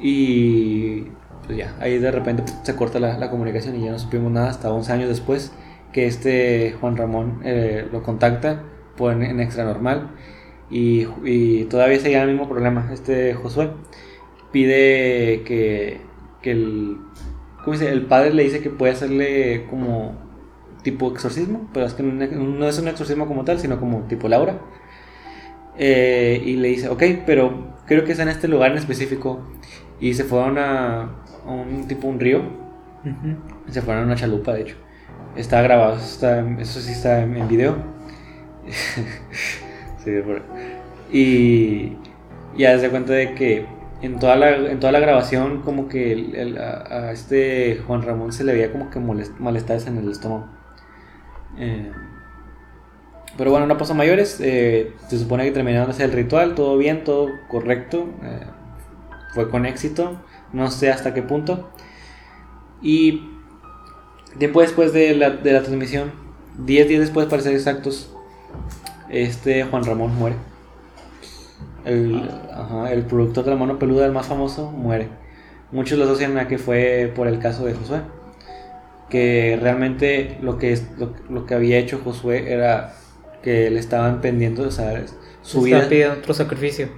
[0.00, 1.02] Y
[1.46, 4.50] pues ya, ahí de repente se corta la, la comunicación y ya no supimos nada
[4.50, 5.52] hasta 11 años después
[5.92, 8.62] que este Juan Ramón eh, lo contacta
[8.96, 10.10] por en, en extra normal
[10.70, 12.90] y, y todavía seguía el mismo problema.
[12.92, 13.70] Este Josué
[14.56, 16.00] pide que,
[16.40, 16.96] que el,
[17.62, 17.92] ¿cómo dice?
[17.92, 20.14] el padre le dice que puede hacerle como
[20.82, 24.58] tipo exorcismo, pero es que no, es un exorcismo como tal, sino como tipo Laura.
[25.76, 29.42] Eh, y le dice, ok, pero creo que es en este lugar en específico.
[30.00, 31.02] Y se fueron a,
[31.44, 32.40] a un tipo un río.
[33.68, 34.76] Se fueron a una chalupa, de hecho.
[35.36, 37.76] Está grabado, eso, está, eso sí está en, en video.
[40.02, 40.42] sí, por-
[41.12, 41.92] y
[42.56, 47.12] ya se cuenta de que en toda la, en toda la grabación como que a,
[47.12, 50.46] este Juan Ramón se le veía como que molest- malestares en el estómago.
[51.58, 51.90] Eh,
[53.36, 54.38] pero bueno, no pasó mayores.
[54.40, 58.08] eh, se supone que terminaron de hacer el ritual, todo bien, todo correcto.
[58.22, 58.46] eh,
[59.34, 60.16] fue con éxito.
[60.52, 61.70] No sé hasta qué punto.
[62.82, 63.22] Y
[64.38, 66.12] tiempo después de la, de la transmisión,
[66.58, 68.14] 10 días después para ser exactos,
[69.10, 70.36] este Juan Ramón muere.
[71.86, 75.08] El, ajá, el productor de la mano peluda, el más famoso, muere.
[75.72, 78.00] Muchos lo asocian a que fue por el caso de Josué.
[79.08, 82.92] Que realmente lo que, lo, lo que había hecho Josué era
[83.42, 85.04] que le estaban pendiendo, o sea,
[85.42, 85.88] su Se vida.
[85.88, 86.88] pidiendo otro sacrificio.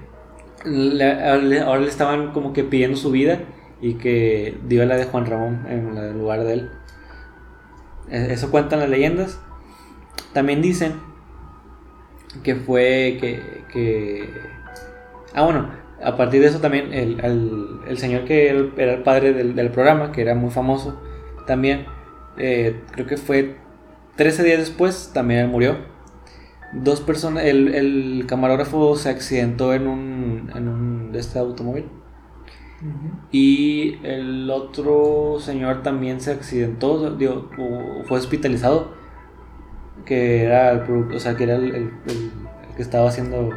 [0.64, 3.40] Le- le- ahora le estaban como que pidiendo su vida
[3.80, 6.70] y que dio la de Juan Ramón en el lugar de él.
[8.10, 9.38] E- Eso cuentan las leyendas.
[10.32, 10.94] También dicen
[12.42, 14.57] que fue que, que-
[15.34, 15.68] Ah, bueno,
[16.02, 19.70] a partir de eso también el, el- el señor que era el- padre del, del
[19.70, 21.00] programa, que era muy famoso,
[21.46, 21.86] también,
[22.36, 23.56] eh, creo que fue
[24.16, 25.76] 13 días después, también él murió.
[26.72, 31.86] Dos personas, el, el camarógrafo se accidentó en un, en un de este automóvil.
[33.30, 37.50] Y el otro señor también se accidentó, digo,
[38.06, 38.92] fue hospitalizado,
[40.04, 41.74] que era el producto, o sea, que era el, el-
[42.06, 42.30] el-
[42.68, 43.50] el que estaba haciendo,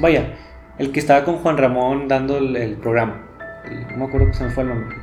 [0.00, 0.34] vaya,
[0.78, 3.22] el que estaba con Juan Ramón dando el, el programa.
[3.64, 4.96] El- no me acuerdo que se me fue el nombre.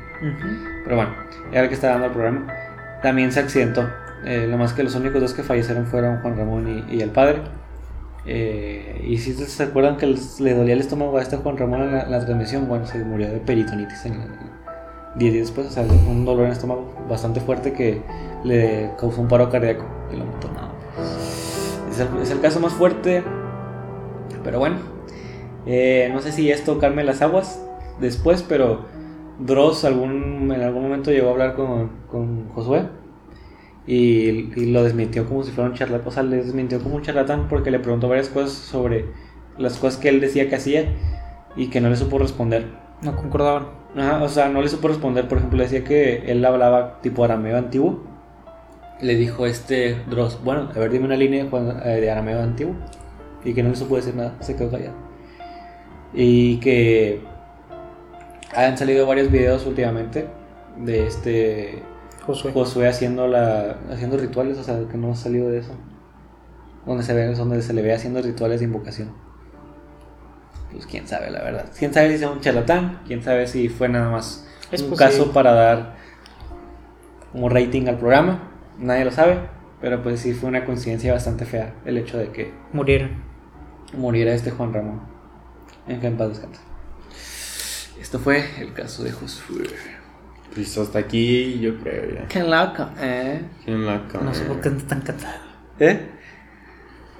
[0.84, 1.10] Pero bueno,
[1.52, 2.46] era el que estaba dando el programa.
[3.02, 3.88] También se accidentó.
[4.24, 7.10] Eh, lo más que los únicos dos que fallecieron fueron Juan Ramón y, y el
[7.10, 7.42] padre.
[8.24, 11.82] Eh, y si se acuerdan que les- le dolía el estómago a este Juan Ramón
[11.82, 14.26] en la, en la transmisión, bueno, se murió de peritonitis en la-
[15.14, 18.02] 10 días después, o sea, un dolor en el estómago bastante fuerte que
[18.44, 20.48] le causó un paro cardíaco y lo mató.
[21.90, 23.22] Es el, es el caso más fuerte,
[24.44, 24.76] pero bueno,
[25.66, 27.64] eh, no sé si es tocarme las aguas
[28.00, 28.86] después, pero
[29.38, 32.84] Dross algún, en algún momento llegó a hablar con, con Josué
[33.86, 37.02] y, y lo desmintió como si fuera un charlatán, o sea, le desmintió como un
[37.02, 39.06] charlatán porque le preguntó varias cosas sobre
[39.58, 40.86] las cosas que él decía que hacía
[41.56, 42.66] y que no le supo responder.
[43.02, 43.68] No concordaban.
[43.96, 45.28] Ajá, o sea, no le supo responder.
[45.28, 48.04] Por ejemplo, le decía que él hablaba tipo arameo antiguo.
[49.00, 51.50] Le dijo este Dross, bueno, a ver, dime una línea de,
[51.84, 52.74] eh, de arameo antiguo.
[53.44, 55.05] Y que no le supo decir nada, se quedó callado.
[56.16, 57.20] Y que
[58.54, 60.26] han salido varios videos últimamente
[60.78, 61.82] de este
[62.24, 62.52] Josué.
[62.52, 65.74] Josué haciendo la haciendo rituales, o sea, que no ha salido de eso.
[66.86, 69.12] Donde se ve, donde se le ve haciendo rituales de invocación.
[70.72, 71.66] Pues quién sabe, la verdad.
[71.78, 75.10] Quién sabe si es un charlatán, quién sabe si fue nada más Es un posible.
[75.12, 75.96] caso para dar
[77.32, 78.50] como rating al programa.
[78.78, 79.38] Nadie lo sabe,
[79.80, 83.22] pero pues sí fue una coincidencia bastante fea el hecho de que Murieron.
[83.96, 85.15] muriera este Juan Ramón.
[85.88, 86.60] En que en paz descanse.
[88.00, 89.66] Esto fue el caso de Josué.
[90.54, 92.28] Pues hasta aquí, yo creo ya.
[92.28, 93.42] Qué loco, ¿eh?
[93.66, 95.40] En la No sé por qué ando tan cansado.
[95.78, 96.00] ¿Eh?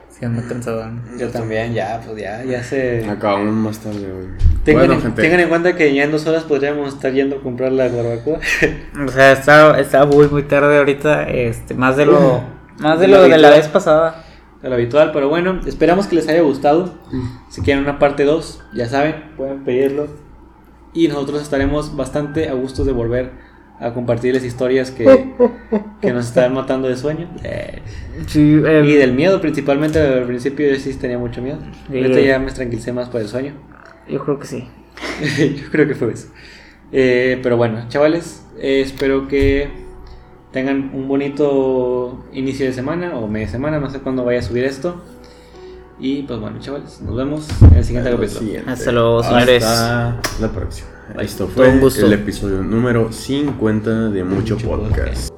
[0.08, 0.90] Sí, ando cansado.
[1.18, 3.04] Yo también, ya, pues ya, ya se...
[3.08, 4.28] Acabamos más tarde hoy.
[4.64, 5.22] Tengan, bueno, en, gente.
[5.22, 8.38] tengan en cuenta que ya en dos horas podríamos estar yendo a comprar la barbacoa.
[9.06, 11.24] O sea, está, está muy, muy tarde ahorita.
[11.24, 12.42] Este, más de lo,
[12.78, 14.24] más de De lo lo de la vez pasada.
[14.62, 16.94] de lo habitual, pero bueno, esperamos que les haya gustado.
[17.56, 20.08] Si quieren una parte 2, ya saben, pueden pedirlo.
[20.92, 23.30] Y nosotros estaremos bastante a gusto de volver
[23.80, 25.32] a compartirles historias que,
[26.02, 27.30] que nos están matando de sueño.
[27.42, 27.80] Eh,
[28.26, 31.56] Sí, y del miedo, principalmente al principio yo sí tenía mucho miedo.
[31.88, 33.54] Ahorita ya me tranquilicé más por el sueño.
[34.06, 34.68] yo creo que sí.
[35.38, 36.28] Yo creo que fue eso.
[36.92, 39.70] Eh, pero bueno, chavales, eh, espero que
[40.52, 44.64] tengan un bonito inicio de semana o media semana, no sé cuándo vaya a subir
[44.64, 45.02] esto.
[45.98, 48.60] Y pues bueno, chavales, nos vemos en el siguiente Lo capítulo.
[48.66, 49.64] Hasta luego, señores.
[49.64, 50.88] Hasta la próxima.
[51.20, 52.04] Esto Todo fue un gusto.
[52.04, 54.96] el episodio número 50 de Mucho, Mucho Podcast.
[54.96, 55.35] Podcast.